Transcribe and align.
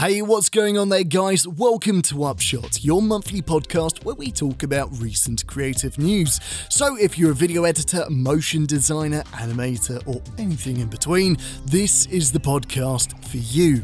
Hey, 0.00 0.22
what's 0.22 0.48
going 0.48 0.78
on 0.78 0.88
there, 0.88 1.04
guys? 1.04 1.46
Welcome 1.46 2.00
to 2.04 2.24
Upshot, 2.24 2.82
your 2.82 3.02
monthly 3.02 3.42
podcast 3.42 4.02
where 4.02 4.14
we 4.14 4.32
talk 4.32 4.62
about 4.62 4.88
recent 4.98 5.46
creative 5.46 5.98
news. 5.98 6.40
So, 6.70 6.96
if 6.96 7.18
you're 7.18 7.32
a 7.32 7.34
video 7.34 7.64
editor, 7.64 8.06
motion 8.08 8.64
designer, 8.64 9.24
animator, 9.34 10.00
or 10.08 10.22
anything 10.38 10.78
in 10.78 10.88
between, 10.88 11.36
this 11.66 12.06
is 12.06 12.32
the 12.32 12.40
podcast 12.40 13.22
for 13.26 13.36
you. 13.36 13.82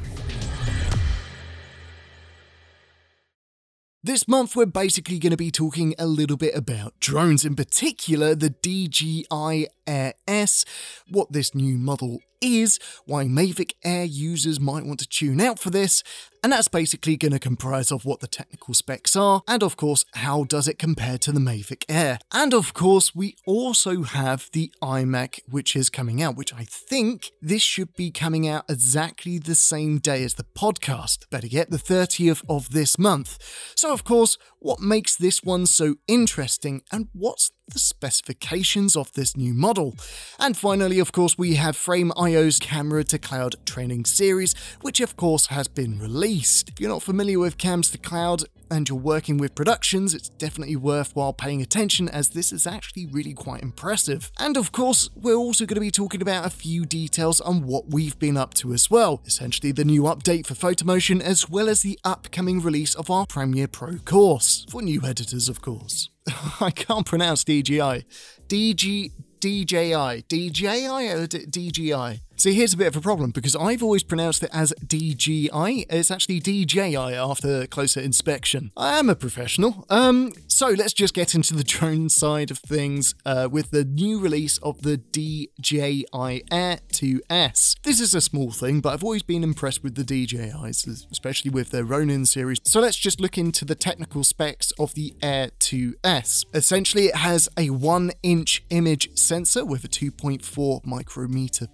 This 4.02 4.26
month, 4.26 4.56
we're 4.56 4.64
basically 4.64 5.18
going 5.18 5.32
to 5.32 5.36
be 5.36 5.50
talking 5.50 5.94
a 5.98 6.06
little 6.06 6.38
bit 6.38 6.56
about 6.56 6.98
drones, 6.98 7.44
in 7.44 7.54
particular 7.56 8.34
the 8.34 8.48
DJI 8.48 9.66
Air 9.86 10.14
S, 10.26 10.64
what 11.08 11.32
this 11.32 11.54
new 11.54 11.76
model 11.76 12.18
is, 12.40 12.78
why 13.06 13.24
Mavic 13.24 13.72
Air 13.84 14.04
users 14.04 14.60
might 14.60 14.84
want 14.84 15.00
to 15.00 15.08
tune 15.08 15.40
out 15.40 15.58
for 15.58 15.70
this, 15.70 16.02
and 16.42 16.52
that's 16.52 16.68
basically 16.68 17.16
going 17.16 17.32
to 17.32 17.38
comprise 17.38 17.90
of 17.90 18.04
what 18.04 18.20
the 18.20 18.26
technical 18.26 18.74
specs 18.74 19.16
are, 19.16 19.42
and 19.48 19.62
of 19.62 19.76
course, 19.76 20.04
how 20.14 20.44
does 20.44 20.68
it 20.68 20.78
compare 20.78 21.18
to 21.18 21.32
the 21.32 21.40
Mavic 21.40 21.84
Air. 21.88 22.18
And 22.32 22.54
of 22.54 22.74
course, 22.74 23.14
we 23.14 23.36
also 23.46 24.02
have 24.02 24.48
the 24.52 24.70
iMac, 24.82 25.40
which 25.48 25.74
is 25.74 25.90
coming 25.90 26.22
out, 26.22 26.36
which 26.36 26.54
I 26.54 26.64
think 26.64 27.30
this 27.40 27.62
should 27.62 27.94
be 27.94 28.10
coming 28.10 28.46
out 28.46 28.64
exactly 28.68 29.38
the 29.38 29.54
same 29.54 29.98
day 29.98 30.22
as 30.22 30.34
the 30.34 30.44
podcast, 30.44 31.28
better 31.30 31.46
yet, 31.46 31.70
the 31.70 31.78
30th 31.78 32.44
of 32.48 32.70
this 32.70 32.98
month. 32.98 33.38
So, 33.74 33.92
of 33.92 34.04
course, 34.04 34.38
what 34.60 34.80
makes 34.80 35.16
this 35.16 35.42
one 35.42 35.66
so 35.66 35.96
interesting, 36.06 36.82
and 36.92 37.08
what's 37.12 37.50
the 37.68 37.78
specifications 37.78 38.96
of 38.96 39.12
this 39.12 39.36
new 39.36 39.52
model. 39.52 39.96
And 40.38 40.56
finally, 40.56 40.98
of 40.98 41.12
course, 41.12 41.36
we 41.36 41.54
have 41.54 41.76
Frame.io's 41.76 42.58
camera 42.58 43.04
to 43.04 43.18
cloud 43.18 43.56
training 43.66 44.04
series, 44.04 44.54
which 44.82 45.00
of 45.00 45.16
course 45.16 45.46
has 45.46 45.68
been 45.68 45.98
released. 45.98 46.68
If 46.68 46.80
you're 46.80 46.90
not 46.90 47.02
familiar 47.02 47.38
with 47.38 47.58
cams 47.58 47.90
to 47.90 47.98
cloud, 47.98 48.44
and 48.70 48.88
you're 48.88 48.98
working 48.98 49.38
with 49.38 49.54
productions, 49.54 50.14
it's 50.14 50.28
definitely 50.28 50.76
worthwhile 50.76 51.32
paying 51.32 51.62
attention 51.62 52.08
as 52.08 52.30
this 52.30 52.52
is 52.52 52.66
actually 52.66 53.06
really 53.06 53.34
quite 53.34 53.62
impressive. 53.62 54.30
And 54.38 54.56
of 54.56 54.72
course, 54.72 55.10
we're 55.14 55.34
also 55.34 55.66
going 55.66 55.76
to 55.76 55.80
be 55.80 55.90
talking 55.90 56.22
about 56.22 56.46
a 56.46 56.50
few 56.50 56.84
details 56.84 57.40
on 57.40 57.66
what 57.66 57.88
we've 57.88 58.18
been 58.18 58.36
up 58.36 58.54
to 58.54 58.72
as 58.72 58.90
well. 58.90 59.22
Essentially, 59.26 59.72
the 59.72 59.84
new 59.84 60.02
update 60.02 60.46
for 60.46 60.54
Photomotion 60.54 61.20
as 61.20 61.48
well 61.48 61.68
as 61.68 61.82
the 61.82 61.98
upcoming 62.04 62.60
release 62.60 62.94
of 62.94 63.10
our 63.10 63.26
Premiere 63.26 63.68
Pro 63.68 63.98
course. 63.98 64.66
For 64.68 64.82
new 64.82 65.02
editors, 65.04 65.48
of 65.48 65.60
course. 65.60 66.10
I 66.60 66.70
can't 66.70 67.06
pronounce 67.06 67.44
DJI. 67.44 68.04
DG. 68.48 69.12
DJI. 69.40 70.24
DJI 70.28 70.86
or 70.86 71.26
DGI? 71.26 72.20
See, 72.38 72.52
here's 72.52 72.74
a 72.74 72.76
bit 72.76 72.88
of 72.88 72.96
a 72.96 73.00
problem 73.00 73.30
because 73.30 73.56
I've 73.56 73.82
always 73.82 74.02
pronounced 74.02 74.42
it 74.42 74.50
as 74.52 74.74
DGI. 74.84 75.86
It's 75.88 76.10
actually 76.10 76.38
DJI 76.40 76.94
after 76.94 77.66
closer 77.66 77.98
inspection. 77.98 78.72
I 78.76 78.98
am 78.98 79.08
a 79.08 79.14
professional. 79.14 79.86
Um, 79.88 80.32
so 80.46 80.68
let's 80.68 80.92
just 80.92 81.14
get 81.14 81.34
into 81.34 81.54
the 81.54 81.64
drone 81.64 82.10
side 82.10 82.50
of 82.50 82.58
things 82.58 83.14
uh, 83.24 83.48
with 83.50 83.70
the 83.70 83.84
new 83.84 84.20
release 84.20 84.58
of 84.58 84.82
the 84.82 84.98
DJI 84.98 86.04
Air 86.12 86.78
2S. 86.92 87.80
This 87.82 88.00
is 88.00 88.14
a 88.14 88.20
small 88.20 88.50
thing, 88.50 88.80
but 88.80 88.92
I've 88.92 89.04
always 89.04 89.22
been 89.22 89.42
impressed 89.42 89.82
with 89.82 89.94
the 89.94 90.04
DJIs, 90.04 91.10
especially 91.10 91.50
with 91.50 91.70
their 91.70 91.84
Ronin 91.84 92.26
series. 92.26 92.60
So 92.64 92.80
let's 92.80 92.98
just 92.98 93.18
look 93.18 93.38
into 93.38 93.64
the 93.64 93.74
technical 93.74 94.24
specs 94.24 94.72
of 94.78 94.92
the 94.92 95.14
Air 95.22 95.52
2S. 95.58 96.44
Essentially, 96.52 97.06
it 97.06 97.16
has 97.16 97.48
a 97.56 97.70
1 97.70 98.12
inch 98.22 98.62
image 98.68 99.16
sensor 99.16 99.64
with 99.64 99.84
a 99.84 99.88
2.4 99.88 100.84
micrometer 100.84 101.66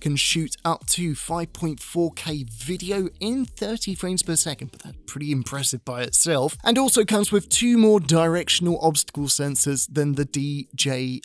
can 0.00 0.16
shoot 0.16 0.56
up 0.64 0.86
to 0.86 1.12
5.4K 1.12 2.48
video 2.48 3.08
in 3.20 3.44
30 3.44 3.94
frames 3.94 4.22
per 4.22 4.36
second, 4.36 4.70
but 4.72 4.82
that's 4.82 4.96
pretty 5.06 5.32
impressive 5.32 5.84
by 5.84 6.02
itself. 6.02 6.56
And 6.64 6.78
also 6.78 7.04
comes 7.04 7.30
with 7.32 7.48
two 7.48 7.78
more 7.78 8.00
directional 8.00 8.78
obstacle 8.80 9.24
sensors 9.24 9.86
than 9.92 10.14
the 10.14 10.24
DJI 10.24 11.22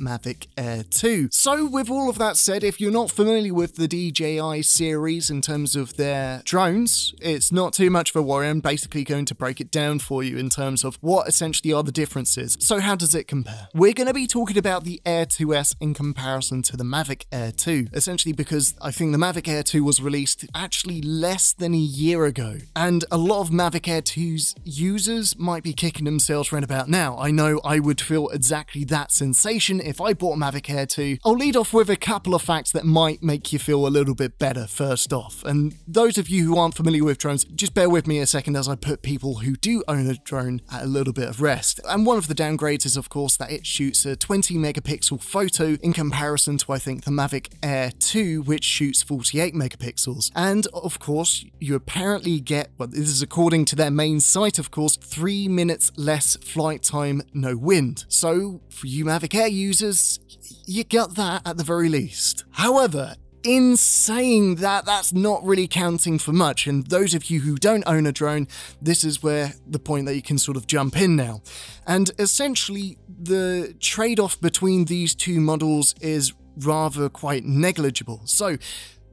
Mavic 0.00 0.46
Air 0.56 0.84
2. 0.90 1.28
So, 1.32 1.66
with 1.66 1.90
all 1.90 2.08
of 2.08 2.18
that 2.18 2.36
said, 2.36 2.64
if 2.64 2.80
you're 2.80 2.90
not 2.90 3.10
familiar 3.10 3.54
with 3.54 3.76
the 3.76 3.88
DJI 3.88 4.62
series 4.62 5.30
in 5.30 5.40
terms 5.40 5.76
of 5.76 5.96
their 5.96 6.42
drones, 6.44 7.14
it's 7.20 7.52
not 7.52 7.72
too 7.72 7.90
much 7.90 8.10
of 8.10 8.16
a 8.16 8.22
worry. 8.22 8.48
I'm 8.48 8.60
basically 8.60 9.04
going 9.04 9.24
to 9.26 9.34
break 9.34 9.60
it 9.60 9.70
down 9.70 9.98
for 9.98 10.22
you 10.22 10.36
in 10.36 10.50
terms 10.50 10.84
of 10.84 10.98
what 11.00 11.28
essentially 11.28 11.72
are 11.72 11.82
the 11.82 11.92
differences. 11.92 12.56
So, 12.60 12.80
how 12.80 12.96
does 12.96 13.14
it 13.14 13.28
compare? 13.28 13.68
We're 13.74 13.94
going 13.94 14.08
to 14.08 14.14
be 14.14 14.26
talking 14.26 14.58
about 14.58 14.84
the 14.84 15.00
Air 15.06 15.26
2S 15.26 15.76
in 15.80 15.94
comparison 15.94 16.62
to 16.62 16.76
the 16.76 16.84
Mavic 16.84 17.24
Air 17.32 17.52
2 17.52 17.88
essentially 18.02 18.32
because 18.32 18.74
I 18.82 18.90
think 18.90 19.12
the 19.12 19.18
Mavic 19.18 19.46
Air 19.46 19.62
2 19.62 19.84
was 19.84 20.02
released 20.02 20.44
actually 20.56 21.00
less 21.02 21.52
than 21.52 21.72
a 21.72 21.78
year 21.78 22.24
ago. 22.24 22.58
And 22.74 23.04
a 23.12 23.16
lot 23.16 23.42
of 23.42 23.50
Mavic 23.50 23.86
Air 23.86 24.02
2's 24.02 24.56
users 24.64 25.38
might 25.38 25.62
be 25.62 25.72
kicking 25.72 26.04
themselves 26.04 26.50
right 26.50 26.64
about 26.64 26.88
now. 26.88 27.16
I 27.16 27.30
know 27.30 27.60
I 27.64 27.78
would 27.78 28.00
feel 28.00 28.28
exactly 28.30 28.82
that 28.86 29.12
sensation 29.12 29.80
if 29.80 30.00
I 30.00 30.14
bought 30.14 30.36
Mavic 30.36 30.68
Air 30.68 30.84
2. 30.84 31.18
I'll 31.24 31.34
lead 31.34 31.54
off 31.54 31.72
with 31.72 31.88
a 31.90 31.96
couple 31.96 32.34
of 32.34 32.42
facts 32.42 32.72
that 32.72 32.84
might 32.84 33.22
make 33.22 33.52
you 33.52 33.60
feel 33.60 33.86
a 33.86 33.88
little 33.88 34.16
bit 34.16 34.36
better 34.36 34.66
first 34.66 35.12
off. 35.12 35.44
And 35.44 35.76
those 35.86 36.18
of 36.18 36.28
you 36.28 36.44
who 36.44 36.58
aren't 36.58 36.74
familiar 36.74 37.04
with 37.04 37.18
drones, 37.18 37.44
just 37.44 37.72
bear 37.72 37.88
with 37.88 38.08
me 38.08 38.18
a 38.18 38.26
second 38.26 38.56
as 38.56 38.68
I 38.68 38.74
put 38.74 39.02
people 39.02 39.36
who 39.36 39.54
do 39.54 39.84
own 39.86 40.10
a 40.10 40.14
drone 40.14 40.60
at 40.72 40.82
a 40.82 40.86
little 40.86 41.12
bit 41.12 41.28
of 41.28 41.40
rest. 41.40 41.78
And 41.88 42.04
one 42.04 42.18
of 42.18 42.26
the 42.26 42.34
downgrades 42.34 42.84
is, 42.84 42.96
of 42.96 43.08
course, 43.10 43.36
that 43.36 43.52
it 43.52 43.64
shoots 43.64 44.04
a 44.04 44.16
20 44.16 44.56
megapixel 44.56 45.22
photo 45.22 45.76
in 45.80 45.92
comparison 45.92 46.58
to, 46.58 46.72
I 46.72 46.78
think, 46.78 47.04
the 47.04 47.12
Mavic 47.12 47.52
Air 47.62 47.91
2, 47.98 48.42
which 48.42 48.64
shoots 48.64 49.02
48 49.02 49.54
megapixels. 49.54 50.30
And 50.34 50.66
of 50.68 50.98
course, 50.98 51.44
you 51.60 51.74
apparently 51.74 52.40
get, 52.40 52.70
well, 52.78 52.88
this 52.88 53.08
is 53.08 53.22
according 53.22 53.64
to 53.66 53.76
their 53.76 53.90
main 53.90 54.20
site, 54.20 54.58
of 54.58 54.70
course, 54.70 54.96
three 54.96 55.48
minutes 55.48 55.92
less 55.96 56.36
flight 56.36 56.82
time, 56.82 57.22
no 57.32 57.56
wind. 57.56 58.04
So, 58.08 58.60
for 58.68 58.86
you 58.86 59.04
Mavic 59.04 59.34
Air 59.34 59.48
users, 59.48 60.18
you 60.66 60.84
get 60.84 61.14
that 61.16 61.42
at 61.46 61.56
the 61.56 61.64
very 61.64 61.88
least. 61.88 62.44
However, 62.52 63.16
in 63.42 63.76
saying 63.76 64.56
that, 64.56 64.84
that's 64.84 65.12
not 65.12 65.44
really 65.44 65.66
counting 65.66 66.18
for 66.18 66.32
much. 66.32 66.66
And 66.66 66.86
those 66.86 67.14
of 67.14 67.30
you 67.30 67.40
who 67.40 67.56
don't 67.56 67.84
own 67.86 68.06
a 68.06 68.12
drone, 68.12 68.46
this 68.80 69.04
is 69.04 69.22
where 69.22 69.54
the 69.66 69.78
point 69.78 70.06
that 70.06 70.14
you 70.14 70.22
can 70.22 70.38
sort 70.38 70.56
of 70.56 70.66
jump 70.66 71.00
in 71.00 71.16
now. 71.16 71.42
And 71.86 72.10
essentially, 72.18 72.98
the 73.08 73.74
trade 73.80 74.20
off 74.20 74.40
between 74.40 74.86
these 74.86 75.14
two 75.14 75.40
models 75.40 75.94
is 76.00 76.32
rather 76.56 77.08
quite 77.08 77.44
negligible. 77.44 78.22
So, 78.24 78.56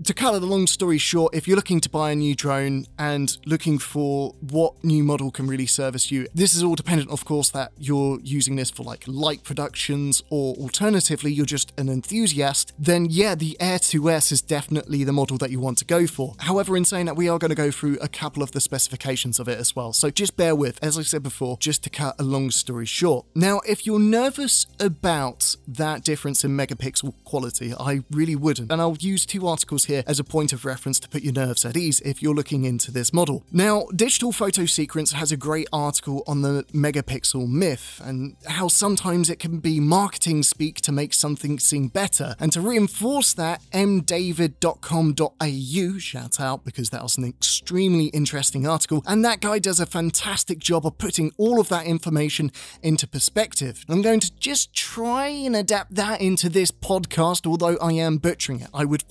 to 0.03 0.13
cut 0.13 0.39
the 0.39 0.45
long 0.45 0.67
story 0.67 0.97
short, 0.97 1.35
if 1.35 1.47
you're 1.47 1.55
looking 1.55 1.81
to 1.81 1.89
buy 1.89 2.11
a 2.11 2.15
new 2.15 2.35
drone 2.35 2.85
and 2.97 3.37
looking 3.45 3.77
for 3.77 4.35
what 4.39 4.83
new 4.83 5.03
model 5.03 5.31
can 5.31 5.47
really 5.47 5.65
service 5.65 6.11
you, 6.11 6.27
this 6.33 6.55
is 6.55 6.63
all 6.63 6.75
dependent, 6.75 7.09
of 7.09 7.25
course, 7.25 7.49
that 7.51 7.71
you're 7.77 8.19
using 8.21 8.55
this 8.55 8.69
for 8.69 8.83
like 8.83 9.03
light 9.07 9.43
productions 9.43 10.23
or 10.29 10.55
alternatively, 10.55 11.31
you're 11.31 11.45
just 11.45 11.73
an 11.77 11.89
enthusiast, 11.89 12.73
then 12.77 13.07
yeah, 13.09 13.35
the 13.35 13.57
Air 13.59 13.79
2S 13.79 14.31
is 14.31 14.41
definitely 14.41 15.03
the 15.03 15.13
model 15.13 15.37
that 15.37 15.51
you 15.51 15.59
want 15.59 15.77
to 15.79 15.85
go 15.85 16.07
for. 16.07 16.35
However, 16.39 16.77
in 16.77 16.85
saying 16.85 17.05
that, 17.07 17.15
we 17.15 17.27
are 17.27 17.39
going 17.39 17.49
to 17.49 17.55
go 17.55 17.71
through 17.71 17.97
a 18.01 18.07
couple 18.07 18.41
of 18.43 18.51
the 18.51 18.61
specifications 18.61 19.39
of 19.39 19.47
it 19.47 19.59
as 19.59 19.75
well. 19.75 19.93
So 19.93 20.09
just 20.09 20.37
bear 20.37 20.55
with, 20.55 20.81
as 20.83 20.97
I 20.97 21.01
said 21.01 21.23
before, 21.23 21.57
just 21.59 21.83
to 21.83 21.89
cut 21.89 22.15
a 22.19 22.23
long 22.23 22.51
story 22.51 22.85
short. 22.85 23.25
Now, 23.35 23.59
if 23.67 23.85
you're 23.85 23.99
nervous 23.99 24.67
about 24.79 25.55
that 25.67 26.03
difference 26.03 26.43
in 26.43 26.51
megapixel 26.51 27.13
quality, 27.25 27.73
I 27.77 28.03
really 28.11 28.35
wouldn't. 28.35 28.71
And 28.71 28.81
I'll 28.81 28.97
use 28.99 29.25
two 29.25 29.45
articles 29.47 29.88
here 29.89 30.03
as 30.07 30.19
a 30.19 30.23
point 30.23 30.53
of 30.53 30.63
reference 30.63 30.99
to 31.01 31.09
put 31.09 31.23
your 31.23 31.33
nerves 31.33 31.65
at 31.65 31.75
ease 31.75 31.99
if 32.01 32.21
you're 32.21 32.33
looking 32.33 32.63
into 32.63 32.91
this 32.91 33.11
model. 33.11 33.43
Now, 33.51 33.85
Digital 33.95 34.31
Photo 34.31 34.65
Secrets 34.65 35.11
has 35.11 35.31
a 35.31 35.37
great 35.37 35.67
article 35.73 36.23
on 36.27 36.41
the 36.41 36.63
megapixel 36.73 37.49
myth 37.49 38.01
and 38.03 38.35
how 38.47 38.67
sometimes 38.67 39.29
it 39.29 39.39
can 39.39 39.59
be 39.59 39.79
marketing 39.79 40.43
speak 40.43 40.81
to 40.81 40.91
make 40.91 41.13
something 41.13 41.59
seem 41.59 41.87
better. 41.87 42.35
And 42.39 42.51
to 42.53 42.61
reinforce 42.61 43.33
that, 43.33 43.61
mdavid.com.au, 43.73 45.97
shout 45.97 46.39
out 46.39 46.63
because 46.63 46.89
that 46.91 47.03
was 47.03 47.17
an 47.17 47.25
extremely 47.25 48.05
interesting 48.07 48.67
article, 48.67 49.03
and 49.05 49.25
that 49.25 49.41
guy 49.41 49.59
does 49.59 49.79
a 49.79 49.85
fantastic 49.85 50.59
job 50.59 50.85
of 50.85 50.97
putting 50.97 51.31
all 51.37 51.59
of 51.59 51.69
that 51.69 51.85
information 51.85 52.51
into 52.81 53.07
perspective. 53.07 53.85
I'm 53.89 54.01
going 54.01 54.19
to 54.21 54.31
just 54.39 54.73
try 54.73 55.27
and 55.27 55.55
adapt 55.55 55.95
that 55.95 56.21
into 56.21 56.49
this 56.49 56.71
podcast, 56.71 57.47
although 57.47 57.77
I 57.77 57.93
am 57.93 58.17
butchering 58.17 58.61
it. 58.61 58.69
I 58.73 58.85
would 58.85 59.03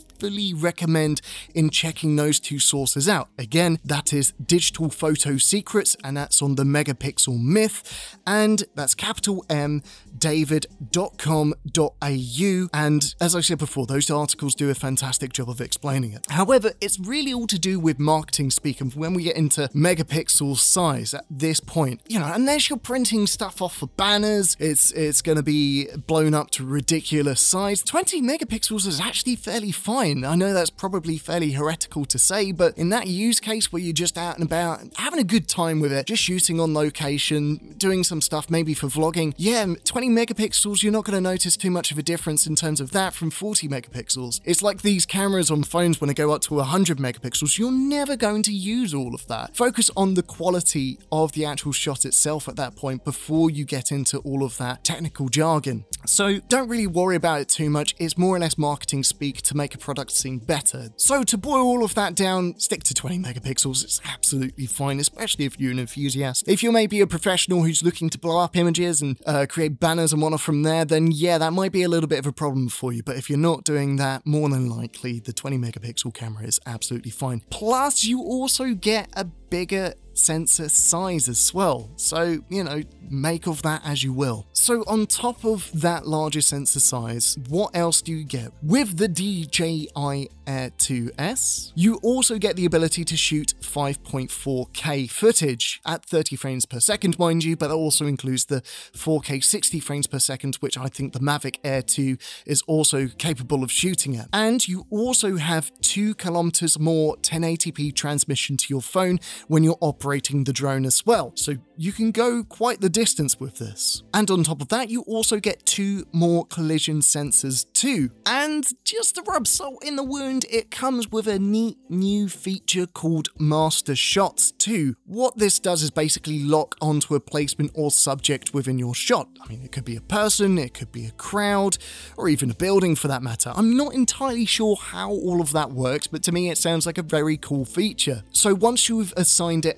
recommend 0.55 1.21
in 1.55 1.71
checking 1.71 2.17
those 2.17 2.41
two 2.41 2.59
sources 2.59 3.09
out. 3.09 3.29
Again, 3.39 3.79
that 3.85 4.13
is 4.13 4.33
Digital 4.45 4.91
Photo 4.91 5.37
Secrets, 5.37 5.97
and 6.05 6.17
that's 6.17 6.43
on 6.43 6.57
the 6.57 6.65
Megapixel 6.65 7.41
Myth, 7.41 8.19
and 8.27 8.65
that's 8.75 8.95
capital 8.95 9.45
M 9.49 9.83
david.com.au. 10.19 12.69
And 12.73 13.15
as 13.21 13.37
I 13.37 13.41
said 13.41 13.59
before, 13.59 13.87
those 13.87 14.11
articles 14.11 14.55
do 14.55 14.71
a 14.71 14.75
fantastic 14.75 15.33
job 15.33 15.51
of 15.51 15.61
explaining 15.61 16.13
it. 16.13 16.27
However, 16.31 16.73
it's 16.81 16.99
really 16.99 17.33
all 17.33 17.47
to 17.47 17.59
do 17.59 17.81
with 17.81 17.99
marketing 17.99 18.51
speak. 18.51 18.81
And 18.81 18.93
when 18.95 19.15
we 19.15 19.25
get 19.25 19.37
into 19.37 19.69
megapixel 19.75 20.57
size 20.57 21.15
at 21.15 21.25
this 21.31 21.61
point, 21.61 22.01
you 22.07 22.19
know, 22.19 22.31
unless 22.33 22.69
you're 22.69 22.79
printing 22.79 23.27
stuff 23.27 23.63
off 23.63 23.77
for 23.77 23.87
banners, 23.87 24.57
it's 24.59 24.91
it's 24.93 25.23
going 25.23 25.37
to 25.37 25.43
be 25.43 25.89
blown 26.07 26.35
up 26.35 26.51
to 26.53 26.65
ridiculous 26.65 27.41
size. 27.41 27.83
20 27.83 28.23
megapixels 28.23 28.87
is 28.87 29.01
actually 29.01 29.37
fairly 29.37 29.73
fine. 29.73 30.25
I 30.25 30.35
know 30.35 30.53
that's 30.53 30.71
probably 30.71 31.19
fairly 31.19 31.53
heretical 31.53 32.05
to 32.07 32.19
say, 32.19 32.53
but 32.53 32.77
in 32.77 32.89
that 32.91 33.07
use 33.07 33.41
case 33.41 33.73
where 33.73 33.81
you're 33.81 33.93
just 33.93 34.19
out 34.19 34.35
and 34.35 34.45
about 34.45 34.81
having 34.97 35.19
a 35.19 35.25
good 35.25 35.49
time 35.49 35.81
with 35.81 35.93
it, 35.93 36.07
just 36.07 36.23
shooting 36.23 36.61
on 36.61 36.75
location, 36.75 37.75
doing 37.77 38.05
some 38.05 38.21
stuff 38.21 38.51
maybe 38.51 38.75
for 38.75 38.89
vlogging, 38.89 39.35
yeah, 39.37 39.67
20 39.85 40.08
megapixels, 40.11 40.83
you're 40.83 40.93
not 40.93 41.05
going 41.05 41.17
to 41.17 41.21
notice 41.21 41.57
too 41.57 41.71
much 41.71 41.91
of 41.91 41.99
a 41.99 42.03
difference 42.03 42.47
in 42.47 42.57
terms 42.57 42.81
of 42.81 42.91
that 42.93 43.15
from 43.15 43.31
40 43.31 43.69
megapixels. 43.69 44.41
It's 44.45 44.63
like 44.63 44.83
these 44.83 45.07
cameras 45.07 45.51
on 45.51 45.63
phones 45.63 46.01
when 46.01 46.09
they 46.09 46.15
go 46.15 46.33
up 46.33 46.43
to 46.43 46.55
100 46.55 46.99
megapixels, 46.99 47.59
you're 47.59 47.73
never 47.73 48.17
going 48.17 48.43
to 48.45 48.53
use 48.53 48.95
all 48.95 49.15
of 49.15 49.27
that. 49.29 49.57
Focus 49.57 49.91
on 49.97 50.15
the 50.15 50.23
quality 50.23 50.99
of 51.13 51.33
the 51.33 51.45
actual 51.45 51.73
shot 51.73 52.05
itself 52.05 52.49
at 52.49 52.57
that 52.57 52.77
point 52.77 53.05
before 53.05 53.51
you 53.51 53.65
get 53.65 53.93
into 53.93 54.19
all 54.19 54.43
of 54.43 54.59
that 54.59 54.85
technical 54.85 55.29
jargon. 55.29 55.85
So 56.07 56.39
don't 56.49 56.69
really 56.69 56.87
worry 56.87 57.17
about 57.17 57.41
it 57.41 57.49
too 57.49 57.71
much. 57.71 57.95
It's 57.99 58.17
more 58.17 58.37
or 58.37 58.39
less 58.39 58.57
marketing 58.57 59.05
speak 59.05 59.43
to 59.43 59.57
make 59.57 59.75
a 59.75 59.79
product 59.79 60.13
seem 60.13 60.39
better. 60.39 60.91
So 60.97 61.23
to 61.25 61.37
boil 61.37 61.63
all 61.63 61.85
of 61.85 61.95
that 61.95 62.15
down, 62.15 62.59
stick 62.59 62.83
to 62.85 62.95
20 62.95 63.19
megapixels. 63.19 63.85
It's 63.85 64.01
absolutely 64.05 64.67
fine, 64.67 65.01
especially 65.01 65.45
if 65.45 65.59
you're 65.59 65.73
an 65.73 65.79
enthusiast. 65.79 66.49
If 66.49 66.63
you're 66.63 66.73
maybe 66.73 67.01
a 67.01 67.07
professional 67.07 67.63
who's 67.63 67.83
looking 67.83 68.11
to 68.11 68.19
blow 68.19 68.39
up 68.39 68.57
images 68.57 69.03
and 69.03 69.19
uh, 69.27 69.47
create 69.49 69.81
banners 69.81 69.98
and 69.99 70.23
whatnot 70.23 70.41
from 70.41 70.63
there, 70.63 70.85
then 70.85 71.11
yeah, 71.11 71.39
that 71.39 71.53
might 71.53 71.73
be 71.73 71.83
a 71.83 71.89
little 71.89 72.09
bit 72.09 72.19
of 72.19 72.27
a 72.27 72.33
problem 72.33 72.69
for 72.69 72.93
you. 72.93 73.03
But 73.03 73.17
if 73.17 73.29
you're 73.29 73.39
not 73.39 73.65
doing 73.65 73.97
that, 73.97 74.27
more 74.27 74.49
than 74.49 74.69
likely 74.69 75.19
the 75.19 75.33
20 75.33 75.59
megapixel 75.59 76.15
camera 76.15 76.45
is 76.45 76.61
absolutely 76.67 77.11
fine. 77.11 77.43
Plus, 77.51 78.05
you 78.05 78.21
also 78.21 78.75
get 78.75 79.09
a 79.15 79.25
bigger 79.25 79.95
sensor 80.19 80.69
size 80.69 81.29
as 81.29 81.55
well. 81.55 81.91
So, 81.97 82.43
you 82.49 82.65
know, 82.65 82.83
make 83.11 83.47
of 83.47 83.63
that 83.63 83.83
as 83.85 84.03
you 84.03 84.13
will. 84.13 84.47
So, 84.53 84.83
on 84.87 85.07
top 85.07 85.45
of 85.45 85.71
that 85.81 86.07
larger 86.07 86.41
sensor 86.41 86.81
size, 86.81 87.39
what 87.49 87.71
else 87.75 88.03
do 88.03 88.13
you 88.13 88.25
get? 88.25 88.53
With 88.63 88.99
the 88.99 89.09
DJI 89.09 90.29
Air 90.47 90.71
2S, 90.79 91.73
you 91.75 91.97
also 92.03 92.39
get 92.39 92.57
the 92.57 92.65
ability 92.65 93.05
to 93.05 93.17
shoot 93.17 93.55
5.4K 93.61 95.11
footage 95.11 95.81
at 95.87 96.05
30 96.05 96.37
frames 96.37 96.67
per 96.67 96.81
second, 96.81 97.19
mind 97.19 97.45
you, 97.45 97.57
but 97.57 97.69
that 97.69 97.75
also 97.75 98.07
includes 98.07 98.47
the 98.47 98.63
4K 98.63 99.43
60 99.43 99.81
frames 99.81 100.07
per 100.07 100.19
second, 100.19 100.57
which 100.57 100.77
I 100.77 100.89
think 100.89 101.13
the 101.13 101.21
Mavic 101.21 101.59
Air 101.65 101.83
2 101.83 102.17
is 102.47 102.63
also 102.63 103.09
capable 103.09 103.63
of 103.63 103.71
shooting 103.71 104.17
at. 104.17 104.29
And 104.33 104.67
you 104.67 104.87
also 104.91 105.37
have 105.37 105.71
2 105.83 106.15
kilometers 106.17 106.79
more 106.79 107.17
1080p 107.19 107.95
transmission 107.95 108.57
to 108.57 108.67
your 108.69 108.83
phone 108.83 109.19
when 109.47 109.63
you're 109.65 109.79
operating 109.81 110.08
the 110.09 110.53
drone 110.55 110.87
as 110.87 111.05
well. 111.05 111.33
So 111.35 111.57
you 111.77 111.93
can 111.93 112.11
go 112.13 112.43
quite 112.43 112.81
the 112.81 112.89
distance 112.89 113.39
with 113.39 113.59
this. 113.59 114.03
And 114.15 114.31
on 114.31 114.43
top 114.43 114.63
of 114.63 114.69
that, 114.69 114.89
you 114.89 115.03
also 115.03 115.39
get 115.39 115.67
two 115.67 116.07
more 116.13 116.47
collision 116.47 117.01
sensors 117.01 117.71
too. 117.75 118.11
And 118.25 118.67
just 118.85 119.17
to 119.17 119.23
rub 119.23 119.47
salt 119.47 119.85
in 119.85 119.97
the 119.97 120.03
wound, 120.03 120.47
it 120.51 120.71
comes 120.71 121.11
with 121.11 121.29
a 121.29 121.39
neat 121.39 121.77
new 121.91 122.29
feature 122.29 122.87
called 122.87 123.29
Master 123.39 123.95
Shots 123.95 124.51
too. 124.53 124.97
What 125.05 125.37
this 125.37 125.59
does 125.59 125.83
is 125.83 125.91
basically 125.91 126.43
lock 126.43 126.75
onto 126.81 127.15
a 127.15 127.21
placement 127.21 127.73
or 127.75 127.91
subject 127.91 128.55
within 128.55 128.79
your 128.79 128.95
shot. 128.95 129.29
I 129.43 129.49
mean, 129.49 129.63
it 129.63 129.73
could 129.73 129.85
be 129.85 129.97
a 129.97 130.01
person, 130.01 130.59
it 130.59 130.73
could 130.75 130.91
be 130.91 131.07
a 131.07 131.13
crowd, 131.13 131.77
or 132.17 132.29
even 132.29 132.51
a 132.51 132.55
building 132.55 132.97
for 132.97 133.09
that 133.09 133.23
matter. 133.23 133.53
I'm 133.55 133.77
not 133.77 133.95
entirely 133.95 134.47
sure 134.47 134.77
how 134.77 135.11
all 135.11 135.41
of 135.41 135.53
that 135.53 135.71
works, 135.71 136.07
but 136.07 136.23
to 136.25 136.33
me 136.33 136.51
it 136.51 136.59
sounds 136.59 136.87
like 136.87 136.99
a 136.99 137.03
very 137.03 137.37
cool 137.37 137.65
feature. 137.65 138.25
So 138.31 138.55
once 138.55 138.89
you've 138.89 139.13
assigned 139.17 139.67
it 139.67 139.77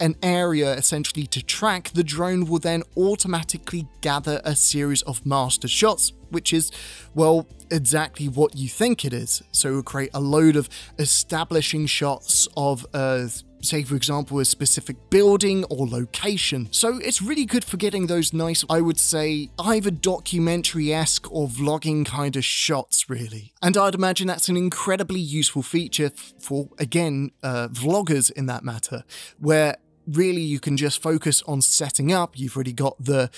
an 0.00 0.16
area 0.22 0.72
essentially 0.72 1.26
to 1.28 1.42
track, 1.42 1.90
the 1.94 2.04
drone 2.04 2.46
will 2.46 2.58
then 2.58 2.82
automatically 2.96 3.86
gather 4.00 4.40
a 4.44 4.54
series 4.54 5.02
of 5.02 5.24
master 5.26 5.68
shots 5.68 6.12
which 6.32 6.52
is, 6.52 6.72
well, 7.14 7.46
exactly 7.70 8.26
what 8.26 8.56
you 8.56 8.68
think 8.68 9.04
it 9.04 9.12
is. 9.12 9.42
So 9.52 9.68
it 9.68 9.72
will 9.72 9.82
create 9.82 10.10
a 10.14 10.20
load 10.20 10.56
of 10.56 10.68
establishing 10.98 11.86
shots 11.86 12.48
of 12.56 12.86
uh, 12.94 13.28
say 13.62 13.82
for 13.82 13.94
example 13.96 14.38
a 14.40 14.44
specific 14.44 14.96
building 15.08 15.64
or 15.64 15.86
location. 15.86 16.68
So 16.70 16.98
it's 16.98 17.22
really 17.22 17.44
good 17.46 17.64
for 17.64 17.76
getting 17.76 18.06
those 18.06 18.32
nice, 18.32 18.64
I 18.68 18.80
would 18.80 18.98
say, 18.98 19.50
either 19.58 19.90
documentary-esque 19.90 21.30
or 21.32 21.48
vlogging 21.48 22.04
kind 22.04 22.36
of 22.36 22.44
shots 22.44 23.08
really. 23.08 23.52
And 23.62 23.76
I'd 23.76 23.94
imagine 23.94 24.26
that's 24.26 24.48
an 24.48 24.56
incredibly 24.56 25.20
useful 25.20 25.62
feature 25.62 26.10
for, 26.40 26.68
again, 26.78 27.30
uh, 27.42 27.68
vloggers 27.68 28.30
in 28.30 28.46
that 28.46 28.64
matter, 28.64 29.04
where 29.38 29.76
really 30.06 30.42
you 30.42 30.58
can 30.58 30.76
just 30.76 31.00
focus 31.00 31.42
on 31.46 31.60
setting 31.62 32.12
up. 32.12 32.38
You've 32.38 32.56
already 32.56 32.72
got 32.72 33.02
the 33.02 33.30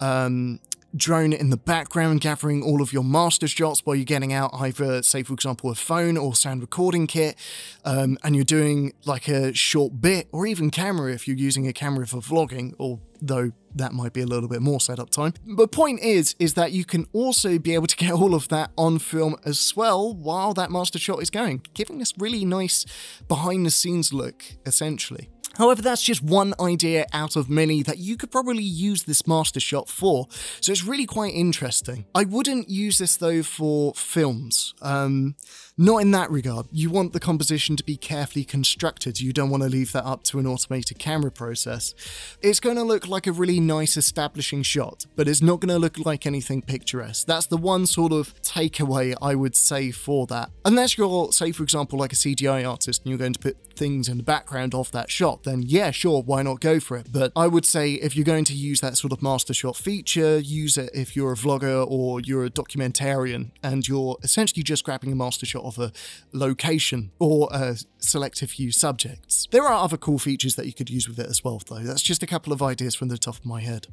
um, 0.00 0.60
drone 0.94 1.32
in 1.32 1.50
the 1.50 1.56
background 1.56 2.20
gathering 2.20 2.62
all 2.62 2.82
of 2.82 2.92
your 2.92 3.04
master 3.04 3.48
shots 3.48 3.80
while 3.84 3.96
you're 3.96 4.04
getting 4.04 4.32
out 4.32 4.50
either 4.54 5.02
say 5.02 5.22
for 5.22 5.32
example 5.32 5.70
a 5.70 5.74
phone 5.74 6.16
or 6.16 6.34
sound 6.34 6.60
recording 6.60 7.06
kit 7.06 7.36
um, 7.84 8.18
and 8.22 8.34
you're 8.36 8.44
doing 8.44 8.92
like 9.04 9.28
a 9.28 9.54
short 9.54 10.00
bit 10.00 10.28
or 10.32 10.46
even 10.46 10.70
camera 10.70 11.12
if 11.12 11.26
you're 11.26 11.36
using 11.36 11.66
a 11.66 11.72
camera 11.72 12.06
for 12.06 12.18
vlogging 12.18 12.74
although 12.78 13.52
that 13.74 13.92
might 13.92 14.12
be 14.12 14.20
a 14.20 14.26
little 14.26 14.48
bit 14.48 14.60
more 14.60 14.80
setup 14.80 15.08
time. 15.08 15.32
But 15.46 15.72
point 15.72 16.00
is 16.00 16.34
is 16.38 16.54
that 16.54 16.72
you 16.72 16.84
can 16.84 17.06
also 17.12 17.58
be 17.58 17.74
able 17.74 17.86
to 17.86 17.96
get 17.96 18.12
all 18.12 18.34
of 18.34 18.48
that 18.48 18.70
on 18.76 18.98
film 18.98 19.36
as 19.44 19.74
well 19.74 20.14
while 20.14 20.52
that 20.54 20.70
master 20.70 20.98
shot 20.98 21.22
is 21.22 21.30
going 21.30 21.62
giving 21.74 21.98
this 21.98 22.12
really 22.18 22.44
nice 22.44 22.84
behind 23.28 23.64
the 23.64 23.70
scenes 23.70 24.12
look 24.12 24.44
essentially 24.66 25.30
However, 25.58 25.82
that's 25.82 26.02
just 26.02 26.22
one 26.22 26.54
idea 26.60 27.06
out 27.12 27.36
of 27.36 27.48
many 27.48 27.82
that 27.82 27.98
you 27.98 28.16
could 28.16 28.30
probably 28.30 28.62
use 28.62 29.04
this 29.04 29.26
master 29.26 29.60
shot 29.60 29.88
for, 29.88 30.26
so 30.60 30.72
it's 30.72 30.84
really 30.84 31.06
quite 31.06 31.34
interesting. 31.34 32.06
I 32.14 32.24
wouldn't 32.24 32.68
use 32.68 32.98
this 32.98 33.16
though 33.16 33.42
for 33.42 33.94
films. 33.94 34.74
Um, 34.82 35.34
not 35.84 35.98
in 35.98 36.12
that 36.12 36.30
regard. 36.30 36.66
You 36.70 36.90
want 36.90 37.12
the 37.12 37.18
composition 37.18 37.76
to 37.76 37.82
be 37.82 37.96
carefully 37.96 38.44
constructed. 38.44 39.20
You 39.20 39.32
don't 39.32 39.50
want 39.50 39.64
to 39.64 39.68
leave 39.68 39.92
that 39.92 40.04
up 40.04 40.22
to 40.24 40.38
an 40.38 40.46
automated 40.46 40.98
camera 40.98 41.32
process. 41.32 41.94
It's 42.40 42.60
going 42.60 42.76
to 42.76 42.84
look 42.84 43.08
like 43.08 43.26
a 43.26 43.32
really 43.32 43.58
nice 43.58 43.96
establishing 43.96 44.62
shot, 44.62 45.06
but 45.16 45.26
it's 45.26 45.42
not 45.42 45.60
going 45.60 45.74
to 45.74 45.78
look 45.78 45.98
like 45.98 46.24
anything 46.24 46.62
picturesque. 46.62 47.26
That's 47.26 47.46
the 47.46 47.56
one 47.56 47.86
sort 47.86 48.12
of 48.12 48.32
takeaway 48.42 49.14
I 49.20 49.34
would 49.34 49.56
say 49.56 49.90
for 49.90 50.26
that. 50.28 50.50
Unless 50.64 50.96
you're, 50.96 51.32
say, 51.32 51.50
for 51.50 51.64
example, 51.64 51.98
like 51.98 52.12
a 52.12 52.16
CGI 52.16 52.68
artist 52.68 53.02
and 53.02 53.10
you're 53.10 53.18
going 53.18 53.32
to 53.32 53.40
put 53.40 53.56
things 53.74 54.08
in 54.08 54.18
the 54.18 54.22
background 54.22 54.74
of 54.74 54.92
that 54.92 55.10
shot, 55.10 55.42
then 55.42 55.62
yeah, 55.62 55.90
sure, 55.90 56.22
why 56.22 56.42
not 56.42 56.60
go 56.60 56.78
for 56.78 56.96
it? 56.96 57.08
But 57.10 57.32
I 57.34 57.48
would 57.48 57.64
say 57.64 57.94
if 57.94 58.14
you're 58.14 58.24
going 58.24 58.44
to 58.44 58.54
use 58.54 58.80
that 58.82 58.96
sort 58.96 59.12
of 59.12 59.20
master 59.20 59.52
shot 59.52 59.76
feature, 59.76 60.38
use 60.38 60.78
it 60.78 60.90
if 60.94 61.16
you're 61.16 61.32
a 61.32 61.36
vlogger 61.36 61.84
or 61.88 62.20
you're 62.20 62.44
a 62.44 62.50
documentarian 62.50 63.50
and 63.64 63.88
you're 63.88 64.16
essentially 64.22 64.62
just 64.62 64.84
grabbing 64.84 65.10
a 65.10 65.16
master 65.16 65.44
shot 65.44 65.64
of 65.76 65.78
a 65.78 65.92
location 66.32 67.12
or 67.18 67.48
a 67.52 67.76
selective 67.98 68.50
few 68.50 68.72
subjects. 68.72 69.48
There 69.50 69.64
are 69.64 69.84
other 69.84 69.96
cool 69.96 70.18
features 70.18 70.56
that 70.56 70.66
you 70.66 70.72
could 70.72 70.90
use 70.90 71.08
with 71.08 71.18
it 71.18 71.26
as 71.26 71.42
well, 71.44 71.60
though. 71.68 71.80
That's 71.80 72.02
just 72.02 72.22
a 72.22 72.26
couple 72.26 72.52
of 72.52 72.62
ideas 72.62 72.94
from 72.94 73.08
the 73.08 73.18
top 73.18 73.36
of 73.36 73.46
my 73.46 73.60
head. 73.60 73.86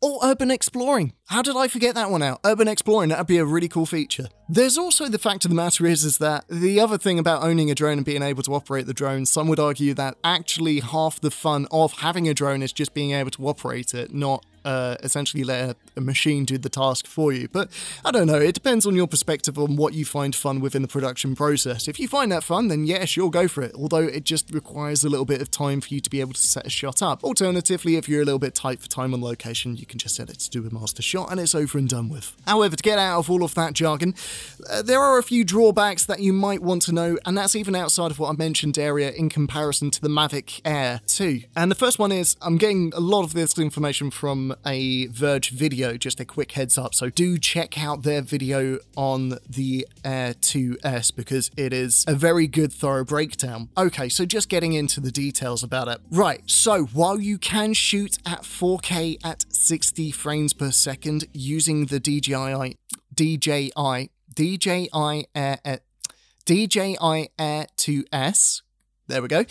Or 0.00 0.18
urban 0.22 0.50
exploring. 0.50 1.14
How 1.28 1.40
did 1.40 1.56
I 1.56 1.66
forget 1.66 1.94
that 1.94 2.10
one 2.10 2.22
out? 2.22 2.40
Urban 2.44 2.68
exploring, 2.68 3.08
that'd 3.08 3.26
be 3.26 3.38
a 3.38 3.44
really 3.44 3.68
cool 3.68 3.86
feature. 3.86 4.28
There's 4.50 4.76
also 4.76 5.08
the 5.08 5.18
fact 5.18 5.46
of 5.46 5.50
the 5.50 5.54
matter 5.54 5.86
is, 5.86 6.04
is 6.04 6.18
that 6.18 6.44
the 6.48 6.78
other 6.78 6.98
thing 6.98 7.18
about 7.18 7.42
owning 7.42 7.70
a 7.70 7.74
drone 7.74 7.96
and 7.96 8.04
being 8.04 8.22
able 8.22 8.42
to 8.42 8.54
operate 8.54 8.86
the 8.86 8.92
drone, 8.92 9.24
some 9.24 9.48
would 9.48 9.58
argue 9.58 9.94
that 9.94 10.18
actually 10.22 10.80
half 10.80 11.20
the 11.20 11.30
fun 11.30 11.66
of 11.70 12.00
having 12.00 12.28
a 12.28 12.34
drone 12.34 12.62
is 12.62 12.72
just 12.72 12.92
being 12.92 13.12
able 13.12 13.30
to 13.30 13.48
operate 13.48 13.94
it, 13.94 14.12
not 14.12 14.44
uh, 14.64 14.96
essentially 15.02 15.44
let 15.44 15.76
a, 15.96 16.00
machine 16.00 16.44
do 16.44 16.58
the 16.58 16.68
task 16.68 17.06
for 17.06 17.32
you. 17.32 17.48
But 17.48 17.70
I 18.04 18.10
don't 18.10 18.26
know, 18.26 18.38
it 18.38 18.54
depends 18.54 18.86
on 18.86 18.94
your 18.94 19.06
perspective 19.06 19.58
on 19.58 19.76
what 19.76 19.94
you 19.94 20.04
find 20.04 20.34
fun 20.34 20.60
within 20.60 20.82
the 20.82 20.88
production 20.88 21.34
process. 21.34 21.88
If 21.88 21.98
you 21.98 22.08
find 22.08 22.30
that 22.30 22.44
fun, 22.44 22.68
then 22.68 22.84
yeah, 22.84 23.06
sure, 23.06 23.30
go 23.30 23.48
for 23.48 23.62
it. 23.62 23.72
Although 23.74 24.02
it 24.02 24.24
just 24.24 24.50
requires 24.52 25.02
a 25.02 25.08
little 25.08 25.24
bit 25.24 25.40
of 25.40 25.50
time 25.50 25.80
for 25.80 25.94
you 25.94 26.00
to 26.00 26.10
be 26.10 26.20
able 26.20 26.34
to 26.34 26.40
set 26.40 26.66
a 26.66 26.70
shot 26.70 27.00
up. 27.00 27.24
Alternatively, 27.24 27.96
if 27.96 28.08
you're 28.08 28.22
a 28.22 28.24
little 28.24 28.38
bit 28.38 28.54
tight 28.54 28.80
for 28.80 28.88
time 28.88 29.14
on 29.14 29.22
location, 29.22 29.76
you 29.76 29.86
can 29.86 29.98
just 29.98 30.14
set 30.14 30.28
it 30.28 30.38
to 30.40 30.50
do 30.50 30.66
a 30.66 30.70
master 30.72 31.02
shot 31.02 31.30
and 31.30 31.40
it's 31.40 31.54
over 31.54 31.78
and 31.78 31.88
done 31.88 32.08
with. 32.08 32.36
However, 32.46 32.76
to 32.76 32.82
get 32.82 32.98
out 32.98 33.18
of 33.20 33.30
all 33.30 33.44
of 33.44 33.54
that 33.54 33.72
jargon, 33.72 34.14
uh, 34.68 34.82
there 34.82 35.00
are 35.00 35.18
a 35.18 35.22
few 35.22 35.44
drawbacks 35.44 36.04
that 36.06 36.20
you 36.20 36.32
might 36.32 36.62
want 36.62 36.82
to 36.82 36.92
know, 36.92 37.18
and 37.24 37.36
that's 37.36 37.56
even 37.56 37.74
outside 37.74 38.10
of 38.10 38.18
what 38.18 38.30
I 38.30 38.32
mentioned 38.32 38.78
area 38.78 39.10
in 39.10 39.28
comparison 39.28 39.90
to 39.92 40.00
the 40.00 40.08
Mavic 40.08 40.60
Air 40.64 41.00
2. 41.06 41.42
And 41.56 41.70
the 41.70 41.76
first 41.76 41.98
one 41.98 42.12
is 42.12 42.36
I'm 42.42 42.58
getting 42.58 42.92
a 42.94 43.00
lot 43.00 43.22
of 43.22 43.32
this 43.32 43.58
information 43.58 44.10
from 44.10 44.53
a 44.66 45.06
Verge 45.06 45.50
video, 45.50 45.96
just 45.96 46.20
a 46.20 46.24
quick 46.24 46.52
heads 46.52 46.76
up. 46.78 46.94
So 46.94 47.10
do 47.10 47.38
check 47.38 47.82
out 47.82 48.02
their 48.02 48.22
video 48.22 48.78
on 48.96 49.38
the 49.48 49.86
Air 50.04 50.34
2S 50.34 51.14
because 51.14 51.50
it 51.56 51.72
is 51.72 52.04
a 52.06 52.14
very 52.14 52.46
good 52.46 52.72
thorough 52.72 53.04
breakdown. 53.04 53.68
Okay, 53.76 54.08
so 54.08 54.24
just 54.24 54.48
getting 54.48 54.72
into 54.72 55.00
the 55.00 55.10
details 55.10 55.62
about 55.62 55.88
it. 55.88 55.98
Right, 56.10 56.42
so 56.46 56.84
while 56.84 57.20
you 57.20 57.38
can 57.38 57.72
shoot 57.72 58.18
at 58.26 58.42
4K 58.42 59.18
at 59.24 59.44
60 59.52 60.10
frames 60.10 60.52
per 60.52 60.70
second 60.70 61.26
using 61.32 61.86
the 61.86 62.00
DJI 62.00 62.76
DJI 63.14 64.10
DJI 64.34 65.26
Air 65.34 65.58
uh, 65.64 65.76
DJI 66.44 67.28
Air 67.38 67.66
2S 67.76 68.62
there 69.06 69.20
we 69.20 69.28
go. 69.28 69.44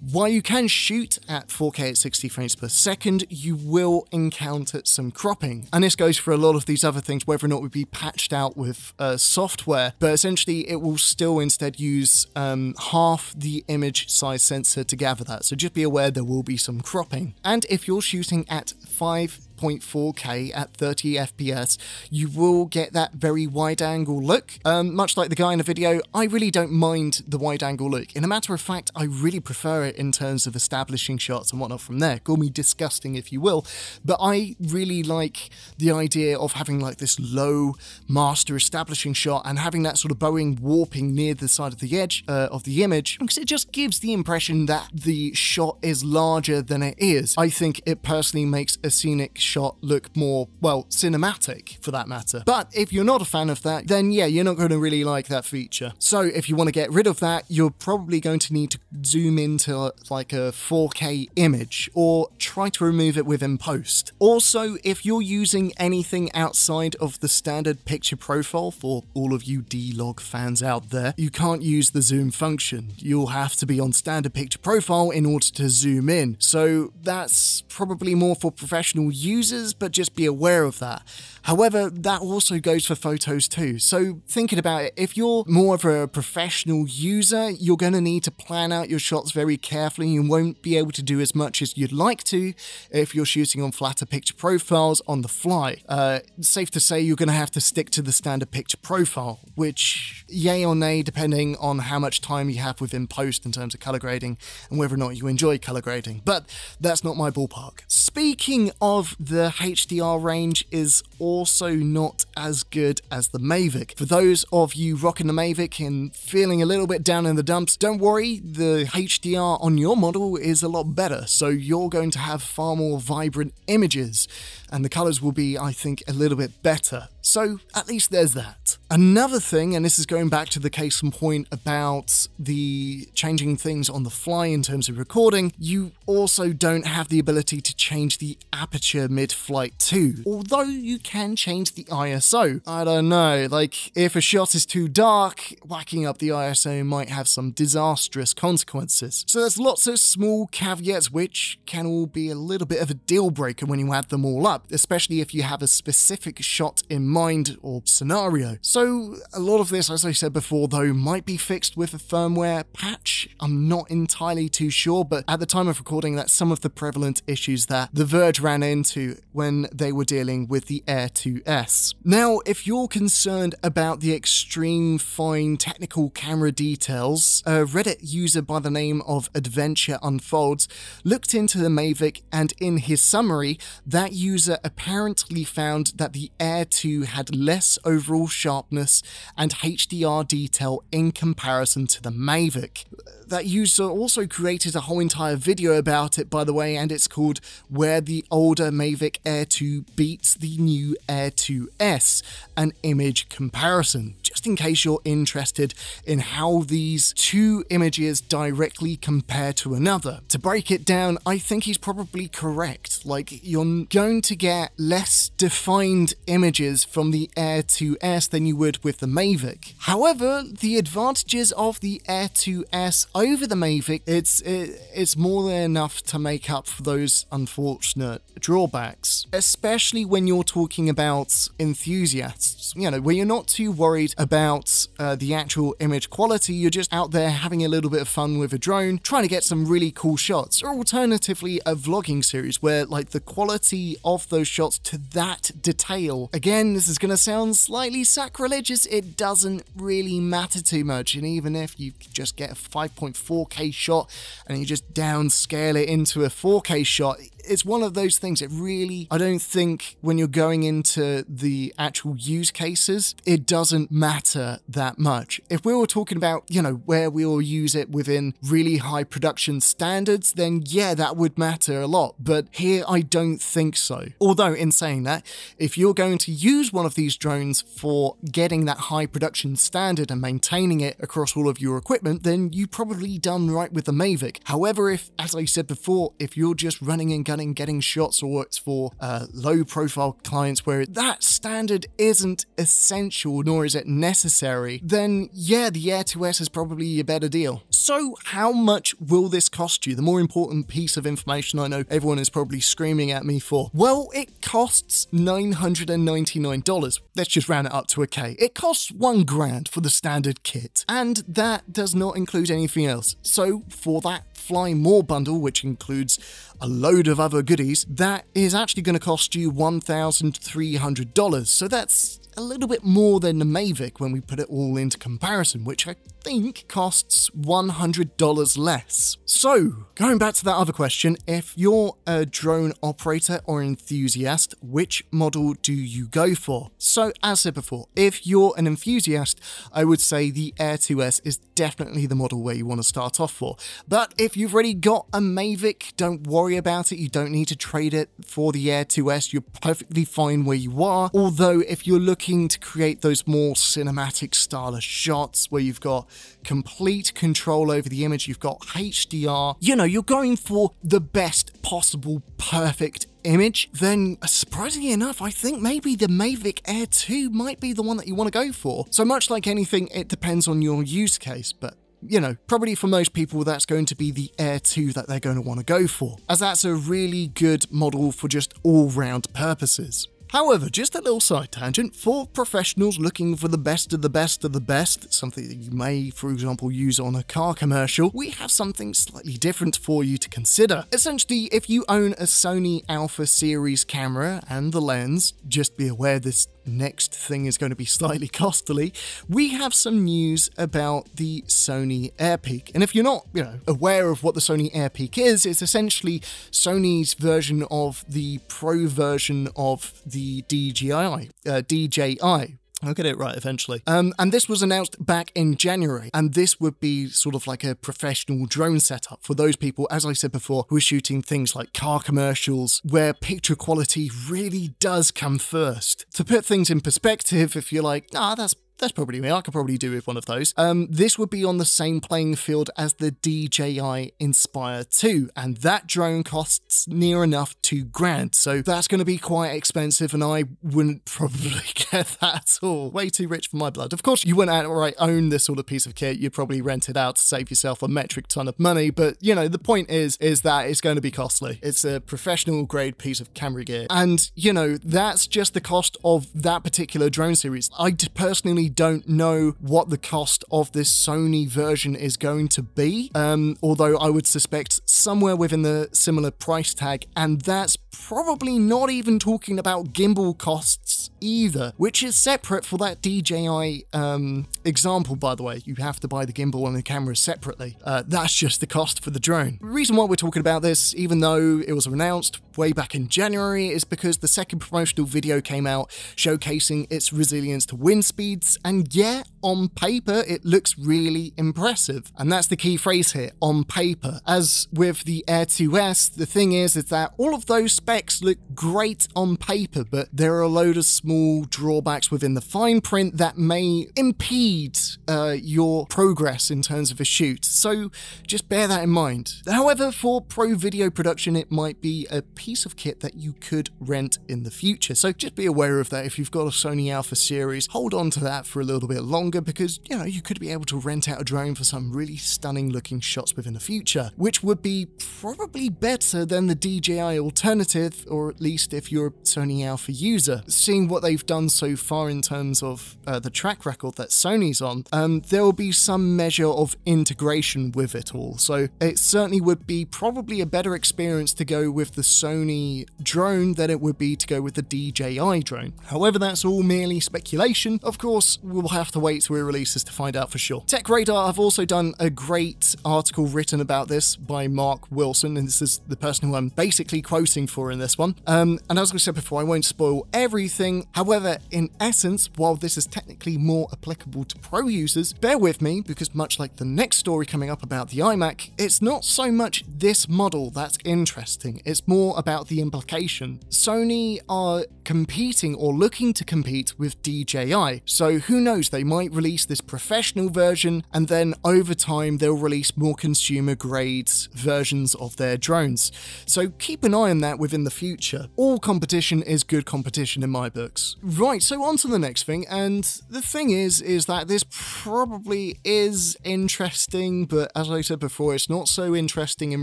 While 0.00 0.28
you 0.28 0.42
can 0.42 0.68
shoot 0.68 1.18
at 1.28 1.48
4K 1.48 1.90
at 1.90 1.96
60 1.96 2.28
frames 2.28 2.54
per 2.54 2.68
second, 2.68 3.24
you 3.30 3.56
will 3.56 4.06
encounter 4.12 4.82
some 4.84 5.10
cropping. 5.10 5.66
And 5.72 5.82
this 5.82 5.96
goes 5.96 6.18
for 6.18 6.32
a 6.32 6.36
lot 6.36 6.54
of 6.54 6.66
these 6.66 6.84
other 6.84 7.00
things, 7.00 7.26
whether 7.26 7.46
or 7.46 7.48
not 7.48 7.62
we'd 7.62 7.70
be 7.70 7.86
patched 7.86 8.32
out 8.32 8.56
with 8.56 8.92
uh, 8.98 9.16
software, 9.16 9.94
but 9.98 10.12
essentially 10.12 10.68
it 10.68 10.82
will 10.82 10.98
still 10.98 11.40
instead 11.40 11.80
use 11.80 12.26
um, 12.36 12.74
half 12.90 13.32
the 13.34 13.64
image 13.68 14.10
size 14.10 14.42
sensor 14.42 14.84
to 14.84 14.96
gather 14.96 15.24
that. 15.24 15.44
So 15.44 15.56
just 15.56 15.72
be 15.72 15.82
aware 15.82 16.10
there 16.10 16.24
will 16.24 16.42
be 16.42 16.58
some 16.58 16.80
cropping. 16.80 17.34
And 17.42 17.64
if 17.70 17.88
you're 17.88 18.02
shooting 18.02 18.44
at 18.48 18.74
5 18.86 19.47
6.4K 19.58 20.56
at 20.56 20.74
30 20.74 21.14
FPS, 21.14 21.78
you 22.10 22.28
will 22.28 22.66
get 22.66 22.92
that 22.92 23.14
very 23.14 23.46
wide 23.46 23.82
angle 23.82 24.22
look. 24.22 24.52
Um, 24.64 24.94
much 24.94 25.16
like 25.16 25.28
the 25.28 25.34
guy 25.34 25.52
in 25.52 25.58
the 25.58 25.64
video, 25.64 26.00
I 26.14 26.24
really 26.24 26.50
don't 26.50 26.72
mind 26.72 27.22
the 27.26 27.38
wide 27.38 27.62
angle 27.62 27.90
look. 27.90 28.14
In 28.14 28.24
a 28.24 28.28
matter 28.28 28.54
of 28.54 28.60
fact, 28.60 28.90
I 28.94 29.04
really 29.04 29.40
prefer 29.40 29.84
it 29.84 29.96
in 29.96 30.12
terms 30.12 30.46
of 30.46 30.54
establishing 30.54 31.18
shots 31.18 31.50
and 31.50 31.60
whatnot 31.60 31.80
from 31.80 31.98
there. 31.98 32.18
Call 32.18 32.36
me 32.36 32.50
disgusting 32.50 33.14
if 33.16 33.32
you 33.32 33.40
will, 33.40 33.66
but 34.04 34.18
I 34.20 34.56
really 34.60 35.02
like 35.02 35.50
the 35.76 35.90
idea 35.90 36.38
of 36.38 36.52
having 36.52 36.80
like 36.80 36.98
this 36.98 37.18
low 37.18 37.74
master 38.08 38.56
establishing 38.56 39.12
shot 39.12 39.42
and 39.44 39.58
having 39.58 39.82
that 39.82 39.98
sort 39.98 40.12
of 40.12 40.18
bowing 40.18 40.58
warping 40.60 41.14
near 41.14 41.34
the 41.34 41.48
side 41.48 41.72
of 41.72 41.80
the 41.80 41.98
edge 41.98 42.24
uh, 42.28 42.48
of 42.50 42.64
the 42.64 42.82
image 42.82 43.18
because 43.18 43.38
it 43.38 43.46
just 43.46 43.72
gives 43.72 44.00
the 44.00 44.12
impression 44.12 44.66
that 44.66 44.88
the 44.92 45.34
shot 45.34 45.78
is 45.82 46.04
larger 46.04 46.62
than 46.62 46.82
it 46.82 46.94
is. 46.98 47.34
I 47.36 47.48
think 47.48 47.80
it 47.86 48.02
personally 48.02 48.46
makes 48.46 48.78
a 48.84 48.90
scenic 48.90 49.38
shot 49.48 49.76
look 49.80 50.14
more, 50.16 50.48
well, 50.60 50.84
cinematic 50.84 51.82
for 51.82 51.90
that 51.90 52.06
matter. 52.06 52.42
But 52.44 52.70
if 52.74 52.92
you're 52.92 53.04
not 53.04 53.22
a 53.22 53.24
fan 53.24 53.50
of 53.50 53.62
that, 53.62 53.88
then 53.88 54.12
yeah, 54.12 54.26
you're 54.26 54.44
not 54.44 54.56
going 54.56 54.70
to 54.70 54.78
really 54.78 55.04
like 55.04 55.28
that 55.28 55.44
feature. 55.44 55.92
So 55.98 56.20
if 56.20 56.48
you 56.48 56.56
want 56.56 56.68
to 56.68 56.72
get 56.72 56.90
rid 56.90 57.06
of 57.06 57.20
that, 57.20 57.44
you're 57.48 57.70
probably 57.70 58.20
going 58.20 58.40
to 58.40 58.52
need 58.52 58.70
to 58.72 58.78
zoom 59.04 59.38
into 59.38 59.92
like 60.10 60.32
a 60.32 60.52
4K 60.52 61.28
image 61.36 61.90
or 61.94 62.28
try 62.38 62.68
to 62.70 62.84
remove 62.84 63.16
it 63.16 63.26
within 63.26 63.56
post. 63.58 64.12
Also, 64.18 64.76
if 64.84 65.06
you're 65.06 65.22
using 65.22 65.72
anything 65.78 66.30
outside 66.34 66.94
of 66.96 67.18
the 67.20 67.28
standard 67.28 67.84
picture 67.84 68.16
profile 68.16 68.70
for 68.70 69.04
all 69.14 69.32
of 69.32 69.44
you 69.44 69.62
D-Log 69.62 70.20
fans 70.20 70.62
out 70.62 70.90
there, 70.90 71.14
you 71.16 71.30
can't 71.30 71.62
use 71.62 71.90
the 71.90 72.02
zoom 72.02 72.30
function. 72.30 72.92
You'll 72.96 73.28
have 73.28 73.56
to 73.56 73.66
be 73.66 73.80
on 73.80 73.92
standard 73.92 74.34
picture 74.34 74.58
profile 74.58 75.10
in 75.10 75.24
order 75.24 75.46
to 75.54 75.68
zoom 75.70 76.08
in. 76.08 76.36
So 76.38 76.92
that's 77.02 77.62
probably 77.68 78.14
more 78.14 78.36
for 78.36 78.50
professional 78.50 79.10
use 79.10 79.37
but 79.74 79.92
just 79.92 80.14
be 80.14 80.26
aware 80.26 80.64
of 80.64 80.78
that. 80.78 81.02
However, 81.42 81.88
that 81.88 82.20
also 82.20 82.58
goes 82.58 82.84
for 82.84 82.94
photos 82.94 83.48
too. 83.48 83.78
So, 83.78 84.20
thinking 84.28 84.58
about 84.58 84.84
it, 84.84 84.94
if 84.96 85.16
you're 85.16 85.44
more 85.46 85.76
of 85.76 85.84
a 85.84 86.06
professional 86.06 86.86
user, 86.86 87.50
you're 87.50 87.76
going 87.76 87.94
to 87.94 88.00
need 88.00 88.24
to 88.24 88.30
plan 88.30 88.70
out 88.70 88.90
your 88.90 88.98
shots 88.98 89.30
very 89.30 89.56
carefully. 89.56 90.08
You 90.08 90.28
won't 90.28 90.60
be 90.60 90.76
able 90.76 90.92
to 90.92 91.02
do 91.02 91.20
as 91.20 91.34
much 91.34 91.62
as 91.62 91.76
you'd 91.76 91.92
like 91.92 92.22
to 92.24 92.52
if 92.90 93.14
you're 93.14 93.24
shooting 93.24 93.62
on 93.62 93.72
flatter 93.72 94.04
picture 94.04 94.34
profiles 94.34 95.00
on 95.06 95.22
the 95.22 95.28
fly. 95.28 95.78
Uh, 95.88 96.20
safe 96.40 96.70
to 96.72 96.80
say 96.80 97.00
you're 97.00 97.16
going 97.16 97.28
to 97.28 97.32
have 97.32 97.50
to 97.52 97.60
stick 97.60 97.90
to 97.90 98.02
the 98.02 98.12
standard 98.12 98.50
picture 98.50 98.76
profile, 98.76 99.40
which, 99.54 100.26
yay 100.28 100.64
or 100.64 100.76
nay, 100.76 101.02
depending 101.02 101.56
on 101.56 101.78
how 101.78 101.98
much 101.98 102.20
time 102.20 102.50
you 102.50 102.58
have 102.58 102.80
within 102.80 103.06
post 103.06 103.46
in 103.46 103.52
terms 103.52 103.72
of 103.72 103.80
color 103.80 103.98
grading 103.98 104.36
and 104.68 104.78
whether 104.78 104.94
or 104.94 104.98
not 104.98 105.16
you 105.16 105.26
enjoy 105.26 105.58
color 105.58 105.80
grading. 105.80 106.20
But 106.24 106.44
that's 106.78 107.02
not 107.02 107.16
my 107.16 107.30
ballpark. 107.30 107.80
Speaking 107.88 108.70
of 108.82 109.16
the 109.28 109.52
HDR 109.56 110.22
range, 110.22 110.66
is 110.70 111.02
also 111.18 111.74
not 111.74 112.24
as 112.36 112.62
good 112.62 113.00
as 113.10 113.28
the 113.28 113.38
Mavic. 113.38 113.96
For 113.96 114.04
those 114.04 114.44
of 114.52 114.74
you 114.74 114.96
rocking 114.96 115.26
the 115.26 115.32
Mavic 115.32 115.84
and 115.86 116.14
feeling 116.14 116.62
a 116.62 116.66
little 116.66 116.86
bit 116.86 117.04
down 117.04 117.26
in 117.26 117.36
the 117.36 117.42
dumps, 117.42 117.76
don't 117.76 117.98
worry, 117.98 118.38
the 118.38 118.88
HDR 118.90 119.62
on 119.62 119.78
your 119.78 119.96
model 119.96 120.36
is 120.36 120.62
a 120.62 120.68
lot 120.68 120.94
better, 120.94 121.24
so 121.26 121.48
you're 121.48 121.88
going 121.88 122.10
to 122.12 122.18
have 122.18 122.42
far 122.42 122.74
more 122.74 122.98
vibrant 122.98 123.54
images, 123.66 124.26
and 124.70 124.84
the 124.84 124.88
colors 124.88 125.20
will 125.20 125.32
be, 125.32 125.58
I 125.58 125.72
think, 125.72 126.02
a 126.06 126.12
little 126.12 126.36
bit 126.36 126.62
better. 126.62 127.08
So 127.20 127.60
at 127.74 127.88
least 127.88 128.10
there's 128.10 128.32
that. 128.34 128.78
Another 128.90 129.38
thing, 129.38 129.76
and 129.76 129.84
this 129.84 129.98
is 129.98 130.06
going 130.06 130.30
back 130.30 130.48
to 130.50 130.58
the 130.58 130.70
case 130.70 131.02
in 131.02 131.10
point 131.10 131.46
about 131.52 132.26
the 132.38 133.06
changing 133.12 133.58
things 133.58 133.90
on 133.90 134.02
the 134.02 134.10
fly 134.10 134.46
in 134.46 134.62
terms 134.62 134.88
of 134.88 134.98
recording, 134.98 135.52
you 135.58 135.92
also 136.06 136.54
don't 136.54 136.86
have 136.86 137.08
the 137.08 137.18
ability 137.18 137.60
to 137.60 137.76
change 137.76 138.16
the 138.16 138.38
aperture 138.50 139.06
mid 139.08 139.30
flight 139.30 139.78
too. 139.78 140.14
Although 140.26 140.62
you 140.62 140.98
can 140.98 141.36
change 141.36 141.72
the 141.72 141.84
ISO. 141.84 142.62
I 142.66 142.84
don't 142.84 143.10
know, 143.10 143.46
like 143.50 143.94
if 143.94 144.16
a 144.16 144.22
shot 144.22 144.54
is 144.54 144.64
too 144.64 144.88
dark, 144.88 145.54
whacking 145.62 146.06
up 146.06 146.16
the 146.16 146.30
ISO 146.30 146.84
might 146.84 147.10
have 147.10 147.28
some 147.28 147.50
disastrous 147.50 148.32
consequences. 148.32 149.24
So 149.28 149.40
there's 149.40 149.58
lots 149.58 149.86
of 149.86 150.00
small 150.00 150.46
caveats 150.46 151.10
which 151.10 151.58
can 151.66 151.84
all 151.84 152.06
be 152.06 152.30
a 152.30 152.34
little 152.34 152.66
bit 152.66 152.80
of 152.80 152.90
a 152.90 152.94
deal 152.94 153.30
breaker 153.30 153.66
when 153.66 153.78
you 153.78 153.92
add 153.92 154.08
them 154.08 154.24
all 154.24 154.46
up, 154.46 154.57
especially 154.70 155.20
if 155.20 155.34
you 155.34 155.42
have 155.42 155.62
a 155.62 155.68
specific 155.68 156.42
shot 156.42 156.82
in 156.88 157.06
mind 157.06 157.28
mind 157.28 157.58
or 157.62 157.82
scenario. 157.84 158.56
So, 158.62 159.16
a 159.32 159.40
lot 159.40 159.60
of 159.60 159.68
this, 159.68 159.90
as 159.90 160.04
I 160.04 160.12
said 160.12 160.32
before, 160.32 160.66
though, 160.66 160.92
might 160.94 161.26
be 161.26 161.36
fixed 161.36 161.76
with 161.76 161.92
a 161.92 161.98
firmware 161.98 162.64
patch. 162.72 163.28
I'm 163.40 163.68
not 163.68 163.90
entirely 163.90 164.48
too 164.48 164.70
sure, 164.70 165.04
but 165.04 165.24
at 165.28 165.40
the 165.40 165.46
time 165.46 165.68
of 165.68 165.78
recording, 165.78 166.16
that's 166.16 166.32
some 166.32 166.50
of 166.50 166.60
the 166.60 166.70
prevalent 166.70 167.20
issues 167.26 167.66
that 167.66 167.90
The 167.92 168.04
Verge 168.04 168.40
ran 168.40 168.62
into 168.62 169.16
when 169.32 169.66
they 169.72 169.92
were 169.92 170.04
dealing 170.04 170.48
with 170.48 170.66
the 170.66 170.82
Air 170.86 171.08
2S. 171.08 171.94
Now, 172.04 172.40
if 172.46 172.66
you're 172.66 172.88
concerned 172.88 173.54
about 173.62 174.00
the 174.00 174.14
extreme 174.14 174.98
fine 174.98 175.56
technical 175.58 176.08
camera 176.10 176.52
details, 176.52 177.42
a 177.44 177.64
Reddit 177.64 177.98
user 178.00 178.42
by 178.42 178.58
the 178.58 178.70
name 178.70 179.02
of 179.06 179.28
Adventure 179.34 179.98
Unfolds 180.02 180.66
looked 181.04 181.34
into 181.34 181.58
the 181.58 181.68
Mavic, 181.68 182.22
and 182.32 182.54
in 182.58 182.78
his 182.78 183.02
summary, 183.02 183.58
that 183.84 184.12
user 184.12 184.47
apparently 184.62 185.44
found 185.44 185.92
that 185.96 186.12
the 186.12 186.30
Air 186.38 186.64
2 186.64 187.02
had 187.02 187.34
less 187.34 187.78
overall 187.84 188.28
sharpness 188.28 189.02
and 189.36 189.54
HDR 189.54 190.26
detail 190.26 190.84
in 190.92 191.12
comparison 191.12 191.86
to 191.88 192.02
the 192.02 192.10
Mavic. 192.10 192.84
That 193.26 193.44
user 193.44 193.84
also 193.84 194.26
created 194.26 194.74
a 194.74 194.80
whole 194.80 195.00
entire 195.00 195.36
video 195.36 195.74
about 195.74 196.18
it, 196.18 196.30
by 196.30 196.44
the 196.44 196.54
way, 196.54 196.76
and 196.76 196.90
it's 196.90 197.06
called 197.08 197.40
Where 197.68 198.00
the 198.00 198.24
Older 198.30 198.70
Mavic 198.70 199.18
Air 199.26 199.44
2 199.44 199.82
Beats 199.96 200.34
the 200.34 200.56
New 200.56 200.96
Air 201.08 201.30
2S, 201.30 202.22
an 202.56 202.72
image 202.82 203.28
comparison 203.28 204.14
just 204.38 204.46
in 204.46 204.54
case 204.54 204.84
you're 204.84 205.00
interested 205.04 205.74
in 206.06 206.20
how 206.20 206.62
these 206.62 207.12
two 207.14 207.64
images 207.70 208.20
directly 208.20 208.96
compare 208.96 209.52
to 209.52 209.74
another. 209.74 210.20
To 210.28 210.38
break 210.38 210.70
it 210.70 210.84
down, 210.84 211.18
I 211.26 211.38
think 211.38 211.64
he's 211.64 211.76
probably 211.76 212.28
correct. 212.28 213.04
Like, 213.04 213.44
you're 213.44 213.84
going 213.86 214.20
to 214.22 214.36
get 214.38 214.72
less 214.78 215.30
defined 215.30 216.14
images 216.26 216.84
from 216.84 217.10
the 217.10 217.28
Air 217.36 217.62
2S 217.62 218.30
than 218.30 218.46
you 218.46 218.56
would 218.56 218.82
with 218.84 218.98
the 218.98 219.06
Mavic. 219.06 219.74
However, 219.80 220.42
the 220.42 220.78
advantages 220.78 221.52
of 221.52 221.80
the 221.80 222.00
Air 222.08 222.28
2S 222.28 223.06
over 223.14 223.46
the 223.46 223.54
Mavic, 223.54 224.02
it's 224.06 224.40
it, 224.40 224.80
it's 224.94 225.16
more 225.16 225.48
than 225.48 225.62
enough 225.62 226.02
to 226.04 226.18
make 226.18 226.48
up 226.48 226.66
for 226.66 226.82
those 226.82 227.26
unfortunate 227.32 228.22
drawbacks, 228.38 229.26
especially 229.32 230.04
when 230.04 230.26
you're 230.26 230.44
talking 230.44 230.88
about 230.88 231.48
enthusiasts, 231.58 232.72
you 232.76 232.90
know, 232.90 233.00
where 233.00 233.14
you're 233.14 233.26
not 233.26 233.48
too 233.48 233.72
worried 233.72 234.14
about 234.16 234.86
uh, 234.98 235.16
the 235.16 235.34
actual 235.34 235.74
image 235.80 236.10
quality, 236.10 236.54
you're 236.54 236.70
just 236.70 236.92
out 236.92 237.10
there 237.10 237.30
having 237.30 237.64
a 237.64 237.68
little 237.68 237.90
bit 237.90 238.00
of 238.00 238.08
fun 238.08 238.38
with 238.38 238.52
a 238.52 238.58
drone, 238.58 238.98
trying 238.98 239.22
to 239.22 239.28
get 239.28 239.44
some 239.44 239.66
really 239.66 239.90
cool 239.90 240.16
shots, 240.16 240.62
or 240.62 240.68
alternatively, 240.68 241.60
a 241.66 241.74
vlogging 241.74 242.24
series 242.24 242.62
where, 242.62 242.84
like, 242.84 243.10
the 243.10 243.20
quality 243.20 243.96
of 244.04 244.27
those 244.28 244.48
shots 244.48 244.78
to 244.78 244.98
that 244.98 245.50
detail, 245.60 246.30
again, 246.32 246.74
this 246.74 246.88
is 246.88 246.98
going 246.98 247.10
to 247.10 247.16
sound 247.16 247.56
slightly 247.56 248.04
sacrilegious, 248.04 248.86
it 248.86 249.16
doesn't 249.16 249.64
really 249.76 250.20
matter 250.20 250.62
too 250.62 250.84
much, 250.84 251.14
and 251.14 251.24
even 251.24 251.56
if 251.56 251.78
you 251.78 251.92
just 252.12 252.36
get 252.36 252.50
a 252.50 252.54
5.4K 252.54 253.72
shot 253.72 254.10
and 254.46 254.58
you 254.58 254.66
just 254.66 254.92
downscale 254.92 255.80
it 255.80 255.88
into 255.88 256.24
a 256.24 256.28
4K 256.28 256.84
shot, 256.86 257.18
it's 257.48 257.64
one 257.64 257.82
of 257.82 257.94
those 257.94 258.18
things 258.18 258.40
that 258.40 258.48
really, 258.50 259.08
I 259.10 259.18
don't 259.18 259.40
think 259.40 259.96
when 260.00 260.18
you're 260.18 260.28
going 260.28 260.62
into 260.62 261.24
the 261.28 261.74
actual 261.78 262.16
use 262.16 262.50
cases, 262.50 263.14
it 263.24 263.46
doesn't 263.46 263.90
matter 263.90 264.60
that 264.68 264.98
much. 264.98 265.40
If 265.48 265.64
we 265.64 265.74
were 265.74 265.86
talking 265.86 266.18
about, 266.18 266.44
you 266.48 266.62
know, 266.62 266.74
where 266.74 267.10
we 267.10 267.24
will 267.24 267.42
use 267.42 267.74
it 267.74 267.90
within 267.90 268.34
really 268.42 268.76
high 268.76 269.04
production 269.04 269.60
standards, 269.60 270.34
then 270.34 270.62
yeah, 270.66 270.94
that 270.94 271.16
would 271.16 271.38
matter 271.38 271.80
a 271.80 271.86
lot. 271.86 272.16
But 272.18 272.46
here, 272.50 272.84
I 272.88 273.00
don't 273.00 273.38
think 273.38 273.76
so. 273.76 274.08
Although, 274.20 274.52
in 274.52 274.72
saying 274.72 275.04
that, 275.04 275.24
if 275.58 275.78
you're 275.78 275.94
going 275.94 276.18
to 276.18 276.32
use 276.32 276.72
one 276.72 276.86
of 276.86 276.94
these 276.94 277.16
drones 277.16 277.62
for 277.62 278.16
getting 278.30 278.66
that 278.66 278.78
high 278.78 279.06
production 279.06 279.56
standard 279.56 280.10
and 280.10 280.20
maintaining 280.20 280.80
it 280.80 280.96
across 281.00 281.36
all 281.36 281.48
of 281.48 281.60
your 281.60 281.78
equipment, 281.78 282.22
then 282.22 282.50
you've 282.52 282.70
probably 282.70 283.18
done 283.18 283.50
right 283.50 283.72
with 283.72 283.86
the 283.86 283.92
Mavic. 283.92 284.38
However, 284.44 284.90
if, 284.90 285.10
as 285.18 285.34
I 285.34 285.44
said 285.44 285.66
before, 285.66 286.12
if 286.18 286.36
you're 286.36 286.54
just 286.54 286.80
running 286.82 287.12
and 287.12 287.24
gunning, 287.24 287.37
getting 287.46 287.80
shots, 287.80 288.22
or 288.22 288.42
it's 288.42 288.58
for 288.58 288.92
uh, 289.00 289.26
low 289.32 289.64
profile 289.64 290.18
clients 290.24 290.66
where 290.66 290.84
that 290.86 291.22
standard 291.22 291.86
isn't 291.96 292.46
essential 292.56 293.42
nor 293.42 293.64
is 293.64 293.74
it 293.74 293.86
necessary, 293.86 294.80
then 294.82 295.28
yeah, 295.32 295.70
the 295.70 295.92
Air 295.92 296.04
2S 296.04 296.40
is 296.40 296.48
probably 296.48 297.00
a 297.00 297.04
better 297.04 297.28
deal. 297.28 297.62
So, 297.70 298.16
how 298.24 298.52
much 298.52 298.94
will 299.00 299.28
this 299.28 299.48
cost 299.48 299.86
you? 299.86 299.94
The 299.94 300.02
more 300.02 300.20
important 300.20 300.68
piece 300.68 300.96
of 300.96 301.06
information 301.06 301.58
I 301.58 301.68
know 301.68 301.84
everyone 301.88 302.18
is 302.18 302.30
probably 302.30 302.60
screaming 302.60 303.10
at 303.10 303.24
me 303.24 303.38
for. 303.38 303.70
Well, 303.72 304.10
it 304.14 304.42
costs 304.42 305.06
$999. 305.12 307.00
Let's 307.16 307.30
just 307.30 307.48
round 307.48 307.66
it 307.66 307.72
up 307.72 307.86
to 307.88 308.02
a 308.02 308.06
K. 308.06 308.36
It 308.38 308.54
costs 308.54 308.90
one 308.90 309.24
grand 309.24 309.68
for 309.68 309.80
the 309.80 309.90
standard 309.90 310.42
kit, 310.42 310.84
and 310.88 311.22
that 311.28 311.72
does 311.72 311.94
not 311.94 312.16
include 312.16 312.50
anything 312.50 312.86
else. 312.86 313.16
So, 313.22 313.62
for 313.68 314.00
that 314.02 314.24
Fly 314.48 314.72
More 314.72 315.02
bundle, 315.02 315.40
which 315.40 315.62
includes 315.62 316.18
a 316.60 316.68
load 316.68 317.08
of 317.08 317.20
other 317.20 317.42
goodies, 317.42 317.86
that 317.88 318.26
is 318.34 318.54
actually 318.54 318.82
going 318.82 318.94
to 318.94 319.00
cost 319.00 319.34
you 319.34 319.50
$1,300. 319.52 321.46
So 321.46 321.68
that's 321.68 322.20
a 322.38 322.40
little 322.40 322.68
bit 322.68 322.84
more 322.84 323.18
than 323.18 323.40
the 323.40 323.44
Mavic 323.44 323.98
when 323.98 324.12
we 324.12 324.20
put 324.20 324.38
it 324.38 324.46
all 324.48 324.76
into 324.76 324.96
comparison, 324.96 325.64
which 325.64 325.88
I 325.88 325.96
think 326.22 326.66
costs 326.68 327.30
$100 327.30 328.58
less. 328.58 329.16
So, 329.24 329.86
going 329.96 330.18
back 330.18 330.34
to 330.34 330.44
that 330.44 330.54
other 330.54 330.72
question, 330.72 331.16
if 331.26 331.52
you're 331.56 331.96
a 332.06 332.24
drone 332.24 332.74
operator 332.80 333.40
or 333.44 333.60
enthusiast, 333.60 334.54
which 334.62 335.04
model 335.10 335.54
do 335.54 335.72
you 335.72 336.06
go 336.06 336.36
for? 336.36 336.70
So, 336.78 337.08
as 337.08 337.14
I 337.22 337.34
said 337.34 337.54
before, 337.54 337.88
if 337.96 338.24
you're 338.24 338.54
an 338.56 338.68
enthusiast, 338.68 339.40
I 339.72 339.82
would 339.82 340.00
say 340.00 340.30
the 340.30 340.54
Air 340.60 340.76
2S 340.76 341.20
is 341.24 341.40
definitely 341.58 342.06
the 342.06 342.14
model 342.14 342.40
where 342.40 342.54
you 342.54 342.64
want 342.64 342.78
to 342.78 342.86
start 342.86 343.18
off 343.18 343.32
for. 343.32 343.56
But 343.88 344.14
if 344.16 344.36
you've 344.36 344.54
already 344.54 344.74
got 344.74 345.08
a 345.12 345.18
Mavic, 345.18 345.96
don't 345.96 346.24
worry 346.24 346.56
about 346.56 346.92
it. 346.92 346.98
You 346.98 347.08
don't 347.08 347.32
need 347.32 347.48
to 347.48 347.56
trade 347.56 347.92
it 347.92 348.10
for 348.24 348.52
the 348.52 348.70
Air 348.70 348.84
2S. 348.84 349.32
You're 349.32 349.42
perfectly 349.60 350.04
fine 350.04 350.44
where 350.44 350.56
you 350.56 350.84
are. 350.84 351.10
Although, 351.12 351.58
if 351.58 351.84
you're 351.84 351.98
looking 351.98 352.46
to 352.46 352.60
create 352.60 353.02
those 353.02 353.26
more 353.26 353.54
cinematic 353.54 354.36
style 354.36 354.76
of 354.76 354.84
shots 354.84 355.50
where 355.50 355.60
you've 355.60 355.80
got 355.80 356.08
complete 356.48 357.12
control 357.12 357.70
over 357.70 357.90
the 357.90 358.06
image, 358.06 358.26
you've 358.26 358.40
got 358.40 358.58
HDR, 358.60 359.56
you 359.60 359.76
know, 359.76 359.84
you're 359.84 360.02
going 360.02 360.34
for 360.34 360.70
the 360.82 360.98
best 360.98 361.60
possible 361.60 362.22
perfect 362.38 363.06
image, 363.24 363.68
then 363.70 364.16
uh, 364.22 364.26
surprisingly 364.26 364.90
enough, 364.90 365.20
I 365.20 365.28
think 365.28 365.60
maybe 365.60 365.94
the 365.94 366.06
Mavic 366.06 366.62
Air 366.66 366.86
2 366.86 367.28
might 367.28 367.60
be 367.60 367.74
the 367.74 367.82
one 367.82 367.98
that 367.98 368.06
you 368.06 368.14
want 368.14 368.32
to 368.32 368.38
go 368.38 368.50
for. 368.50 368.86
So 368.88 369.04
much 369.04 369.28
like 369.28 369.46
anything, 369.46 369.88
it 369.88 370.08
depends 370.08 370.48
on 370.48 370.62
your 370.62 370.82
use 370.82 371.18
case, 371.18 371.52
but 371.52 371.74
you 372.00 372.18
know, 372.18 372.36
probably 372.46 372.74
for 372.74 372.86
most 372.86 373.12
people, 373.12 373.44
that's 373.44 373.66
going 373.66 373.84
to 373.84 373.94
be 373.94 374.10
the 374.10 374.32
Air 374.38 374.58
2 374.58 374.94
that 374.94 375.06
they're 375.06 375.20
going 375.20 375.36
to 375.36 375.42
want 375.42 375.60
to 375.60 375.66
go 375.66 375.86
for, 375.86 376.16
as 376.30 376.38
that's 376.38 376.64
a 376.64 376.74
really 376.74 377.26
good 377.26 377.70
model 377.70 378.10
for 378.10 378.28
just 378.28 378.54
all 378.62 378.88
round 378.88 379.30
purposes. 379.34 380.08
However, 380.30 380.68
just 380.68 380.94
a 380.94 381.00
little 381.00 381.20
side 381.20 381.52
tangent 381.52 381.96
for 381.96 382.26
professionals 382.26 382.98
looking 382.98 383.34
for 383.34 383.48
the 383.48 383.56
best 383.56 383.94
of 383.94 384.02
the 384.02 384.10
best 384.10 384.44
of 384.44 384.52
the 384.52 384.60
best, 384.60 385.12
something 385.12 385.48
that 385.48 385.56
you 385.56 385.70
may, 385.70 386.10
for 386.10 386.30
example, 386.30 386.70
use 386.70 387.00
on 387.00 387.16
a 387.16 387.22
car 387.22 387.54
commercial, 387.54 388.10
we 388.12 388.30
have 388.30 388.50
something 388.50 388.92
slightly 388.92 389.34
different 389.34 389.76
for 389.76 390.04
you 390.04 390.18
to 390.18 390.28
consider. 390.28 390.84
Essentially, 390.92 391.44
if 391.44 391.70
you 391.70 391.84
own 391.88 392.12
a 392.12 392.24
Sony 392.24 392.84
Alpha 392.90 393.26
series 393.26 393.84
camera 393.84 394.42
and 394.50 394.72
the 394.72 394.82
lens, 394.82 395.32
just 395.48 395.78
be 395.78 395.88
aware 395.88 396.18
this 396.18 396.46
next 396.68 397.14
thing 397.14 397.46
is 397.46 397.58
going 397.58 397.70
to 397.70 397.76
be 397.76 397.84
slightly 397.84 398.28
costly, 398.42 398.92
we 399.28 399.48
have 399.48 399.74
some 399.74 400.04
news 400.04 400.50
about 400.56 401.08
the 401.16 401.42
Sony 401.42 402.12
AirPeak. 402.14 402.70
And 402.74 402.82
if 402.82 402.94
you're 402.94 403.04
not, 403.04 403.26
you 403.32 403.42
know, 403.42 403.60
aware 403.66 404.10
of 404.10 404.22
what 404.22 404.34
the 404.34 404.40
Sony 404.40 404.72
AirPeak 404.72 405.18
is, 405.18 405.46
it's 405.46 405.62
essentially 405.62 406.20
Sony's 406.50 407.14
version 407.14 407.64
of 407.70 408.04
the 408.08 408.38
pro 408.48 408.86
version 408.86 409.48
of 409.56 410.00
the 410.06 410.42
DJI, 410.42 411.30
uh, 411.46 411.62
DJI, 411.62 412.58
I'll 412.82 412.94
get 412.94 413.06
it 413.06 413.18
right 413.18 413.36
eventually. 413.36 413.82
Um, 413.86 414.12
and 414.18 414.30
this 414.30 414.48
was 414.48 414.62
announced 414.62 415.04
back 415.04 415.32
in 415.34 415.56
January, 415.56 416.10
and 416.14 416.34
this 416.34 416.60
would 416.60 416.78
be 416.78 417.08
sort 417.08 417.34
of 417.34 417.46
like 417.46 417.64
a 417.64 417.74
professional 417.74 418.46
drone 418.46 418.80
setup 418.80 419.20
for 419.22 419.34
those 419.34 419.56
people, 419.56 419.88
as 419.90 420.06
I 420.06 420.12
said 420.12 420.32
before, 420.32 420.66
who 420.68 420.76
are 420.76 420.80
shooting 420.80 421.22
things 421.22 421.56
like 421.56 421.72
car 421.72 422.00
commercials, 422.00 422.80
where 422.88 423.12
picture 423.12 423.56
quality 423.56 424.10
really 424.28 424.74
does 424.80 425.10
come 425.10 425.38
first. 425.38 426.06
To 426.14 426.24
put 426.24 426.44
things 426.44 426.70
in 426.70 426.80
perspective, 426.80 427.56
if 427.56 427.72
you're 427.72 427.82
like, 427.82 428.08
ah, 428.14 428.34
that's 428.34 428.54
that's 428.78 428.92
probably 428.92 429.20
me. 429.20 429.30
I 429.30 429.40
could 429.40 429.52
probably 429.52 429.76
do 429.76 429.90
with 429.92 430.06
one 430.06 430.16
of 430.16 430.26
those. 430.26 430.54
Um, 430.56 430.86
this 430.90 431.18
would 431.18 431.30
be 431.30 431.44
on 431.44 431.58
the 431.58 431.64
same 431.64 432.00
playing 432.00 432.36
field 432.36 432.70
as 432.76 432.94
the 432.94 433.10
DJI 433.10 434.12
Inspire 434.18 434.84
2, 434.84 435.30
and 435.36 435.58
that 435.58 435.86
drone 435.86 436.22
costs 436.22 436.86
near 436.88 437.24
enough 437.24 437.60
two 437.62 437.84
grand. 437.84 438.34
So 438.34 438.62
that's 438.62 438.88
going 438.88 439.00
to 439.00 439.04
be 439.04 439.18
quite 439.18 439.50
expensive, 439.50 440.14
and 440.14 440.22
I 440.22 440.44
wouldn't 440.62 441.04
probably 441.04 441.60
get 441.74 442.16
that 442.20 442.34
at 442.34 442.58
all. 442.62 442.90
Way 442.90 443.10
too 443.10 443.28
rich 443.28 443.48
for 443.48 443.56
my 443.56 443.70
blood. 443.70 443.92
Of 443.92 444.02
course, 444.02 444.24
you 444.24 444.36
wouldn't 444.36 444.56
outright 444.56 444.94
own 444.98 445.28
this 445.28 445.44
sort 445.44 445.58
of 445.58 445.66
piece 445.66 445.86
of 445.86 445.94
kit. 445.94 446.18
You'd 446.18 446.32
probably 446.32 446.60
rent 446.60 446.88
it 446.88 446.96
out 446.96 447.16
to 447.16 447.22
save 447.22 447.50
yourself 447.50 447.82
a 447.82 447.88
metric 447.88 448.28
ton 448.28 448.48
of 448.48 448.58
money. 448.58 448.90
But 448.90 449.16
you 449.20 449.34
know, 449.34 449.48
the 449.48 449.58
point 449.58 449.90
is, 449.90 450.16
is 450.18 450.42
that 450.42 450.68
it's 450.68 450.80
going 450.80 450.96
to 450.96 451.02
be 451.02 451.10
costly. 451.10 451.58
It's 451.62 451.84
a 451.84 452.00
professional 452.00 452.64
grade 452.64 452.98
piece 452.98 453.20
of 453.20 453.34
camera 453.34 453.64
gear, 453.64 453.86
and 453.90 454.30
you 454.34 454.52
know 454.52 454.76
that's 454.76 455.26
just 455.26 455.54
the 455.54 455.60
cost 455.60 455.96
of 456.04 456.28
that 456.34 456.62
particular 456.62 457.10
drone 457.10 457.34
series. 457.34 457.70
I 457.78 457.96
personally 458.14 458.67
don't 458.68 459.08
know 459.08 459.56
what 459.60 459.90
the 459.90 459.98
cost 459.98 460.44
of 460.50 460.72
this 460.72 460.90
Sony 460.90 461.48
version 461.48 461.94
is 461.94 462.16
going 462.16 462.48
to 462.48 462.62
be, 462.62 463.10
um, 463.14 463.56
although 463.62 463.96
I 463.98 464.10
would 464.10 464.26
suspect 464.26 464.80
somewhere 464.88 465.36
within 465.36 465.62
the 465.62 465.88
similar 465.92 466.30
price 466.30 466.74
tag, 466.74 467.06
and 467.16 467.40
that's 467.40 467.76
probably 467.90 468.58
not 468.58 468.90
even 468.90 469.18
talking 469.18 469.58
about 469.58 469.92
gimbal 469.92 470.36
costs 470.36 471.10
either, 471.20 471.72
which 471.76 472.02
is 472.02 472.16
separate 472.16 472.64
for 472.64 472.78
that 472.78 473.02
DJI 473.02 473.84
um, 473.92 474.46
example, 474.64 475.16
by 475.16 475.34
the 475.34 475.42
way. 475.42 475.62
You 475.64 475.74
have 475.76 476.00
to 476.00 476.08
buy 476.08 476.24
the 476.24 476.32
gimbal 476.32 476.66
and 476.66 476.76
the 476.76 476.82
camera 476.82 477.16
separately. 477.16 477.76
Uh, 477.84 478.02
that's 478.06 478.34
just 478.34 478.60
the 478.60 478.66
cost 478.66 479.02
for 479.02 479.10
the 479.10 479.20
drone. 479.20 479.58
The 479.60 479.66
reason 479.66 479.96
why 479.96 480.04
we're 480.04 480.16
talking 480.16 480.40
about 480.40 480.62
this, 480.62 480.94
even 480.94 481.20
though 481.20 481.60
it 481.66 481.72
was 481.72 481.86
announced 481.86 482.40
way 482.56 482.72
back 482.72 482.94
in 482.94 483.08
January, 483.08 483.68
is 483.68 483.84
because 483.84 484.18
the 484.18 484.28
second 484.28 484.60
promotional 484.60 485.06
video 485.06 485.40
came 485.40 485.66
out 485.66 485.90
showcasing 486.16 486.90
its 486.90 487.12
resilience 487.12 487.66
to 487.66 487.76
wind 487.76 488.04
speeds, 488.04 488.57
and 488.64 488.94
yeah, 488.94 489.22
on 489.42 489.68
paper, 489.68 490.24
it 490.26 490.44
looks 490.44 490.78
really 490.78 491.32
impressive. 491.36 492.12
And 492.16 492.30
that's 492.30 492.48
the 492.48 492.56
key 492.56 492.76
phrase 492.76 493.12
here 493.12 493.30
on 493.40 493.64
paper. 493.64 494.20
As 494.26 494.68
with 494.72 495.04
the 495.04 495.24
Air 495.28 495.46
2S, 495.46 496.14
the 496.14 496.26
thing 496.26 496.52
is, 496.52 496.76
is 496.76 496.86
that 496.86 497.12
all 497.18 497.34
of 497.34 497.46
those 497.46 497.72
specs 497.72 498.22
look 498.22 498.38
great 498.54 499.08
on 499.14 499.36
paper, 499.36 499.84
but 499.84 500.08
there 500.12 500.34
are 500.34 500.42
a 500.42 500.48
load 500.48 500.76
of 500.76 500.84
small 500.84 501.44
drawbacks 501.44 502.10
within 502.10 502.34
the 502.34 502.40
fine 502.40 502.80
print 502.80 503.16
that 503.18 503.38
may 503.38 503.86
impede 503.96 504.78
uh, 505.06 505.36
your 505.40 505.86
progress 505.86 506.50
in 506.50 506.62
terms 506.62 506.90
of 506.90 507.00
a 507.00 507.04
shoot. 507.04 507.44
So 507.44 507.90
just 508.26 508.48
bear 508.48 508.66
that 508.66 508.82
in 508.82 508.90
mind. 508.90 509.34
However, 509.48 509.92
for 509.92 510.20
pro 510.20 510.54
video 510.54 510.90
production, 510.90 511.36
it 511.36 511.50
might 511.50 511.80
be 511.80 512.06
a 512.10 512.22
piece 512.22 512.66
of 512.66 512.76
kit 512.76 513.00
that 513.00 513.14
you 513.14 513.34
could 513.34 513.70
rent 513.78 514.18
in 514.28 514.42
the 514.42 514.50
future. 514.50 514.94
So 514.94 515.12
just 515.12 515.34
be 515.34 515.46
aware 515.46 515.80
of 515.80 515.90
that. 515.90 516.04
If 516.04 516.18
you've 516.18 516.30
got 516.30 516.42
a 516.42 516.50
Sony 516.50 516.92
Alpha 516.92 517.16
series, 517.16 517.68
hold 517.68 517.94
on 517.94 518.10
to 518.10 518.20
that 518.20 518.46
for 518.48 518.60
a 518.60 518.64
little 518.64 518.88
bit 518.88 519.02
longer 519.02 519.40
because, 519.40 519.80
you 519.88 519.96
know, 519.96 520.04
you 520.04 520.22
could 520.22 520.40
be 520.40 520.50
able 520.50 520.64
to 520.64 520.78
rent 520.78 521.08
out 521.08 521.20
a 521.20 521.24
drone 521.24 521.54
for 521.54 521.64
some 521.64 521.92
really 521.92 522.16
stunning 522.16 522.70
looking 522.70 523.00
shots 523.00 523.36
within 523.36 523.54
the 523.54 523.60
future, 523.60 524.10
which 524.16 524.42
would 524.42 524.62
be 524.62 524.86
probably 525.20 525.68
better 525.68 526.24
than 526.24 526.46
the 526.46 526.54
DJI 526.54 527.18
alternative, 527.18 528.04
or 528.10 528.30
at 528.30 528.40
least 528.40 528.72
if 528.72 528.90
you're 528.90 529.08
a 529.08 529.10
Sony 529.10 529.64
Alpha 529.64 529.92
user. 529.92 530.42
Seeing 530.48 530.88
what 530.88 531.02
they've 531.02 531.24
done 531.24 531.48
so 531.48 531.76
far 531.76 532.08
in 532.10 532.22
terms 532.22 532.62
of 532.62 532.96
uh, 533.06 533.18
the 533.18 533.30
track 533.30 533.66
record 533.66 533.96
that 533.96 534.08
Sony's 534.08 534.60
on, 534.60 534.84
um, 534.92 535.20
there 535.28 535.42
will 535.42 535.52
be 535.52 535.72
some 535.72 536.16
measure 536.16 536.46
of 536.46 536.76
integration 536.86 537.72
with 537.72 537.94
it 537.94 538.14
all. 538.14 538.38
So 538.38 538.68
it 538.80 538.98
certainly 538.98 539.40
would 539.40 539.66
be 539.66 539.84
probably 539.84 540.40
a 540.40 540.46
better 540.46 540.74
experience 540.74 541.34
to 541.34 541.44
go 541.44 541.70
with 541.70 541.92
the 541.92 542.02
Sony 542.02 542.86
drone 543.02 543.54
than 543.54 543.70
it 543.70 543.80
would 543.80 543.98
be 543.98 544.16
to 544.16 544.26
go 544.26 544.40
with 544.40 544.54
the 544.54 544.62
DJI 544.62 545.42
drone. 545.42 545.74
However, 545.86 546.18
that's 546.18 546.44
all 546.44 546.62
merely 546.62 547.00
speculation. 547.00 547.80
Of 547.82 547.98
course, 547.98 548.37
guess 548.38 548.52
we'll 548.52 548.68
have 548.68 548.90
to 548.92 549.00
wait 549.00 549.22
till 549.22 549.36
it 549.36 549.40
releases 549.40 549.84
to 549.84 549.92
find 549.92 550.16
out 550.16 550.30
for 550.30 550.38
sure. 550.38 550.62
Tech 550.66 550.88
Radar 550.88 551.26
have 551.26 551.38
also 551.38 551.64
done 551.64 551.94
a 551.98 552.10
great 552.10 552.74
article 552.84 553.26
written 553.26 553.60
about 553.60 553.88
this 553.88 554.16
by 554.16 554.48
Mark 554.48 554.90
Wilson, 554.90 555.36
and 555.36 555.46
this 555.46 555.62
is 555.62 555.80
the 555.86 555.96
person 555.96 556.28
who 556.28 556.34
I'm 556.34 556.48
basically 556.48 557.02
quoting 557.02 557.46
for 557.46 557.70
in 557.70 557.78
this 557.78 557.98
one. 557.98 558.16
Um, 558.26 558.58
and 558.68 558.78
as 558.78 558.92
I 558.92 558.96
said 558.98 559.14
before, 559.14 559.40
I 559.40 559.44
won't 559.44 559.64
spoil 559.64 560.06
everything. 560.12 560.86
However, 560.92 561.38
in 561.50 561.70
essence, 561.80 562.30
while 562.36 562.56
this 562.56 562.76
is 562.76 562.86
technically 562.86 563.36
more 563.36 563.68
applicable 563.72 564.24
to 564.24 564.38
pro 564.38 564.68
users, 564.68 565.12
bear 565.12 565.38
with 565.38 565.60
me 565.62 565.80
because 565.80 566.14
much 566.14 566.38
like 566.38 566.56
the 566.56 566.64
next 566.64 566.98
story 566.98 567.26
coming 567.26 567.50
up 567.50 567.62
about 567.62 567.90
the 567.90 567.98
iMac, 567.98 568.50
it's 568.58 568.82
not 568.82 569.04
so 569.04 569.30
much 569.30 569.64
this 569.66 570.08
model 570.08 570.50
that's 570.50 570.78
interesting, 570.84 571.62
it's 571.64 571.86
more 571.86 572.14
about 572.18 572.48
the 572.48 572.60
implication. 572.60 573.40
Sony 573.50 574.18
are 574.28 574.64
competing 574.84 575.54
or 575.54 575.74
looking 575.74 576.12
to 576.14 576.24
compete 576.24 576.78
with 576.78 577.00
DJI, 577.02 577.82
so 577.84 578.17
who 578.20 578.40
knows, 578.40 578.70
they 578.70 578.84
might 578.84 579.12
release 579.12 579.44
this 579.44 579.60
professional 579.60 580.30
version 580.30 580.84
and 580.92 581.08
then 581.08 581.34
over 581.44 581.74
time 581.74 582.18
they'll 582.18 582.36
release 582.36 582.76
more 582.76 582.94
consumer 582.94 583.54
grade 583.54 584.10
versions 584.32 584.94
of 584.96 585.16
their 585.16 585.36
drones. 585.36 585.92
So 586.26 586.48
keep 586.50 586.84
an 586.84 586.94
eye 586.94 587.10
on 587.10 587.18
that 587.18 587.38
within 587.38 587.64
the 587.64 587.70
future. 587.70 588.28
All 588.36 588.58
competition 588.58 589.22
is 589.22 589.44
good 589.44 589.66
competition 589.66 590.22
in 590.22 590.30
my 590.30 590.48
books. 590.48 590.96
Right, 591.02 591.42
so 591.42 591.62
on 591.62 591.76
to 591.78 591.88
the 591.88 591.98
next 591.98 592.24
thing, 592.24 592.46
and 592.48 592.84
the 593.10 593.22
thing 593.22 593.50
is, 593.50 593.80
is 593.80 594.06
that 594.06 594.28
this 594.28 594.44
probably 594.50 595.58
is 595.64 596.16
interesting, 596.24 597.26
but 597.26 597.50
as 597.54 597.70
I 597.70 597.80
said 597.80 597.98
before, 597.98 598.34
it's 598.34 598.48
not 598.48 598.68
so 598.68 598.94
interesting 598.94 599.52
in 599.52 599.62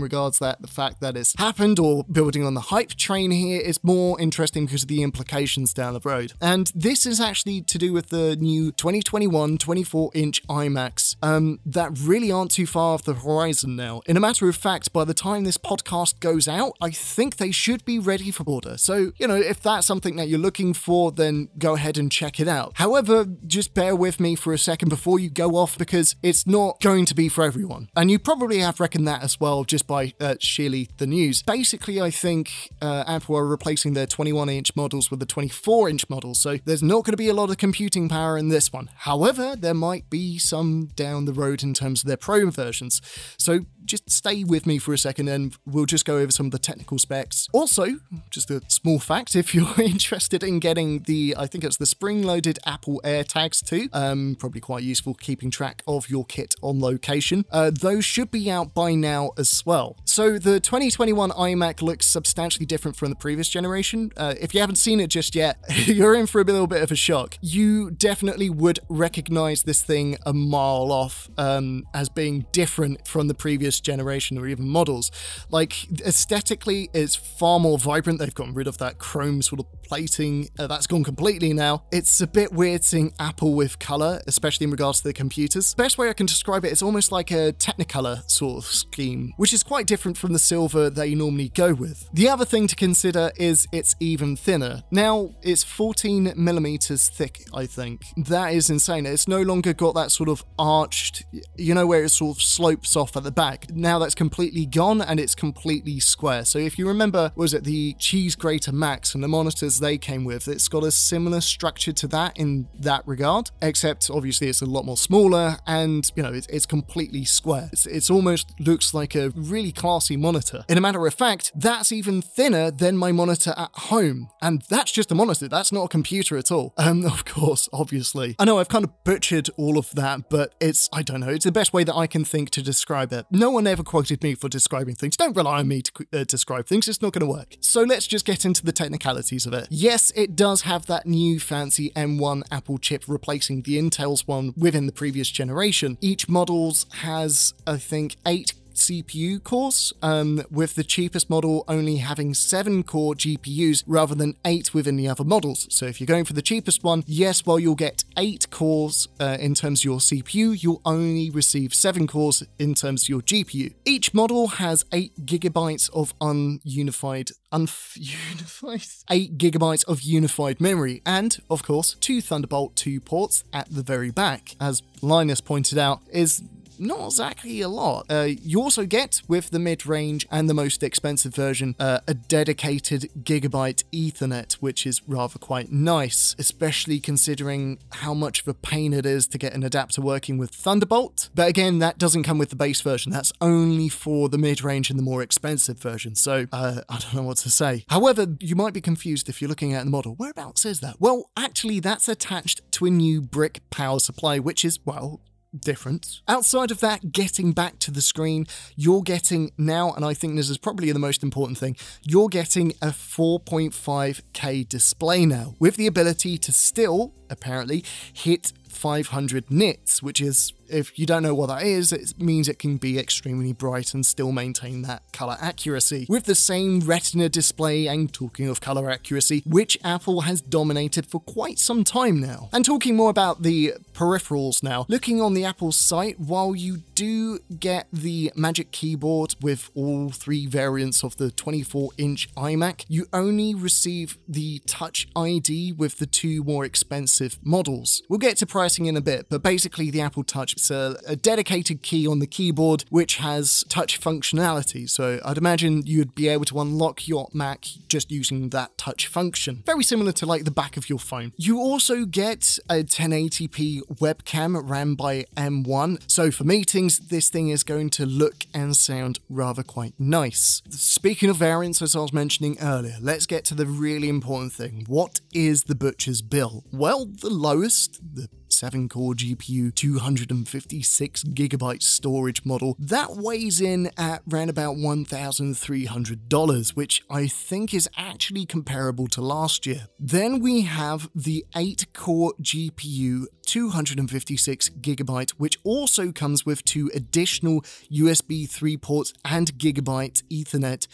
regards 0.00 0.38
that 0.38 0.62
the 0.62 0.68
fact 0.68 1.00
that 1.00 1.16
it's 1.16 1.34
happened 1.38 1.78
or 1.78 2.04
building 2.04 2.44
on 2.44 2.54
the 2.54 2.60
hype 2.60 2.90
train 2.90 3.30
here 3.30 3.60
is 3.60 3.82
more 3.82 4.20
interesting 4.20 4.66
because 4.66 4.82
of 4.82 4.88
the 4.88 5.02
implications 5.02 5.72
down 5.72 5.94
the 5.94 6.00
road. 6.04 6.32
And 6.40 6.70
this 6.74 7.06
is 7.06 7.20
actually 7.20 7.62
to 7.62 7.78
do 7.78 7.92
with 7.92 8.08
the 8.08 8.36
new 8.46 8.70
2021 8.72 9.58
24 9.58 10.10
inch 10.14 10.46
iMacs 10.46 11.16
um, 11.22 11.58
that 11.66 11.90
really 11.98 12.30
aren't 12.30 12.52
too 12.52 12.66
far 12.66 12.94
off 12.94 13.02
the 13.02 13.14
horizon 13.14 13.76
now. 13.76 14.00
In 14.06 14.16
a 14.16 14.20
matter 14.20 14.48
of 14.48 14.56
fact, 14.56 14.92
by 14.92 15.04
the 15.04 15.14
time 15.14 15.44
this 15.44 15.58
podcast 15.58 16.20
goes 16.20 16.46
out, 16.48 16.74
I 16.80 16.90
think 16.90 17.36
they 17.36 17.50
should 17.50 17.84
be 17.84 17.98
ready 17.98 18.30
for 18.30 18.44
order. 18.46 18.78
So, 18.78 19.12
you 19.16 19.26
know, 19.26 19.36
if 19.36 19.60
that's 19.60 19.86
something 19.86 20.16
that 20.16 20.28
you're 20.28 20.38
looking 20.38 20.72
for, 20.72 21.10
then 21.10 21.48
go 21.58 21.74
ahead 21.74 21.98
and 21.98 22.10
check 22.10 22.38
it 22.38 22.48
out. 22.48 22.72
However, 22.76 23.26
just 23.46 23.74
bear 23.74 23.96
with 23.96 24.20
me 24.20 24.34
for 24.36 24.52
a 24.52 24.58
second 24.58 24.88
before 24.88 25.18
you 25.18 25.28
go 25.28 25.56
off 25.56 25.76
because 25.76 26.14
it's 26.22 26.46
not 26.46 26.80
going 26.80 27.06
to 27.06 27.14
be 27.14 27.28
for 27.28 27.44
everyone. 27.44 27.88
And 27.96 28.10
you 28.10 28.18
probably 28.18 28.58
have 28.60 28.80
reckoned 28.80 29.08
that 29.08 29.22
as 29.22 29.40
well 29.40 29.64
just 29.64 29.86
by 29.86 30.14
uh, 30.20 30.36
sheerly 30.38 30.88
the 30.98 31.06
news. 31.06 31.42
Basically, 31.42 32.00
I 32.00 32.10
think 32.10 32.70
uh, 32.80 33.04
Apple 33.06 33.36
are 33.36 33.46
replacing 33.46 33.94
their 33.94 34.06
21 34.06 34.48
inch 34.48 34.76
models 34.76 35.10
with 35.10 35.20
the 35.20 35.26
24 35.26 35.88
inch 35.88 36.08
models, 36.08 36.38
so 36.38 36.58
there's 36.64 36.82
not 36.82 37.04
going 37.04 37.12
to 37.12 37.16
be 37.16 37.28
a 37.28 37.34
lot 37.34 37.50
of 37.50 37.58
computing 37.58 38.08
power 38.08 38.35
in 38.36 38.48
this 38.48 38.72
one. 38.72 38.90
However, 38.94 39.56
there 39.56 39.74
might 39.74 40.08
be 40.10 40.38
some 40.38 40.86
down 40.94 41.24
the 41.24 41.32
road 41.32 41.62
in 41.62 41.74
terms 41.74 42.02
of 42.02 42.08
their 42.08 42.16
Pro 42.16 42.50
versions. 42.50 43.00
So 43.38 43.60
just 43.86 44.10
stay 44.10 44.44
with 44.44 44.66
me 44.66 44.78
for 44.78 44.92
a 44.92 44.98
second 44.98 45.28
and 45.28 45.56
we'll 45.64 45.86
just 45.86 46.04
go 46.04 46.18
over 46.18 46.32
some 46.32 46.46
of 46.46 46.52
the 46.52 46.58
technical 46.58 46.98
specs. 46.98 47.48
Also, 47.52 47.86
just 48.30 48.50
a 48.50 48.62
small 48.68 48.98
fact 48.98 49.36
if 49.36 49.54
you're 49.54 49.74
interested 49.80 50.42
in 50.42 50.58
getting 50.58 51.02
the, 51.04 51.34
I 51.38 51.46
think 51.46 51.64
it's 51.64 51.76
the 51.76 51.86
spring 51.86 52.22
loaded 52.22 52.58
Apple 52.66 53.00
AirTags 53.04 53.64
too, 53.64 53.88
um, 53.92 54.36
probably 54.38 54.60
quite 54.60 54.82
useful 54.82 55.14
keeping 55.14 55.50
track 55.50 55.82
of 55.86 56.10
your 56.10 56.24
kit 56.24 56.54
on 56.62 56.80
location, 56.80 57.44
uh, 57.50 57.70
those 57.70 58.04
should 58.04 58.30
be 58.30 58.50
out 58.50 58.74
by 58.74 58.94
now 58.94 59.30
as 59.38 59.64
well. 59.64 59.96
So 60.04 60.38
the 60.38 60.60
2021 60.60 61.30
iMac 61.30 61.82
looks 61.82 62.06
substantially 62.06 62.66
different 62.66 62.96
from 62.96 63.10
the 63.10 63.16
previous 63.16 63.48
generation. 63.48 64.10
Uh, 64.16 64.34
if 64.40 64.54
you 64.54 64.60
haven't 64.60 64.76
seen 64.76 65.00
it 65.00 65.08
just 65.08 65.34
yet, 65.34 65.58
you're 65.86 66.14
in 66.14 66.26
for 66.26 66.40
a 66.40 66.44
little 66.44 66.66
bit 66.66 66.82
of 66.82 66.90
a 66.90 66.96
shock. 66.96 67.38
You 67.40 67.90
definitely 67.90 68.50
would 68.50 68.80
recognize 68.88 69.62
this 69.62 69.82
thing 69.82 70.16
a 70.24 70.32
mile 70.32 70.90
off 70.92 71.28
um, 71.38 71.86
as 71.94 72.08
being 72.08 72.46
different 72.52 73.06
from 73.06 73.28
the 73.28 73.34
previous 73.34 73.75
generation 73.80 74.38
or 74.38 74.46
even 74.46 74.68
models. 74.68 75.10
Like 75.50 75.74
aesthetically, 76.00 76.90
it's 76.92 77.16
far 77.16 77.60
more 77.60 77.78
vibrant. 77.78 78.18
They've 78.18 78.34
gotten 78.34 78.54
rid 78.54 78.66
of 78.66 78.78
that 78.78 78.98
chrome 78.98 79.42
sort 79.42 79.60
of 79.60 79.66
plating. 79.82 80.48
Uh, 80.58 80.66
that's 80.66 80.86
gone 80.86 81.04
completely 81.04 81.52
now. 81.52 81.84
It's 81.92 82.20
a 82.20 82.26
bit 82.26 82.52
weird 82.52 82.84
seeing 82.84 83.12
Apple 83.18 83.54
with 83.54 83.78
color, 83.78 84.20
especially 84.26 84.64
in 84.64 84.70
regards 84.70 84.98
to 85.00 85.08
the 85.08 85.12
computers. 85.12 85.74
Best 85.74 85.98
way 85.98 86.08
I 86.08 86.12
can 86.12 86.26
describe 86.26 86.64
it, 86.64 86.72
it's 86.72 86.82
almost 86.82 87.12
like 87.12 87.30
a 87.30 87.52
Technicolor 87.52 88.28
sort 88.30 88.58
of 88.58 88.70
scheme, 88.70 89.32
which 89.36 89.52
is 89.52 89.62
quite 89.62 89.86
different 89.86 90.16
from 90.16 90.32
the 90.32 90.38
silver 90.38 90.90
they 90.90 91.14
normally 91.14 91.48
go 91.50 91.74
with. 91.74 92.08
The 92.12 92.28
other 92.28 92.44
thing 92.44 92.66
to 92.68 92.76
consider 92.76 93.30
is 93.36 93.66
it's 93.72 93.94
even 94.00 94.36
thinner. 94.36 94.82
Now, 94.90 95.30
it's 95.42 95.62
14 95.62 96.32
millimeters 96.36 97.08
thick, 97.08 97.44
I 97.54 97.66
think. 97.66 98.02
That 98.16 98.52
is 98.52 98.70
insane. 98.70 99.06
It's 99.06 99.28
no 99.28 99.42
longer 99.42 99.72
got 99.72 99.94
that 99.94 100.10
sort 100.10 100.28
of 100.28 100.44
arched, 100.58 101.24
you 101.56 101.74
know, 101.74 101.86
where 101.86 102.04
it 102.04 102.10
sort 102.10 102.36
of 102.36 102.42
slopes 102.42 102.96
off 102.96 103.16
at 103.16 103.24
the 103.24 103.32
back 103.32 103.65
now 103.72 103.98
that's 103.98 104.14
completely 104.14 104.66
gone 104.66 105.00
and 105.00 105.18
it's 105.18 105.34
completely 105.34 106.00
square. 106.00 106.44
So 106.44 106.58
if 106.58 106.78
you 106.78 106.86
remember, 106.86 107.32
was 107.34 107.54
it 107.54 107.64
the 107.64 107.94
Cheese 107.98 108.36
Grater 108.36 108.72
Macs 108.72 109.14
and 109.14 109.22
the 109.22 109.28
monitors 109.28 109.80
they 109.80 109.98
came 109.98 110.24
with, 110.24 110.48
it's 110.48 110.68
got 110.68 110.84
a 110.84 110.90
similar 110.90 111.40
structure 111.40 111.92
to 111.92 112.06
that 112.08 112.36
in 112.36 112.68
that 112.78 113.06
regard, 113.06 113.50
except 113.62 114.10
obviously 114.10 114.48
it's 114.48 114.62
a 114.62 114.66
lot 114.66 114.84
more 114.84 114.96
smaller 114.96 115.56
and, 115.66 116.10
you 116.14 116.22
know, 116.22 116.32
it's, 116.32 116.46
it's 116.48 116.66
completely 116.66 117.24
square. 117.24 117.68
It's, 117.72 117.86
it's 117.86 118.10
almost 118.10 118.54
looks 118.60 118.94
like 118.94 119.14
a 119.14 119.30
really 119.30 119.72
classy 119.72 120.16
monitor. 120.16 120.64
In 120.68 120.78
a 120.78 120.80
matter 120.80 121.06
of 121.06 121.14
fact, 121.14 121.52
that's 121.54 121.92
even 121.92 122.22
thinner 122.22 122.70
than 122.70 122.96
my 122.96 123.12
monitor 123.12 123.54
at 123.56 123.70
home. 123.72 124.28
And 124.42 124.62
that's 124.68 124.92
just 124.92 125.10
a 125.12 125.14
monitor, 125.14 125.48
that's 125.48 125.72
not 125.72 125.84
a 125.84 125.88
computer 125.88 126.36
at 126.36 126.50
all. 126.50 126.72
Um, 126.76 127.04
of 127.04 127.24
course, 127.24 127.68
obviously. 127.72 128.36
I 128.38 128.44
know 128.44 128.58
I've 128.58 128.68
kind 128.68 128.84
of 128.84 129.04
butchered 129.04 129.50
all 129.56 129.78
of 129.78 129.90
that, 129.94 130.28
but 130.28 130.54
it's, 130.60 130.88
I 130.92 131.02
don't 131.02 131.20
know, 131.20 131.28
it's 131.28 131.44
the 131.44 131.52
best 131.52 131.72
way 131.72 131.84
that 131.84 131.94
I 131.94 132.06
can 132.06 132.24
think 132.24 132.50
to 132.50 132.62
describe 132.62 133.12
it. 133.12 133.26
No 133.30 133.50
one 133.56 133.66
ever 133.66 133.82
quoted 133.82 134.22
me 134.22 134.34
for 134.34 134.50
describing 134.50 134.94
things. 134.94 135.16
Don't 135.16 135.34
rely 135.34 135.60
on 135.60 135.68
me 135.68 135.80
to 135.80 136.06
uh, 136.12 136.24
describe 136.24 136.66
things, 136.66 136.88
it's 136.88 137.00
not 137.00 137.14
going 137.14 137.26
to 137.26 137.32
work. 137.32 137.56
So 137.60 137.80
let's 137.80 138.06
just 138.06 138.26
get 138.26 138.44
into 138.44 138.62
the 138.62 138.70
technicalities 138.70 139.46
of 139.46 139.54
it. 139.54 139.66
Yes, 139.70 140.12
it 140.14 140.36
does 140.36 140.62
have 140.62 140.84
that 140.86 141.06
new 141.06 141.40
fancy 141.40 141.90
M1 141.96 142.42
Apple 142.50 142.76
chip 142.76 143.04
replacing 143.08 143.62
the 143.62 143.78
Intel's 143.78 144.26
one 144.26 144.52
within 144.58 144.84
the 144.84 144.92
previous 144.92 145.30
generation. 145.30 145.96
Each 146.02 146.28
models 146.28 146.84
has, 147.00 147.54
I 147.66 147.78
think, 147.78 148.16
eight 148.26 148.52
CPU 148.76 149.42
cores, 149.42 149.92
um, 150.02 150.42
with 150.50 150.74
the 150.74 150.84
cheapest 150.84 151.28
model 151.28 151.64
only 151.68 151.96
having 151.96 152.34
7 152.34 152.82
core 152.82 153.14
GPUs 153.14 153.82
rather 153.86 154.14
than 154.14 154.34
8 154.44 154.72
within 154.74 154.96
the 154.96 155.08
other 155.08 155.24
models. 155.24 155.66
So 155.70 155.86
if 155.86 156.00
you're 156.00 156.06
going 156.06 156.24
for 156.24 156.32
the 156.32 156.42
cheapest 156.42 156.84
one, 156.84 157.02
yes, 157.06 157.44
while 157.44 157.58
you'll 157.58 157.74
get 157.74 158.04
8 158.16 158.50
cores 158.50 159.08
uh, 159.18 159.36
in 159.40 159.54
terms 159.54 159.80
of 159.80 159.84
your 159.84 159.98
CPU, 159.98 160.62
you'll 160.62 160.82
only 160.84 161.30
receive 161.30 161.74
7 161.74 162.06
cores 162.06 162.42
in 162.58 162.74
terms 162.74 163.04
of 163.04 163.08
your 163.08 163.20
GPU. 163.20 163.74
Each 163.84 164.14
model 164.14 164.48
has 164.48 164.84
8 164.92 165.26
gigabytes 165.26 165.90
of 165.92 166.16
ununified 166.18 167.32
ununified 167.52 169.04
8 169.10 169.38
gigabytes 169.38 169.84
of 169.86 170.02
unified 170.02 170.60
memory 170.60 171.00
and 171.06 171.38
of 171.48 171.62
course 171.62 171.94
two 172.00 172.20
Thunderbolt 172.20 172.74
2 172.76 173.00
ports 173.00 173.44
at 173.52 173.68
the 173.70 173.82
very 173.82 174.10
back 174.10 174.56
as 174.60 174.82
Linus 175.00 175.40
pointed 175.40 175.78
out 175.78 176.00
is 176.10 176.42
not 176.78 177.06
exactly 177.06 177.60
a 177.60 177.68
lot. 177.68 178.06
Uh, 178.10 178.28
you 178.42 178.60
also 178.60 178.86
get, 178.86 179.22
with 179.28 179.50
the 179.50 179.58
mid 179.58 179.86
range 179.86 180.26
and 180.30 180.48
the 180.48 180.54
most 180.54 180.82
expensive 180.82 181.34
version, 181.34 181.74
uh, 181.78 182.00
a 182.06 182.14
dedicated 182.14 183.10
gigabyte 183.22 183.84
Ethernet, 183.92 184.54
which 184.54 184.86
is 184.86 185.02
rather 185.06 185.38
quite 185.38 185.70
nice, 185.70 186.34
especially 186.38 187.00
considering 187.00 187.78
how 187.90 188.14
much 188.14 188.42
of 188.42 188.48
a 188.48 188.54
pain 188.54 188.92
it 188.92 189.06
is 189.06 189.26
to 189.28 189.38
get 189.38 189.52
an 189.52 189.62
adapter 189.62 190.00
working 190.00 190.38
with 190.38 190.50
Thunderbolt. 190.50 191.30
But 191.34 191.48
again, 191.48 191.78
that 191.78 191.98
doesn't 191.98 192.22
come 192.22 192.38
with 192.38 192.50
the 192.50 192.56
base 192.56 192.80
version, 192.80 193.12
that's 193.12 193.32
only 193.40 193.88
for 193.88 194.28
the 194.28 194.38
mid 194.38 194.62
range 194.62 194.90
and 194.90 194.98
the 194.98 195.02
more 195.02 195.22
expensive 195.22 195.78
version, 195.78 196.14
so 196.14 196.46
uh, 196.52 196.82
I 196.88 196.98
don't 196.98 197.14
know 197.14 197.22
what 197.22 197.38
to 197.38 197.50
say. 197.50 197.84
However, 197.88 198.26
you 198.40 198.56
might 198.56 198.74
be 198.74 198.80
confused 198.80 199.28
if 199.28 199.40
you're 199.40 199.48
looking 199.48 199.74
at 199.74 199.84
the 199.84 199.90
model. 199.90 200.14
Whereabouts 200.14 200.64
is 200.64 200.80
that? 200.80 200.96
Well, 201.00 201.30
actually, 201.36 201.80
that's 201.80 202.08
attached 202.08 202.60
to 202.72 202.86
a 202.86 202.90
new 202.90 203.20
brick 203.20 203.60
power 203.70 203.98
supply, 203.98 204.38
which 204.38 204.64
is, 204.64 204.78
well, 204.84 205.20
different. 205.60 206.20
Outside 206.28 206.70
of 206.70 206.80
that, 206.80 207.12
getting 207.12 207.52
back 207.52 207.78
to 207.80 207.90
the 207.90 208.02
screen, 208.02 208.46
you're 208.76 209.02
getting 209.02 209.52
now, 209.58 209.92
and 209.92 210.04
I 210.04 210.14
think 210.14 210.36
this 210.36 210.50
is 210.50 210.58
probably 210.58 210.92
the 210.92 210.98
most 210.98 211.22
important 211.22 211.58
thing, 211.58 211.76
you're 212.02 212.28
getting 212.28 212.72
a 212.82 212.88
4.5K 212.88 214.68
display 214.68 215.26
now 215.26 215.54
with 215.58 215.76
the 215.76 215.86
ability 215.86 216.38
to 216.38 216.52
still, 216.52 217.12
apparently, 217.30 217.84
hit 218.12 218.52
500 218.76 219.50
nits, 219.50 220.02
which 220.02 220.20
is 220.20 220.52
if 220.68 220.98
you 220.98 221.06
don't 221.06 221.22
know 221.22 221.34
what 221.34 221.46
that 221.46 221.62
is, 221.62 221.92
it 221.92 222.18
means 222.18 222.48
it 222.48 222.58
can 222.58 222.76
be 222.76 222.98
extremely 222.98 223.52
bright 223.52 223.94
and 223.94 224.04
still 224.04 224.32
maintain 224.32 224.82
that 224.82 225.02
color 225.12 225.36
accuracy. 225.40 226.06
With 226.08 226.24
the 226.24 226.34
same 226.34 226.80
retina 226.80 227.28
display, 227.28 227.86
and 227.86 228.12
talking 228.12 228.48
of 228.48 228.60
color 228.60 228.90
accuracy, 228.90 229.42
which 229.46 229.78
Apple 229.84 230.22
has 230.22 230.40
dominated 230.40 231.06
for 231.06 231.20
quite 231.20 231.58
some 231.58 231.84
time 231.84 232.20
now. 232.20 232.48
And 232.52 232.64
talking 232.64 232.96
more 232.96 233.10
about 233.10 233.42
the 233.42 233.74
peripherals 233.92 234.62
now, 234.62 234.86
looking 234.88 235.20
on 235.20 235.34
the 235.34 235.44
Apple 235.44 235.72
site, 235.72 236.18
while 236.18 236.54
you 236.54 236.78
do 236.94 237.38
get 237.60 237.86
the 237.92 238.32
Magic 238.34 238.70
Keyboard 238.72 239.36
with 239.40 239.70
all 239.74 240.10
three 240.10 240.46
variants 240.46 241.02
of 241.02 241.16
the 241.16 241.30
24 241.30 241.90
inch 241.98 242.32
iMac, 242.34 242.84
you 242.88 243.06
only 243.12 243.54
receive 243.54 244.18
the 244.28 244.60
Touch 244.66 245.06
ID 245.14 245.72
with 245.72 245.98
the 245.98 246.06
two 246.06 246.42
more 246.44 246.64
expensive 246.64 247.38
models. 247.42 248.02
We'll 248.08 248.18
get 248.18 248.36
to 248.38 248.46
price 248.46 248.65
digressing 248.66 248.86
in 248.86 248.96
a 248.96 249.00
bit, 249.00 249.26
but 249.28 249.44
basically 249.44 249.92
the 249.92 250.00
Apple 250.00 250.24
Touch 250.24 250.56
is 250.56 250.72
a, 250.72 250.98
a 251.06 251.14
dedicated 251.14 251.82
key 251.82 252.04
on 252.04 252.18
the 252.18 252.26
keyboard 252.26 252.84
which 252.90 253.16
has 253.16 253.64
touch 253.68 254.00
functionality. 254.00 254.90
So 254.90 255.20
I'd 255.24 255.38
imagine 255.38 255.84
you'd 255.86 256.16
be 256.16 256.26
able 256.26 256.46
to 256.46 256.60
unlock 256.60 257.06
your 257.06 257.28
Mac 257.32 257.66
just 257.86 258.10
using 258.10 258.48
that 258.50 258.76
touch 258.76 259.06
function. 259.06 259.62
Very 259.64 259.84
similar 259.84 260.10
to 260.12 260.26
like 260.26 260.42
the 260.44 260.50
back 260.50 260.76
of 260.76 260.88
your 260.88 260.98
phone. 260.98 261.32
You 261.36 261.60
also 261.60 262.06
get 262.06 262.58
a 262.68 262.82
1080p 262.82 263.82
webcam 264.00 264.60
ran 264.68 264.94
by 264.94 265.26
M1. 265.36 266.10
So 266.10 266.32
for 266.32 266.42
meetings, 266.42 266.98
this 266.98 267.30
thing 267.30 267.50
is 267.50 267.62
going 267.62 267.90
to 267.90 268.04
look 268.04 268.46
and 268.52 268.76
sound 268.76 269.20
rather 269.28 269.62
quite 269.62 269.94
nice. 269.96 270.62
Speaking 270.70 271.30
of 271.30 271.36
variants, 271.36 271.80
as 271.82 271.94
I 271.94 272.00
was 272.00 272.12
mentioning 272.12 272.56
earlier, 272.60 272.96
let's 273.00 273.26
get 273.26 273.44
to 273.44 273.54
the 273.54 273.66
really 273.66 274.08
important 274.08 274.52
thing. 274.52 274.86
What 274.88 275.20
is 275.32 275.64
the 275.64 275.76
butcher's 275.76 276.20
bill? 276.20 276.64
Well, 276.72 277.06
the 277.06 277.30
lowest, 277.30 278.00
the 278.14 278.28
7 278.48 278.88
core 278.88 279.14
GPU, 279.14 279.74
256 279.74 281.24
gigabyte 281.24 281.82
storage 281.82 282.44
model. 282.44 282.76
That 282.78 283.16
weighs 283.16 283.60
in 283.60 283.90
at 283.96 284.22
around 284.32 284.50
about 284.50 284.76
$1,300, 284.76 286.76
which 286.76 287.02
I 287.10 287.26
think 287.26 287.74
is 287.74 287.88
actually 287.96 288.46
comparable 288.46 289.08
to 289.08 289.20
last 289.20 289.66
year. 289.66 289.88
Then 289.98 290.38
we 290.40 290.60
have 290.62 291.10
the 291.14 291.44
8 291.54 291.92
core 291.92 292.32
GPU, 292.40 293.26
256 293.46 294.70
gigabyte, 294.80 295.30
which 295.30 295.58
also 295.64 296.12
comes 296.12 296.44
with 296.44 296.64
two 296.64 296.90
additional 296.94 297.62
USB 297.90 298.48
3 298.48 298.76
ports 298.76 299.12
and 299.24 299.54
gigabyte 299.54 300.22
Ethernet, 300.30 300.86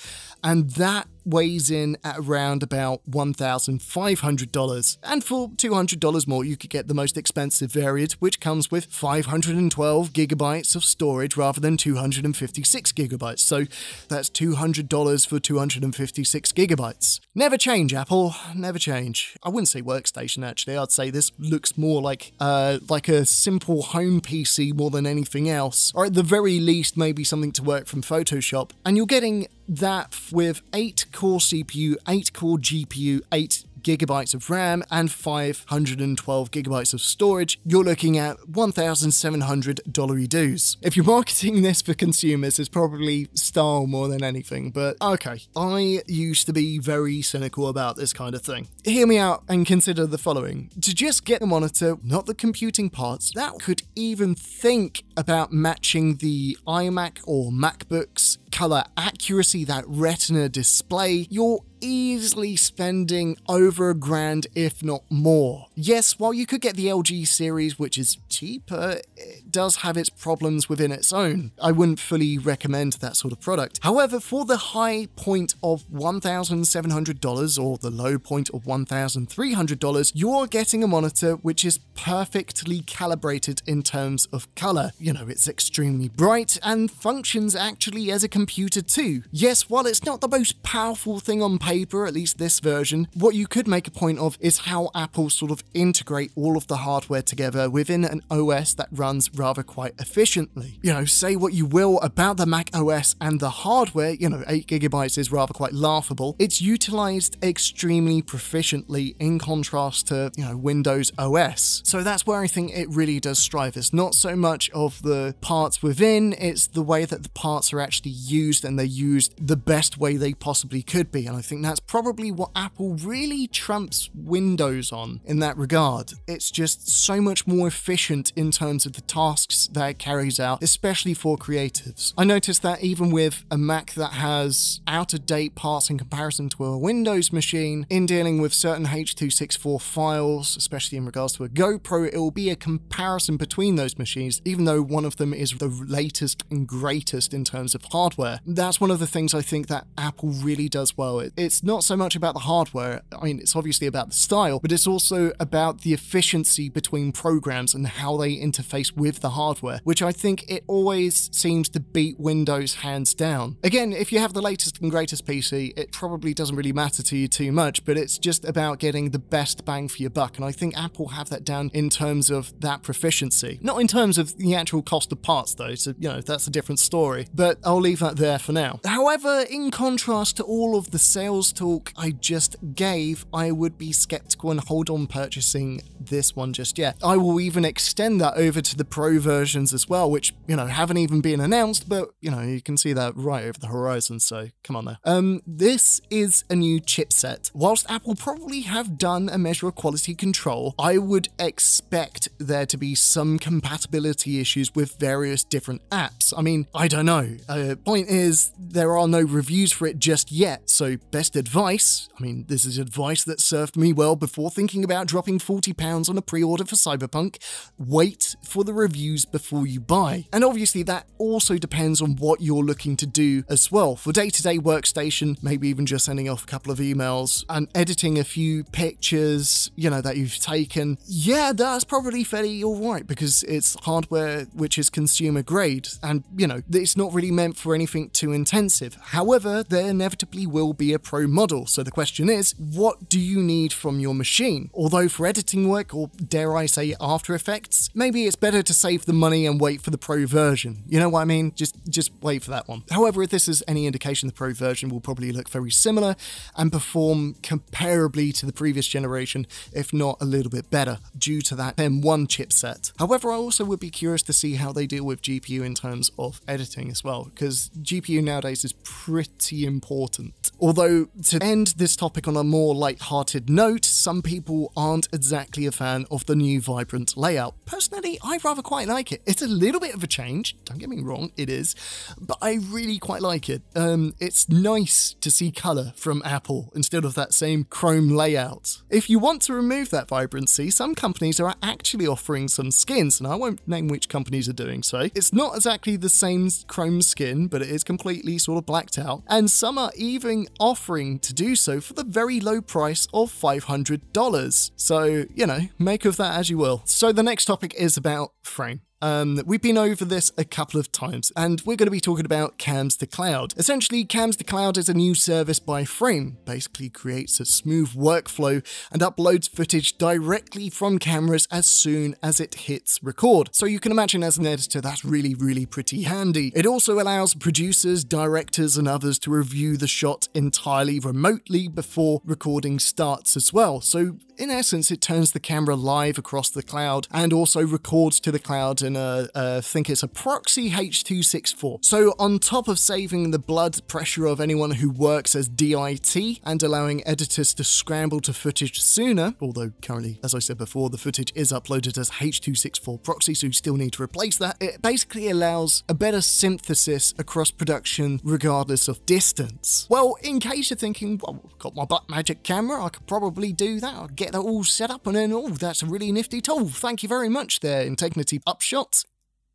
and 0.45 0.71
that 0.71 1.09
weighs 1.25 1.71
in 1.71 1.97
at 2.03 2.19
around 2.19 2.63
about 2.63 3.01
$1,500. 3.09 4.99
And 5.03 5.25
for 5.25 5.49
$200 5.51 6.27
more, 6.27 6.45
you 6.45 6.57
could 6.57 6.71
get 6.71 6.89
the 6.89 6.95
most 6.95 7.17
expensive 7.17 7.73
variant, 7.73 8.15
which 8.15 8.41
comes 8.41 8.71
with 8.71 8.87
512 8.87 10.13
gigabytes 10.13 10.75
of 10.75 10.85
storage 10.85 11.37
rather 11.37 11.61
than 11.61 11.77
256 11.77 12.93
gigabytes. 12.93 13.41
So 13.41 13.65
that's 14.09 14.31
$200 14.31 15.27
for 15.27 15.39
256 15.39 16.53
gigabytes. 16.53 17.21
Never 17.35 17.57
change, 17.57 17.95
Apple. 17.95 18.35
Never 18.55 18.79
change. 18.79 19.37
I 19.43 19.49
wouldn't 19.49 19.69
say 19.69 19.83
workstation 19.83 20.47
actually. 20.47 20.77
I'd 20.77 20.91
say 20.91 21.11
this 21.11 21.33
looks 21.39 21.79
more 21.79 22.03
like 22.03 22.33
uh, 22.43 22.81
like 22.89 23.09
a 23.09 23.25
simple 23.25 23.83
home 23.83 24.21
PC 24.21 24.75
more 24.75 24.91
than 24.91 25.07
anything 25.07 25.49
else, 25.49 25.93
or 25.95 26.07
at 26.07 26.15
the 26.15 26.25
very 26.25 26.59
least, 26.59 26.97
maybe 26.97 27.23
something 27.23 27.53
to 27.53 27.63
work 27.63 27.87
from 27.87 28.03
Photoshop. 28.03 28.73
And 28.85 28.97
you're 28.97 29.07
getting 29.07 29.47
that 29.69 30.19
with 30.33 30.61
8 30.75 31.07
core 31.13 31.39
CPU, 31.39 31.95
8 32.09 32.33
core 32.33 32.59
GPU, 32.59 33.21
8 33.31 33.65
gigabytes 33.83 34.35
of 34.35 34.49
RAM, 34.51 34.83
and 34.91 35.11
512 35.11 36.51
gigabytes 36.51 36.95
of 36.95 37.01
storage, 37.01 37.61
you're 37.65 37.85
looking 37.85 38.19
at 38.19 38.37
$1,700 38.39 40.29
dues. 40.29 40.77
If 40.83 40.97
you're 40.97 41.05
marketing 41.05 41.63
this 41.63 41.83
for 41.83 41.95
consumers, 41.95 42.59
it's 42.59 42.69
probably 42.69 43.29
style 43.35 43.87
more 43.87 44.09
than 44.09 44.23
anything, 44.23 44.71
but 44.71 44.97
okay. 45.01 45.41
I 45.57 46.03
used 46.07 46.47
to 46.47 46.53
be 46.53 46.79
very 46.79 47.23
cynical 47.23 47.69
about 47.69 47.97
this 47.97 48.13
kind 48.13 48.35
of 48.35 48.43
thing. 48.43 48.69
Hear 48.85 49.07
me 49.07 49.19
out 49.19 49.45
and 49.49 49.67
consider 49.67 50.07
the 50.07 50.19
following. 50.19 50.71
To 50.81 50.95
just 50.95 51.25
get 51.25 51.43
a 51.43 51.47
monitor, 51.47 51.99
not 52.03 52.27
the 52.27 52.35
computing 52.35 52.91
parts, 52.91 53.33
that 53.35 53.61
could 53.61 53.83
even 53.95 54.35
think 54.35 55.05
about 55.17 55.53
matching 55.53 56.17
the 56.17 56.57
iMac 56.67 57.19
or 57.27 57.51
MacBook's 57.51 58.39
color 58.51 58.85
accuracy, 58.97 59.65
that 59.65 59.85
retina 59.87 60.49
display, 60.49 61.27
you're 61.31 61.61
easily 61.83 62.57
spending 62.57 63.37
over 63.49 63.91
a 63.91 63.95
grand, 63.95 64.47
if 64.55 64.83
not 64.83 65.03
more. 65.11 65.67
Yes, 65.75 66.19
while 66.19 66.33
you 66.33 66.47
could 66.47 66.61
get 66.61 66.77
the 66.77 66.87
LG 66.87 67.27
series, 67.27 67.79
which 67.79 67.99
is 67.99 68.19
cheaper, 68.29 69.01
it 69.17 69.51
does 69.51 69.77
have 69.77 69.97
its 69.97 70.09
problems 70.09 70.69
within 70.69 70.93
its 70.93 71.13
own. 71.13 71.53
I 71.61 71.73
wouldn't 71.73 72.01
fully 72.01 72.39
recommend 72.39 72.95
that 72.95 73.17
sort 73.17 73.33
of 73.33 73.41
product. 73.41 73.81
However, 73.83 74.21
for 74.21 74.45
the 74.45 74.57
high 74.57 75.09
point 75.17 75.55
of 75.63 75.83
$1,700 75.89 77.63
or 77.63 77.79
the 77.79 77.91
low 77.91 78.19
point 78.19 78.49
of 78.51 78.63
$1,300, 78.65 80.13
you're 80.15 80.47
getting 80.47 80.85
a 80.85 80.89
monitor 80.89 81.33
which 81.35 81.65
is 81.65 81.79
perfectly 81.95 82.81
calibrated 82.81 83.63
in 83.67 83.83
terms 83.83 84.27
of 84.33 84.53
color. 84.55 84.93
You 84.99 85.13
know, 85.13 85.27
it's 85.27 85.49
extremely 85.49 86.09
bright 86.09 86.59
and 86.63 86.91
functions 86.91 87.57
actually 87.57 88.11
as 88.11 88.23
a 88.23 88.29
computer 88.29 88.83
too. 88.83 89.23
Yes, 89.31 89.69
while 89.69 89.87
it's 89.87 90.05
not 90.05 90.21
the 90.21 90.29
most 90.29 90.63
powerful 90.63 91.19
thing 91.21 91.43
on 91.43 91.59
paper, 91.59 91.72
paper, 91.73 92.07
at 92.07 92.13
least 92.13 92.37
this 92.37 92.61
version, 92.61 93.09
what 93.15 93.35
you 93.35 93.47
could 93.47 93.67
make 93.67 93.89
a 93.89 93.91
point 93.91 94.19
of 94.19 94.37
is 94.41 94.59
how 94.59 94.91
Apple 94.95 95.31
sort 95.31 95.51
of 95.51 95.65
integrate 95.73 96.31
all 96.37 96.59
of 96.59 96.67
the 96.67 96.77
hardware 96.89 97.23
together 97.23 97.71
within 97.71 98.05
an 98.05 98.21
OS 98.31 98.75
that 98.75 98.89
runs 98.93 99.31
rather 99.35 99.63
quite 99.63 99.95
efficiently. 99.99 100.79
You 100.83 100.93
know, 100.93 101.07
say 101.07 101.35
what 101.35 101.55
you 101.55 101.65
will 101.65 101.99
about 102.01 102.37
the 102.37 102.45
Mac 102.45 102.69
OS 102.75 103.15
and 103.23 103.41
the 103.41 103.49
hardware, 103.49 104.11
you 104.11 104.29
know, 104.29 104.45
8 104.47 104.67
gigabytes 104.67 105.17
is 105.17 105.33
rather 105.33 105.55
quite 105.55 105.73
laughable. 105.73 106.37
It's 106.39 106.61
utilized 106.61 107.43
extremely 107.43 108.21
proficiently 108.21 109.17
in 109.19 109.39
contrast 109.39 110.09
to, 110.09 110.31
you 110.37 110.45
know, 110.45 110.59
Windows 110.59 111.11
OS. 111.17 111.81
So 111.87 112.03
that's 112.03 112.27
where 112.27 112.41
I 112.41 112.49
think 112.49 112.77
it 112.77 112.89
really 112.91 113.19
does 113.19 113.39
strive. 113.39 113.79
It's 113.79 113.95
not 113.95 114.15
so 114.15 114.37
much 114.37 114.69
of 114.73 115.01
the 115.01 115.35
parts 115.41 115.83
within, 115.83 116.35
it's 116.35 116.67
the 116.67 116.83
way 116.83 117.07
that 117.07 117.23
the 117.23 117.31
parts 117.31 117.73
are 117.73 117.81
actually 117.81 118.11
used 118.11 118.63
and 118.63 118.79
they're 118.79 118.85
used 118.85 119.35
the 119.39 119.57
best 119.57 119.97
way 119.97 120.19
they 120.19 120.35
possibly 120.35 120.83
could 120.83 121.11
be. 121.11 121.27
And 121.27 121.35
I 121.35 121.41
think 121.41 121.62
that's 121.65 121.81
probably 121.81 122.31
what 122.31 122.51
Apple 122.57 122.95
really 122.95 123.47
trumps 123.47 124.11
Windows 124.15 124.93
on 124.93 125.21
in 125.25 125.39
that 125.41 125.57
regard. 125.57 126.13
It's 126.27 126.51
just 126.51 126.89
so 126.89 127.21
much 127.21 127.47
more 127.47 127.69
efficient 127.69 128.33
in 128.37 128.51
terms 128.51 128.87
of 128.87 128.95
the 128.95 129.01
tasks 129.03 129.69
that 129.73 129.91
it 129.91 129.99
carries 129.99 130.41
out, 130.41 130.63
especially 130.63 131.15
for 131.15 131.37
creatives. 131.37 132.15
I 132.17 132.25
noticed 132.25 132.63
that 132.63 132.83
even 132.83 133.11
with 133.11 133.45
a 133.51 133.59
Mac 133.59 133.93
that 133.95 134.13
has 134.13 134.81
out 134.87 135.15
of 135.15 135.27
date 135.27 135.55
parts 135.55 135.91
in 135.91 135.99
comparison 135.99 136.49
to 136.51 136.65
a 136.65 136.79
Windows 136.79 137.33
machine, 137.33 137.87
in 137.91 138.07
dealing 138.07 138.41
with 138.41 138.53
certain 138.53 138.87
H.264 138.87 139.81
files, 139.81 140.57
especially 140.57 140.99
in 140.99 141.07
regards 141.07 141.35
to 141.35 141.45
a 141.45 141.49
GoPro, 141.49 142.09
it 142.13 142.19
will 142.19 142.31
be 142.31 142.51
a 142.51 142.57
comparison 142.57 143.37
between 143.37 143.77
those 143.77 143.99
machines, 143.99 144.41
even 144.45 144.65
though 144.65 144.83
one 144.83 145.05
of 145.05 145.17
them 145.17 145.33
is 145.33 145.53
the 145.53 145.69
latest 145.69 146.45
and 146.51 146.67
greatest 146.67 147.35
in 147.35 147.45
terms 147.45 147.75
of 147.75 147.85
hardware. 147.85 148.41
That's 148.47 148.81
one 148.81 148.91
of 148.91 148.99
the 148.99 149.07
things 149.07 149.35
I 149.35 149.43
think 149.43 149.69
that 149.69 149.87
Apple 149.97 150.31
really 150.31 150.69
does 150.69 150.97
well. 150.97 151.21
It, 151.21 151.33
it's 151.53 151.63
not 151.63 151.85
so 151.85 151.99
much 151.99 152.17
about 152.17 152.33
the 152.33 152.41
hardware. 152.41 153.03
I 153.13 153.25
mean, 153.27 153.39
it's 153.39 153.55
obviously 153.55 153.87
about 153.87 154.09
the 154.09 154.15
style, 154.15 154.59
but 154.59 154.73
it's 154.73 154.87
also 154.87 155.33
about 155.39 155.83
the 155.83 155.93
efficiency 155.93 156.71
between 156.71 157.13
programs 157.13 157.75
and 157.75 157.87
how 157.87 158.17
they 158.17 158.39
interface 158.39 158.97
with 158.97 159.21
the 159.21 159.31
hardware, 159.31 159.81
which 159.85 160.01
I 160.01 160.13
think 160.13 160.51
it 160.51 160.65
always 160.67 161.29
seems 161.31 161.69
to 161.71 161.81
beat 161.81 162.19
Windows 162.19 162.77
hands 162.77 163.13
down. 163.13 163.59
Again, 163.63 163.93
if 163.93 164.13
you 164.13 164.19
have 164.19 164.33
the 164.33 164.41
latest 164.41 164.81
and 164.81 164.91
greatest 164.91 165.27
PC, 165.27 165.75
it 165.77 165.93
probably 165.93 166.33
doesn't 166.33 166.57
really 166.57 166.73
matter 166.73 167.03
to 167.03 167.17
you 167.19 167.29
too 167.29 167.53
much, 167.53 167.85
but 167.85 167.99
it's 167.99 168.17
just 168.17 168.47
about 168.47 168.79
getting 168.79 169.11
the 169.11 169.19
best 169.19 169.67
bang 169.67 169.89
for 169.89 169.99
your 169.99 170.09
buck. 170.09 170.37
And 170.37 170.47
I 170.47 170.53
think 170.53 170.75
Apple 170.75 171.09
have 171.09 171.29
that 171.29 171.45
down 171.45 171.71
in 171.75 171.91
terms 171.91 172.31
of 172.31 172.59
that 172.63 172.83
proficiency. 172.83 173.59
Not 173.61 173.79
in 173.79 173.89
terms 173.89 174.17
of 174.17 174.39
the 174.39 174.55
actual 174.55 174.81
cost 174.81 175.13
of 175.13 175.21
parts, 175.21 175.53
though, 175.53 175.75
so, 175.75 175.93
you 175.99 176.09
know, 176.09 176.23
that's 176.23 176.47
a 176.47 176.51
different 176.51 176.79
story. 176.79 177.27
But 177.35 177.59
I'll 177.63 177.77
leave 177.79 177.99
that 177.99 178.17
there 178.17 178.39
for 178.39 178.53
now. 178.53 178.81
However, 178.87 179.45
in 179.51 179.71
contrast 179.71 180.39
to 180.39 180.45
all 180.45 180.79
of 180.79 180.93
the 180.93 180.99
sales 180.99 181.42
talk 181.51 181.93
I 181.97 182.11
just 182.11 182.57
gave, 182.75 183.25
I 183.33 183.51
would 183.51 183.79
be 183.79 183.91
skeptical 183.91 184.51
and 184.51 184.61
hold 184.61 184.91
on 184.91 185.07
purchasing 185.07 185.81
this 185.99 186.37
one 186.37 186.53
just 186.53 186.77
yet. 186.77 186.97
I 187.03 187.17
will 187.17 187.41
even 187.41 187.65
extend 187.65 188.21
that 188.21 188.37
over 188.37 188.61
to 188.61 188.77
the 188.77 188.85
Pro 188.85 189.19
versions 189.19 189.73
as 189.73 189.89
well, 189.89 190.11
which, 190.11 190.35
you 190.47 190.57
know, 190.57 190.67
haven't 190.67 190.99
even 190.99 191.23
been 191.23 191.41
announced, 191.41 191.89
but, 191.89 192.11
you 192.21 192.31
know, 192.31 192.43
you 192.43 192.61
can 192.61 192.77
see 192.77 192.93
that 192.93 193.17
right 193.17 193.45
over 193.45 193.59
the 193.59 193.69
horizon, 193.69 194.21
so 194.21 194.49
come 194.63 194.77
on 194.77 194.85
there. 194.85 194.99
Um, 195.05 195.41
this 195.47 196.01
is 196.11 196.45
a 196.51 196.57
new 196.57 196.81
chipset. 196.81 197.51
Whilst 197.55 197.91
Apple 197.91 198.15
probably 198.15 198.61
have 198.63 198.99
done 198.99 199.31
a 199.31 199.39
measure 199.39 199.69
of 199.69 199.75
quality 199.75 200.15
control, 200.15 200.75
I 200.79 200.99
would 200.99 201.29
expect 201.39 202.29
there 202.39 202.67
to 202.67 202.77
be 202.77 202.95
some 202.95 203.39
compatibility 203.39 204.41
issues 204.41 204.75
with 204.75 204.99
various 204.99 205.45
different 205.45 205.89
apps. 205.89 206.35
I 206.37 206.43
mean, 206.43 206.67
I 206.75 206.89
don't 206.89 207.07
know. 207.07 207.37
Uh, 207.49 207.77
point 207.85 208.09
is, 208.09 208.53
there 208.59 208.97
are 208.99 209.09
no 209.09 209.21
reviews 209.23 209.73
for 209.73 209.87
it 209.87 209.99
just 209.99 210.33
yet, 210.33 210.69
so 210.69 210.97
best 211.11 211.22
advice 211.31 212.09
I 212.19 212.23
mean, 212.23 212.45
this 212.49 212.65
is 212.65 212.79
advice 212.79 213.25
that 213.25 213.41
served 213.41 213.77
me 213.77 213.93
well 213.93 214.15
before 214.15 214.51
thinking 214.51 214.85
about 214.85 215.07
dropping 215.07 215.39
£40 215.39 216.09
on 216.09 216.17
a 216.17 216.23
pre 216.23 216.43
order 216.43 216.65
for 216.65 216.77
Cyberpunk. 216.77 217.39
Wait 217.79 218.37
for 218.45 218.65
the 218.65 218.73
reviews 218.73 219.25
before 219.25 219.67
you 219.67 219.81
buy. 219.81 220.27
And 220.33 220.45
obviously, 220.45 220.83
that 220.85 221.07
also 221.19 221.59
depends 221.59 222.01
on 222.01 222.17
what 222.17 222.41
you're 222.41 222.63
looking 222.63 222.97
to 222.99 223.07
do 223.07 223.45
as 223.49 223.73
well. 223.73 223.97
For 223.97 224.13
day 224.13 224.31
to 224.31 224.43
day 224.43 224.59
workstation, 224.59 225.43
maybe 225.43 225.69
even 225.69 225.87
just 225.87 226.05
sending 226.05 226.29
off 226.29 226.45
a 226.45 226.47
couple 226.47 226.71
of 226.71 226.79
emails 226.79 227.45
and 227.49 227.69
editing 227.75 228.19
a 228.19 228.25
few 228.25 228.65
pictures, 228.65 229.71
you 229.75 229.91
know, 229.91 230.01
that 230.01 230.17
you've 230.17 230.39
taken, 230.39 230.99
yeah, 231.07 231.53
that's 231.53 231.85
probably 231.85 232.25
fairly 232.25 232.63
alright 232.63 233.07
because 233.07 233.43
it's 233.45 233.77
hardware 233.83 234.45
which 234.53 234.79
is 234.79 234.91
consumer 234.91 235.43
grade 235.43 235.89
and, 236.03 236.25
you 236.37 236.47
know, 236.47 236.63
it's 236.71 236.97
not 236.97 237.13
really 237.13 237.31
meant 237.31 237.57
for 237.57 237.75
anything 237.75 238.11
too 238.11 238.33
intensive. 238.33 238.97
However, 239.01 239.63
there 239.63 239.89
inevitably 239.89 240.47
will 240.47 240.73
be 240.73 240.93
a 240.93 240.99
Pro 241.13 241.27
model. 241.27 241.67
So 241.67 241.83
the 241.83 241.91
question 241.91 242.31
is, 242.31 242.55
what 242.59 243.11
do 243.11 243.21
you 243.21 243.43
need 243.43 243.75
from 243.75 244.01
your 244.01 244.15
machine? 244.15 244.71
Although 244.73 245.11
for 245.11 245.27
editing 245.27 245.69
work, 245.69 245.95
or 245.95 246.11
dare 246.27 246.57
I 246.57 246.65
say 246.65 246.95
After 246.99 247.35
Effects, 247.35 247.91
maybe 247.95 248.25
it's 248.25 248.35
better 248.35 248.63
to 248.63 248.73
save 248.73 249.05
the 249.05 249.13
money 249.13 249.45
and 249.45 249.61
wait 249.61 249.83
for 249.83 249.91
the 249.91 249.99
Pro 249.99 250.25
version. 250.25 250.83
You 250.87 250.99
know 250.99 251.11
what 251.11 251.21
I 251.21 251.27
mean? 251.27 251.53
Just 251.55 251.77
just 251.87 252.13
wait 252.23 252.43
for 252.43 252.51
that 252.53 252.67
one. 252.67 252.85
However, 252.91 253.23
if 253.23 253.29
this 253.29 253.47
is 253.47 253.63
any 253.69 253.85
indication, 253.85 254.27
the 254.27 254.33
Pro 254.33 254.55
version 254.55 254.89
will 254.89 255.03
probably 255.03 255.33
look 255.33 255.51
very 255.51 255.71
similar 255.71 256.17
and 256.57 256.73
perform 256.73 257.35
comparably 257.43 258.35
to 258.39 258.47
the 258.47 258.53
previous 258.55 258.89
generation, 258.89 259.47
if 259.75 259.93
not 259.93 260.17
a 260.23 260.25
little 260.25 260.51
bit 260.51 260.71
better, 260.71 260.99
due 261.19 261.43
to 261.43 261.55
that 261.57 261.77
M1 261.77 262.27
chipset. 262.29 262.91
However, 262.99 263.31
I 263.31 263.35
also 263.35 263.67
would 263.67 263.81
be 263.81 263.91
curious 263.91 264.23
to 264.23 264.33
see 264.33 264.55
how 264.55 264.73
they 264.73 264.87
deal 264.87 265.05
with 265.05 265.21
GPU 265.21 265.63
in 265.63 265.75
terms 265.75 266.11
of 266.19 266.41
editing 266.49 266.91
as 266.91 267.05
well, 267.05 267.25
because 267.25 267.69
GPU 267.83 268.25
nowadays 268.25 268.65
is 268.65 268.73
pretty 268.83 269.67
important. 269.67 270.51
Although, 270.59 271.02
to 271.25 271.43
end 271.43 271.75
this 271.77 271.97
topic 271.97 272.29
on 272.29 272.37
a 272.37 272.45
more 272.45 272.75
light-hearted 272.75 273.49
note, 273.49 273.85
some 273.85 274.23
people 274.23 274.73
aren't 274.77 275.09
exactly 275.13 275.67
a 275.67 275.73
fan 275.73 276.07
of 276.11 276.27
the 276.27 276.37
new 276.37 276.61
vibrant 276.61 277.17
layout. 277.17 277.55
Personally, 277.67 278.19
I 278.23 278.39
rather 278.45 278.63
quite 278.63 278.89
like 278.89 279.13
it. 279.13 279.23
It's 279.27 279.43
a 279.43 279.49
little 279.49 279.81
bit 279.81 279.95
of 279.95 280.03
a 280.03 280.07
change, 280.07 280.57
don't 280.65 280.79
get 280.79 280.89
me 280.89 281.01
wrong, 281.01 281.33
it 281.37 281.49
is, 281.49 281.75
but 282.21 282.39
I 282.41 282.55
really 282.55 282.99
quite 282.99 283.23
like 283.23 283.49
it. 283.49 283.63
Um, 283.75 284.15
it's 284.21 284.49
nice 284.49 285.15
to 285.21 285.31
see 285.31 285.51
colour 285.51 285.93
from 285.97 286.23
Apple 286.25 286.71
instead 286.75 287.05
of 287.05 287.15
that 287.15 287.33
same 287.33 287.65
Chrome 287.65 288.11
layout. 288.11 288.83
If 288.91 289.09
you 289.11 289.19
want 289.19 289.43
to 289.43 289.55
remove 289.55 289.91
that 289.91 290.09
vibrancy, 290.09 290.71
some 290.71 290.95
companies 290.95 291.41
are 291.41 291.55
actually 291.63 292.07
offering 292.07 292.49
some 292.49 292.71
skins, 292.71 293.19
and 293.19 293.27
I 293.27 293.35
won't 293.35 293.67
name 293.67 293.89
which 293.89 294.09
companies 294.09 294.49
are 294.49 294.53
doing 294.53 294.83
so. 294.83 295.09
It's 295.15 295.33
not 295.33 295.57
exactly 295.57 295.97
the 295.97 296.09
same 296.09 296.49
Chrome 296.67 297.03
skin, 297.03 297.47
but 297.47 297.63
it 297.63 297.71
is 297.71 297.85
completely 297.85 298.39
sort 298.39 298.59
of 298.59 298.67
blacked 298.67 298.99
out, 298.99 299.23
and 299.29 299.51
some 299.51 299.79
are 299.79 299.93
even 299.97 300.47
offering 300.61 300.92
to 300.99 301.33
do 301.33 301.57
so 301.57 301.81
for 301.81 301.95
the 301.95 302.05
very 302.05 302.41
low 302.41 302.61
price 302.61 303.07
of 303.13 303.33
$500. 303.33 304.71
So, 304.77 305.25
you 305.35 305.47
know, 305.47 305.61
make 305.79 306.05
of 306.05 306.17
that 306.17 306.39
as 306.39 306.51
you 306.51 306.59
will. 306.59 306.83
So, 306.85 307.13
the 307.13 307.23
next 307.23 307.47
topic 307.47 307.75
is 307.75 307.97
about 307.97 308.33
frame. 308.43 308.83
Um, 309.03 309.43
we've 309.45 309.61
been 309.61 309.79
over 309.79 310.05
this 310.05 310.31
a 310.39 310.45
couple 310.45 310.79
of 310.79 310.93
times, 310.93 311.33
and 311.37 311.61
we're 311.67 311.75
going 311.75 311.89
to 311.89 311.91
be 311.91 312.01
talking 312.01 312.25
about 312.25 312.57
Cams 312.57 312.97
to 312.99 313.07
Cloud. 313.07 313.53
Essentially, 313.57 314.05
Cams 314.05 314.37
to 314.37 314.45
Cloud 314.45 314.79
is 314.79 314.89
a 314.89 314.95
new 314.95 315.17
service 315.17 315.59
by 315.59 315.85
Frame, 315.85 316.39
basically 316.45 316.89
creates 316.89 317.41
a 317.41 317.45
smooth 317.45 317.95
workflow 317.95 318.65
and 318.93 319.03
uploads 319.03 319.51
footage 319.51 319.99
directly 319.99 320.71
from 320.71 321.01
cameras 321.01 321.49
as 321.51 321.67
soon 321.67 322.15
as 322.23 322.39
it 322.39 322.55
hits 322.55 323.03
record. 323.03 323.49
So 323.51 323.67
you 323.67 323.81
can 323.81 323.91
imagine 323.91 324.23
as 324.23 324.39
an 324.39 324.47
editor, 324.47 324.81
that's 324.81 325.05
really, 325.05 325.35
really 325.35 325.67
pretty 325.67 326.03
handy. 326.03 326.53
It 326.55 326.65
also 326.65 327.01
allows 327.01 327.35
producers, 327.35 328.05
directors, 328.05 328.77
and 328.77 328.87
others 328.87 329.19
to 329.21 329.33
review 329.33 329.77
the 329.77 329.89
shot 329.89 330.29
entirely 330.33 331.01
remotely 331.01 331.67
before 331.67 332.23
recording 332.25 332.79
starts 332.79 333.37
as 333.37 333.53
well. 333.53 333.81
So 333.81 334.19
in 334.43 334.51
essence, 334.51 334.91
it 334.91 335.01
turns 335.01 335.31
the 335.31 335.39
camera 335.39 335.77
live 335.77 336.19
across 336.19 336.51
the 336.51 336.65
cloud 336.65 337.07
and 337.13 337.33
also 337.33 337.65
records 337.65 338.19
to 338.19 338.33
the 338.33 338.41
cloud 338.41 338.83
in 338.83 338.97
a, 338.97 339.29
I 339.37 339.61
think 339.61 339.89
it's 339.89 340.03
a 340.03 340.09
proxy 340.09 340.73
H264. 340.73 341.85
So 341.85 342.15
on 342.19 342.41
top 342.41 342.67
of 342.67 342.81
saving 342.81 343.31
the 343.31 343.39
blood 343.39 343.87
pressure 343.87 344.27
of 344.27 344.41
anyone 344.41 344.73
who 344.73 344.91
works 344.91 345.37
as 345.37 345.49
DIT 345.49 346.17
and 346.43 346.61
allowing 346.61 347.07
editors 347.07 347.55
to 347.55 347.63
scramble 347.63 348.21
to 348.23 348.33
footage 348.33 348.81
sooner, 348.81 349.37
although 349.41 349.71
currently, 349.81 350.19
as 350.25 350.35
I 350.35 350.41
said 350.41 350.59
before, 350.59 350.91
the 350.91 350.99
footage 350.99 351.33
is 351.37 351.53
uploaded 351.53 351.97
as 351.97 352.11
H264 352.11 353.01
proxy, 353.05 353.35
so 353.35 353.47
you 353.47 353.53
still 353.53 353.77
need 353.77 353.93
to 353.93 354.03
replace 354.03 354.39
that. 354.39 354.57
It 354.61 354.83
basically 354.83 355.31
allows 355.31 355.85
a 355.89 355.95
better 355.95 356.21
synthesis 356.21 357.15
across 357.17 357.53
production 357.53 358.21
regardless 358.25 358.89
of 358.89 359.07
distance. 359.07 359.87
Well, 359.89 360.17
in 360.21 360.41
case 360.41 360.71
you're 360.71 360.77
thinking, 360.77 361.21
well, 361.23 361.41
I've 361.45 361.59
got 361.61 361.77
my 361.77 361.85
Blackmagic 361.85 362.43
camera, 362.43 362.85
I 362.85 362.89
could 362.89 363.07
probably 363.07 363.53
do 363.53 363.79
that. 363.79 363.95
I'll 363.95 364.09
get 364.09 364.32
that 364.33 364.41
all 364.41 364.65
set 364.65 364.91
up 364.91 365.07
and 365.07 365.17
then, 365.17 365.33
oh, 365.33 365.49
that's 365.49 365.83
a 365.83 365.87
really 365.87 366.13
nifty 366.13 366.41
tool. 366.41 366.69
Thank 366.69 367.03
you 367.03 367.09
very 367.09 367.29
much 367.29 367.61
there, 367.61 367.85
Integnity 367.85 368.41
Upshots 368.47 369.05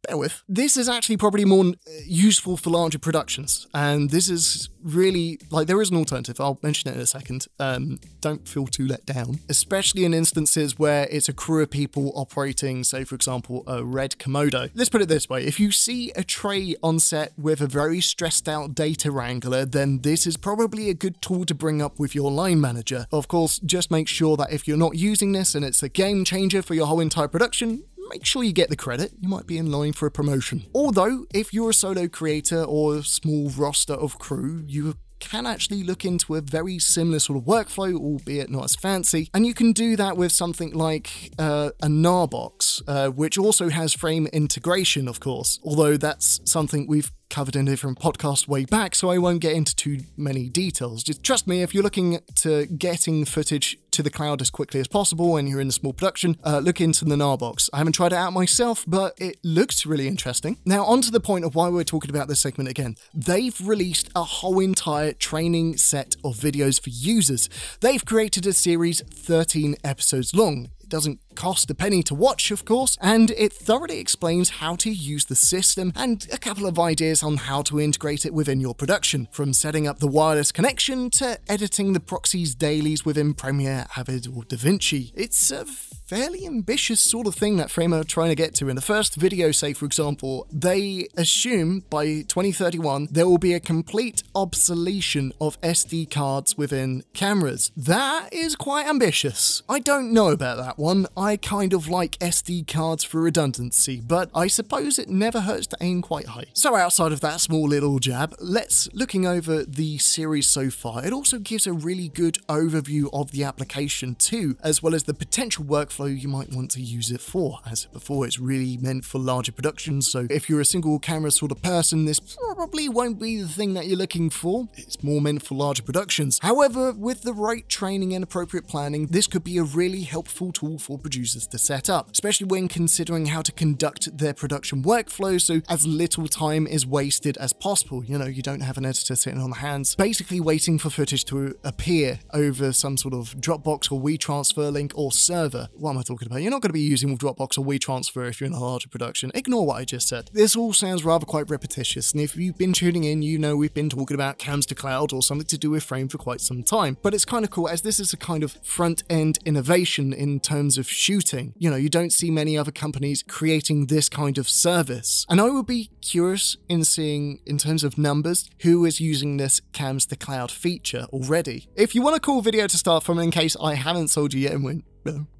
bear 0.07 0.17
with. 0.17 0.43
This 0.47 0.77
is 0.77 0.89
actually 0.89 1.17
probably 1.17 1.45
more 1.45 1.65
uh, 1.65 1.91
useful 2.05 2.57
for 2.57 2.69
larger 2.69 2.99
productions, 2.99 3.67
and 3.73 4.09
this 4.09 4.29
is 4.29 4.69
really 4.81 5.39
like 5.51 5.67
there 5.67 5.81
is 5.81 5.91
an 5.91 5.97
alternative. 5.97 6.39
I'll 6.39 6.59
mention 6.63 6.89
it 6.89 6.95
in 6.95 7.01
a 7.01 7.05
second. 7.05 7.47
Um, 7.59 7.99
don't 8.21 8.47
feel 8.47 8.67
too 8.67 8.87
let 8.87 9.05
down, 9.05 9.39
especially 9.49 10.05
in 10.05 10.13
instances 10.13 10.79
where 10.79 11.07
it's 11.11 11.29
a 11.29 11.33
crew 11.33 11.61
of 11.61 11.69
people 11.69 12.11
operating, 12.15 12.83
say 12.83 13.03
for 13.03 13.15
example, 13.15 13.63
a 13.67 13.83
red 13.83 14.17
Komodo. 14.17 14.69
Let's 14.73 14.89
put 14.89 15.01
it 15.01 15.09
this 15.09 15.29
way: 15.29 15.45
if 15.45 15.59
you 15.59 15.71
see 15.71 16.11
a 16.15 16.23
tray 16.23 16.75
on 16.81 16.99
set 16.99 17.33
with 17.37 17.61
a 17.61 17.67
very 17.67 18.01
stressed 18.01 18.47
out 18.47 18.73
data 18.73 19.11
wrangler, 19.11 19.65
then 19.65 19.99
this 20.01 20.25
is 20.25 20.37
probably 20.37 20.89
a 20.89 20.93
good 20.93 21.21
tool 21.21 21.45
to 21.45 21.55
bring 21.55 21.81
up 21.81 21.99
with 21.99 22.15
your 22.15 22.31
line 22.31 22.61
manager. 22.61 23.07
Of 23.11 23.27
course, 23.27 23.59
just 23.59 23.91
make 23.91 24.07
sure 24.07 24.37
that 24.37 24.51
if 24.51 24.67
you're 24.67 24.77
not 24.77 24.95
using 24.95 25.31
this 25.31 25.55
and 25.55 25.65
it's 25.65 25.83
a 25.83 25.89
game 25.89 26.23
changer 26.23 26.61
for 26.61 26.73
your 26.73 26.87
whole 26.87 26.99
entire 26.99 27.27
production, 27.27 27.83
make 28.09 28.25
sure 28.25 28.43
you 28.43 28.53
get 28.53 28.69
the 28.69 28.75
credit. 28.75 29.11
You 29.19 29.29
might 29.29 29.47
be 29.47 29.57
in 29.57 29.71
line 29.71 29.93
for 29.93 30.05
a 30.05 30.11
promotion. 30.11 30.65
Although, 30.73 31.25
if 31.33 31.53
you're 31.53 31.71
a 31.71 31.73
solo 31.73 32.07
creator 32.07 32.63
or 32.63 32.97
a 32.97 33.03
small 33.03 33.49
roster 33.49 33.93
of 33.93 34.19
crew, 34.19 34.63
you 34.67 34.95
can 35.19 35.45
actually 35.45 35.83
look 35.83 36.05
into 36.05 36.35
a 36.35 36.41
very 36.41 36.79
similar 36.79 37.19
sort 37.19 37.37
of 37.37 37.45
workflow, 37.45 37.95
albeit 37.95 38.49
not 38.49 38.65
as 38.65 38.75
fancy. 38.75 39.29
And 39.33 39.45
you 39.45 39.53
can 39.53 39.71
do 39.71 39.95
that 39.95 40.17
with 40.17 40.31
something 40.31 40.73
like 40.73 41.31
uh, 41.39 41.71
a 41.81 41.87
Narbox, 41.87 42.81
uh, 42.87 43.09
which 43.09 43.37
also 43.37 43.69
has 43.69 43.93
frame 43.93 44.27
integration, 44.27 45.07
of 45.07 45.19
course, 45.19 45.59
although 45.63 45.97
that's 45.97 46.39
something 46.45 46.87
we've 46.87 47.11
covered 47.29 47.55
in 47.55 47.67
a 47.67 47.71
different 47.71 47.99
podcast 47.99 48.47
way 48.47 48.65
back, 48.65 48.95
so 48.95 49.09
I 49.09 49.17
won't 49.17 49.41
get 49.41 49.53
into 49.53 49.75
too 49.75 49.99
many 50.15 50.49
details. 50.49 51.03
Just 51.03 51.23
trust 51.23 51.47
me, 51.47 51.61
if 51.61 51.73
you're 51.73 51.83
looking 51.83 52.19
to 52.35 52.65
getting 52.65 53.25
footage 53.25 53.77
to 53.91 54.03
the 54.03 54.09
cloud 54.11 54.41
as 54.41 54.49
quickly 54.51 54.79
as 54.79 54.87
possible 54.87 55.37
and 55.37 55.49
you're 55.49 55.59
in 55.59 55.69
a 55.69 55.71
small 55.71 55.91
production, 55.91 56.37
uh, 56.43 56.59
look 56.59 56.79
into 56.79 57.03
the 57.03 57.15
Narbox. 57.15 57.69
I 57.73 57.79
haven't 57.79 57.93
tried 57.93 58.13
it 58.13 58.17
out 58.17 58.31
myself, 58.31 58.85
but 58.87 59.13
it 59.17 59.37
looks 59.43 59.85
really 59.85 60.07
interesting. 60.07 60.57
Now, 60.65 60.85
on 60.85 61.01
to 61.01 61.11
the 61.11 61.19
point 61.19 61.45
of 61.45 61.55
why 61.55 61.69
we're 61.69 61.83
talking 61.83 62.11
about 62.11 62.27
this 62.27 62.39
segment 62.39 62.69
again. 62.69 62.95
They've 63.13 63.59
released 63.59 64.09
a 64.15 64.23
whole 64.23 64.59
entire 64.59 65.13
training 65.13 65.77
set 65.77 66.15
of 66.23 66.35
videos 66.35 66.81
for 66.81 66.91
users. 66.91 67.49
They've 67.81 68.05
created 68.05 68.45
a 68.45 68.53
series 68.53 69.01
13 69.01 69.75
episodes 69.83 70.35
long. 70.35 70.69
It 70.87 70.91
doesn't 70.91 71.19
cost 71.35 71.69
a 71.69 71.75
penny 71.75 72.01
to 72.03 72.15
watch, 72.15 72.49
of 72.49 72.63
course, 72.63 72.97
and 73.01 73.31
it 73.31 73.51
thoroughly 73.51 73.99
explains 73.99 74.49
how 74.61 74.77
to 74.77 74.89
use 74.89 75.25
the 75.25 75.35
system 75.35 75.91
and 75.97 76.25
a 76.31 76.37
couple 76.37 76.65
of 76.65 76.79
ideas 76.79 77.21
on 77.21 77.35
how 77.35 77.61
to 77.63 77.81
integrate 77.81 78.25
it 78.25 78.33
within 78.33 78.61
your 78.61 78.73
production, 78.73 79.27
from 79.33 79.51
setting 79.51 79.85
up 79.85 79.99
the 79.99 80.07
wireless 80.07 80.53
connection 80.53 81.09
to 81.09 81.39
editing 81.49 81.91
the 81.91 81.99
proxies 81.99 82.55
dailies 82.55 83.03
within 83.03 83.33
Premiere, 83.33 83.85
Avid, 83.97 84.27
or 84.27 84.43
DaVinci. 84.43 85.11
It's 85.13 85.51
a 85.51 85.65
fairly 86.07 86.47
ambitious 86.47 87.01
sort 87.01 87.27
of 87.27 87.35
thing 87.35 87.57
that 87.57 87.69
Frame 87.69 87.93
are 87.93 88.03
trying 88.03 88.29
to 88.29 88.35
get 88.35 88.55
to. 88.55 88.69
In 88.69 88.77
the 88.77 88.81
first 88.81 89.15
video, 89.15 89.51
say 89.51 89.73
for 89.73 89.85
example, 89.85 90.47
they 90.49 91.09
assume 91.17 91.83
by 91.89 92.21
2031 92.21 93.09
there 93.11 93.27
will 93.27 93.37
be 93.37 93.53
a 93.53 93.59
complete 93.59 94.23
obsolescence 94.33 95.35
of 95.41 95.59
SD 95.59 96.09
cards 96.09 96.57
within 96.57 97.03
cameras. 97.13 97.71
That 97.75 98.29
is 98.31 98.55
quite 98.55 98.87
ambitious. 98.87 99.63
I 99.67 99.79
don't 99.79 100.13
know 100.13 100.29
about 100.29 100.57
that 100.57 100.79
one. 100.79 101.07
I 101.17 101.35
kind 101.35 101.73
of 101.73 101.89
like 101.89 102.17
SD 102.19 102.67
cards 102.67 103.03
for 103.03 103.19
redundancy, 103.19 103.99
but 103.99 104.29
I 104.33 104.47
suppose 104.47 104.97
it 104.97 105.09
never 105.09 105.41
hurts 105.41 105.67
to 105.67 105.77
aim 105.81 106.01
quite 106.01 106.27
high. 106.27 106.45
So 106.53 106.77
outside 106.77 107.11
of 107.11 107.19
that 107.19 107.41
small 107.41 107.67
little 107.67 107.99
jab, 107.99 108.33
let's 108.39 108.87
looking 108.93 109.27
over 109.27 109.65
the 109.65 109.97
series 109.97 110.47
so 110.47 110.69
far. 110.69 111.05
It 111.05 111.11
also 111.11 111.37
gives 111.37 111.67
a 111.67 111.73
really 111.73 112.07
good 112.07 112.37
overview 112.47 113.09
of 113.11 113.31
the 113.31 113.43
application 113.43 114.15
too, 114.15 114.55
as 114.63 114.81
well 114.81 114.95
as 114.95 115.03
the 115.03 115.13
potential 115.13 115.65
workflow 115.97 116.19
you 116.19 116.27
might 116.27 116.51
want 116.53 116.71
to 116.71 116.81
use 116.81 117.11
it 117.11 117.21
for. 117.21 117.59
As 117.69 117.85
before, 117.85 118.25
it's 118.25 118.39
really 118.39 118.77
meant 118.77 119.05
for 119.05 119.19
larger 119.19 119.51
productions, 119.51 120.09
so 120.09 120.27
if 120.29 120.49
you're 120.49 120.61
a 120.61 120.65
single 120.65 120.99
camera 120.99 121.31
sort 121.31 121.51
of 121.51 121.61
person, 121.61 122.05
this 122.05 122.19
probably 122.19 122.89
won't 122.89 123.19
be 123.19 123.41
the 123.41 123.47
thing 123.47 123.73
that 123.73 123.87
you're 123.87 123.97
looking 123.97 124.29
for. 124.29 124.67
It's 124.75 125.03
more 125.03 125.21
meant 125.21 125.43
for 125.43 125.55
larger 125.55 125.83
productions. 125.83 126.39
However, 126.41 126.93
with 126.93 127.23
the 127.23 127.33
right 127.33 127.67
training 127.69 128.13
and 128.13 128.23
appropriate 128.23 128.67
planning, 128.67 129.07
this 129.07 129.27
could 129.27 129.43
be 129.43 129.57
a 129.57 129.63
really 129.63 130.01
helpful 130.01 130.51
tool 130.51 130.77
for 130.77 130.97
producers 130.97 131.47
to 131.47 131.57
set 131.57 131.89
up, 131.89 132.11
especially 132.11 132.47
when 132.47 132.67
considering 132.67 133.27
how 133.27 133.41
to 133.41 133.51
conduct 133.51 134.17
their 134.17 134.33
production 134.33 134.83
workflow 134.83 135.39
so 135.41 135.61
as 135.69 135.85
little 135.85 136.27
time 136.27 136.67
is 136.67 136.85
wasted 136.85 137.37
as 137.37 137.53
possible. 137.53 138.03
You 138.03 138.17
know, 138.17 138.25
you 138.25 138.41
don't 138.41 138.61
have 138.61 138.77
an 138.77 138.85
editor 138.85 139.15
sitting 139.15 139.41
on 139.41 139.49
the 139.49 139.57
hands, 139.57 139.95
basically 139.95 140.39
waiting 140.39 140.79
for 140.79 140.89
footage 140.89 141.25
to 141.25 141.57
appear 141.63 142.19
over 142.33 142.71
some 142.71 142.97
sort 142.97 143.13
of 143.13 143.35
Dropbox 143.37 143.91
or 143.91 144.01
WeTransfer 144.01 144.71
link 144.71 144.91
or 144.95 145.11
server. 145.11 145.69
What 145.87 145.93
am 145.93 145.99
I 145.99 146.03
talking 146.03 146.27
about? 146.27 146.41
You're 146.41 146.51
not 146.51 146.61
going 146.61 146.69
to 146.69 146.73
be 146.73 146.81
using 146.81 147.17
Dropbox 147.17 147.57
or 147.57 147.65
WeTransfer 147.65 148.29
if 148.29 148.39
you're 148.39 148.47
in 148.47 148.53
a 148.53 148.59
larger 148.59 148.89
production. 148.89 149.31
Ignore 149.33 149.65
what 149.65 149.77
I 149.77 149.85
just 149.85 150.07
said. 150.07 150.29
This 150.33 150.55
all 150.55 150.73
sounds 150.73 151.03
rather 151.03 151.25
quite 151.25 151.49
repetitious, 151.49 152.11
and 152.11 152.21
if 152.21 152.35
you've 152.35 152.57
been 152.57 152.73
tuning 152.73 153.05
in, 153.05 153.21
you 153.21 153.39
know 153.39 153.55
we've 153.55 153.73
been 153.73 153.89
talking 153.89 154.15
about 154.15 154.37
cams 154.37 154.65
to 154.67 154.75
cloud 154.75 155.13
or 155.13 155.23
something 155.23 155.47
to 155.47 155.57
do 155.57 155.69
with 155.69 155.83
Frame 155.83 156.09
for 156.09 156.17
quite 156.17 156.41
some 156.41 156.61
time. 156.61 156.97
But 157.01 157.13
it's 157.13 157.25
kind 157.25 157.45
of 157.45 157.51
cool 157.51 157.69
as 157.69 157.81
this 157.81 157.99
is 157.99 158.13
a 158.13 158.17
kind 158.17 158.43
of 158.43 158.57
front 158.63 159.03
end 159.09 159.39
innovation 159.45 160.13
in 160.13 160.39
terms 160.39 160.67
terms 160.67 160.77
of 160.77 160.89
shooting. 160.89 161.53
You 161.57 161.69
know, 161.69 161.75
you 161.75 161.89
don't 161.89 162.11
see 162.11 162.31
many 162.31 162.57
other 162.57 162.71
companies 162.71 163.23
creating 163.23 163.87
this 163.87 164.09
kind 164.09 164.37
of 164.37 164.49
service. 164.49 165.25
And 165.29 165.39
I 165.39 165.49
would 165.49 165.65
be 165.65 165.89
curious 166.01 166.57
in 166.67 166.83
seeing, 166.83 167.39
in 167.45 167.57
terms 167.57 167.83
of 167.83 167.97
numbers, 167.97 168.49
who 168.63 168.85
is 168.85 168.99
using 168.99 169.37
this 169.37 169.61
Cams 169.71 170.05
to 170.07 170.15
Cloud 170.15 170.51
feature 170.51 171.05
already. 171.13 171.69
If 171.75 171.95
you 171.95 172.01
want 172.01 172.17
a 172.17 172.19
cool 172.19 172.41
video 172.41 172.67
to 172.67 172.77
start 172.77 173.03
from 173.03 173.19
in 173.19 173.31
case 173.31 173.55
I 173.61 173.75
haven't 173.75 174.09
sold 174.09 174.33
you 174.33 174.41
yet 174.41 174.53
and 174.53 174.63
went, 174.63 174.83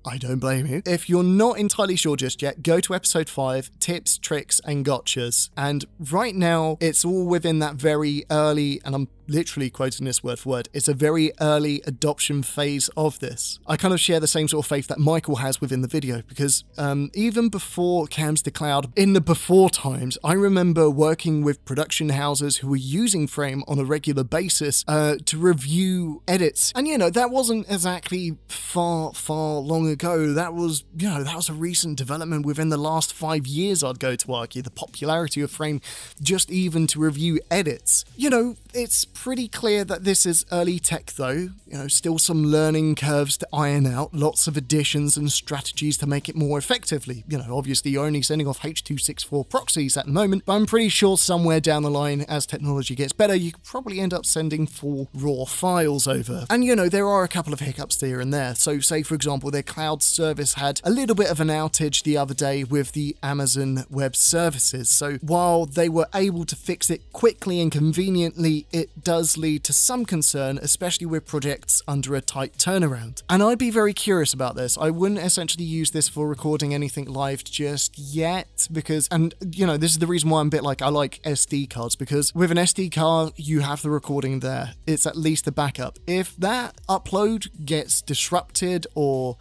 I 0.06 0.18
don't 0.18 0.40
blame 0.40 0.66
you. 0.66 0.82
If 0.86 1.10
you're 1.10 1.24
not 1.24 1.58
entirely 1.58 1.96
sure 1.96 2.16
just 2.16 2.42
yet, 2.42 2.64
go 2.64 2.80
to 2.80 2.94
episode 2.94 3.30
5 3.30 3.72
Tips, 3.80 4.18
Tricks, 4.18 4.62
and 4.66 4.86
Gotchas. 4.86 5.50
And 5.58 5.86
right 6.12 6.36
now, 6.36 6.78
it's 6.80 7.04
all 7.04 7.26
within 7.26 7.60
that 7.60 7.76
very 7.76 8.26
early, 8.32 8.82
and 8.86 8.96
I'm 8.96 9.08
literally 9.28 9.70
quoting 9.70 10.06
this 10.06 10.24
word 10.24 10.40
for 10.40 10.50
word, 10.50 10.70
it's 10.74 10.88
a 10.88 10.94
very 10.94 11.32
early 11.40 11.82
adoption 11.86 12.44
phase 12.44 12.90
of 12.98 13.20
this. 13.20 13.60
I 13.68 13.78
kind 13.78 13.94
of 13.94 14.00
share 14.00 14.20
the 14.20 14.28
same 14.28 14.48
sort 14.48 14.66
of 14.66 14.70
faith 14.70 14.88
that 14.88 15.00
Michael 15.00 15.38
has 15.38 15.62
within 15.62 15.82
the 15.82 15.88
video 15.88 16.22
because 16.28 16.64
um, 16.78 17.12
even 17.14 17.50
before 17.50 18.08
Cams 18.08 18.42
to 18.44 18.52
Cloud, 18.52 18.92
in 18.96 19.14
the 19.14 19.22
before 19.22 19.70
times, 19.70 20.18
I 20.24 20.34
remember 20.34 20.90
working 20.90 21.44
with 21.44 21.64
production 21.66 22.10
houses 22.10 22.58
who 22.58 22.68
were 22.70 22.76
using 22.76 23.28
Frame 23.28 23.64
on 23.68 23.80
a 23.80 23.84
regular 23.84 24.24
basis 24.24 24.84
uh, 24.88 25.16
to 25.26 25.38
review 25.38 26.22
edits. 26.28 26.72
And 26.76 26.88
you 26.88 26.98
know, 26.98 27.10
that 27.10 27.30
wasn't 27.30 27.70
exactly 27.70 28.38
far, 28.48 29.14
far 29.14 29.60
long 29.60 29.88
ago. 29.88 30.34
That 30.34 30.54
was, 30.54 30.84
you 30.98 31.10
know, 31.10 31.24
that 31.24 31.36
was 31.36 31.50
a 31.50 31.54
recent 31.54 31.98
development 31.98 32.46
within 32.46 32.70
the 32.70 32.78
last 32.78 33.14
five 33.14 33.48
years, 33.48 33.84
I'd 33.84 34.00
go 34.00 34.16
to 34.16 34.34
argue. 34.34 34.62
The 34.62 34.72
popularity 34.72 35.42
of 35.42 35.52
Frame 35.52 35.82
just 36.22 36.52
even 36.52 36.88
to 36.88 37.00
review 37.00 37.40
edits. 37.52 38.06
You 38.16 38.30
know, 38.30 38.56
it's 38.74 39.06
pretty 39.24 39.48
clear 39.48 39.84
that 39.84 40.04
this 40.04 40.26
is 40.26 40.46
early 40.52 40.80
tech, 40.80 41.08
though. 41.14 41.50
You 41.66 41.78
know, 41.78 41.88
still 41.88 42.20
some 42.20 42.46
learning 42.46 42.96
curves 42.96 43.38
to 43.38 43.48
iron 43.52 43.88
out, 43.88 44.14
lots 44.14 44.48
of 44.48 44.56
additions 44.56 45.18
and 45.18 45.32
strategies 45.32 45.98
to 45.98 46.08
make 46.08 46.30
it 46.30 46.36
more 46.36 46.58
effectively. 46.58 47.24
You 47.28 47.40
know, 47.40 47.58
obviously, 47.58 47.92
you're 47.92 48.06
only 48.06 48.22
sending 48.22 48.48
off 48.48 48.64
H.264 48.64 49.50
proxies 49.50 49.98
at 49.98 50.06
the 50.06 50.12
moment, 50.12 50.44
but 50.46 50.54
I'm 50.54 50.66
pretty 50.66 50.90
sure 50.90 51.18
somewhere 51.18 51.60
down 51.60 51.84
the 51.84 51.90
line, 51.90 52.22
as 52.22 52.46
technology 52.46 52.96
gets 52.96 53.12
better, 53.12 53.36
you 53.36 53.52
could 53.52 53.64
probably 53.64 54.00
end 54.00 54.14
up 54.14 54.26
sending 54.26 54.68
full 54.68 55.10
raw 55.14 55.46
files 55.46 56.08
over. 56.08 56.46
And, 56.50 56.64
you 56.64 56.76
know, 56.76 56.88
there 56.88 57.08
are 57.08 57.24
a 57.24 57.28
couple 57.28 57.54
of 57.54 57.60
hiccups 57.60 58.00
here 58.00 58.22
and 58.22 58.34
there. 58.34 58.54
So, 58.56 58.80
say, 58.80 59.02
for 59.02 59.16
example, 59.16 59.50
their 59.50 59.64
cloud 59.64 60.04
service 60.04 60.54
had 60.54 60.80
a 60.84 60.92
little 60.92 61.16
bit 61.16 61.32
of 61.32 61.40
an 61.40 61.48
outage 61.48 62.04
the 62.04 62.18
other 62.18 62.36
day 62.36 62.64
with 62.64 62.92
the 62.92 63.18
Amazon 63.24 63.86
Web 63.90 64.16
Services. 64.16 64.90
So, 64.90 65.18
while 65.22 65.66
they 65.66 65.90
were 65.90 66.08
able 66.14 66.46
to 66.46 66.56
fix 66.56 66.90
it 66.90 67.12
quickly 67.12 67.60
and 67.60 67.72
conveniently, 67.72 68.68
it 68.72 69.04
does 69.08 69.38
lead 69.38 69.64
to 69.64 69.72
some 69.72 70.04
concern, 70.04 70.60
especially 70.62 71.06
with 71.08 71.26
projects 71.26 71.82
under 71.88 72.14
a 72.14 72.20
tight 72.20 72.58
turnaround. 72.58 73.24
And 73.30 73.42
I'd 73.42 73.58
be 73.58 73.72
very 73.72 73.94
curious 73.94 74.34
about 74.34 74.58
this. 74.58 74.78
I 74.78 74.90
wouldn't 74.90 75.22
essentially 75.22 75.64
use 75.64 75.92
this 75.92 76.10
for 76.10 76.28
recording 76.28 76.74
anything 76.74 77.06
live 77.06 77.46
just 77.46 77.98
yet, 77.98 78.68
because, 78.70 79.08
and 79.10 79.34
you 79.54 79.66
know, 79.66 79.78
this 79.78 79.92
is 79.92 80.00
the 80.00 80.08
reason 80.08 80.30
why 80.30 80.42
I'm 80.42 80.48
a 80.48 80.50
bit 80.50 80.62
like 80.62 80.82
I 80.82 80.90
like 80.90 81.24
SD 81.24 81.70
cards, 81.70 81.96
because 81.96 82.36
with 82.36 82.52
an 82.52 82.58
SD 82.58 82.92
card, 82.92 83.32
you 83.38 83.62
have 83.62 83.82
the 83.82 83.90
recording 83.90 84.42
there. 84.42 84.74
It's 84.86 85.06
at 85.06 85.16
least 85.16 85.48
a 85.48 85.54
backup. 85.54 86.00
If 86.06 86.36
that 86.36 86.76
upload 86.90 87.66
gets 87.66 88.02
disrupted 88.02 88.88
or 88.94 89.38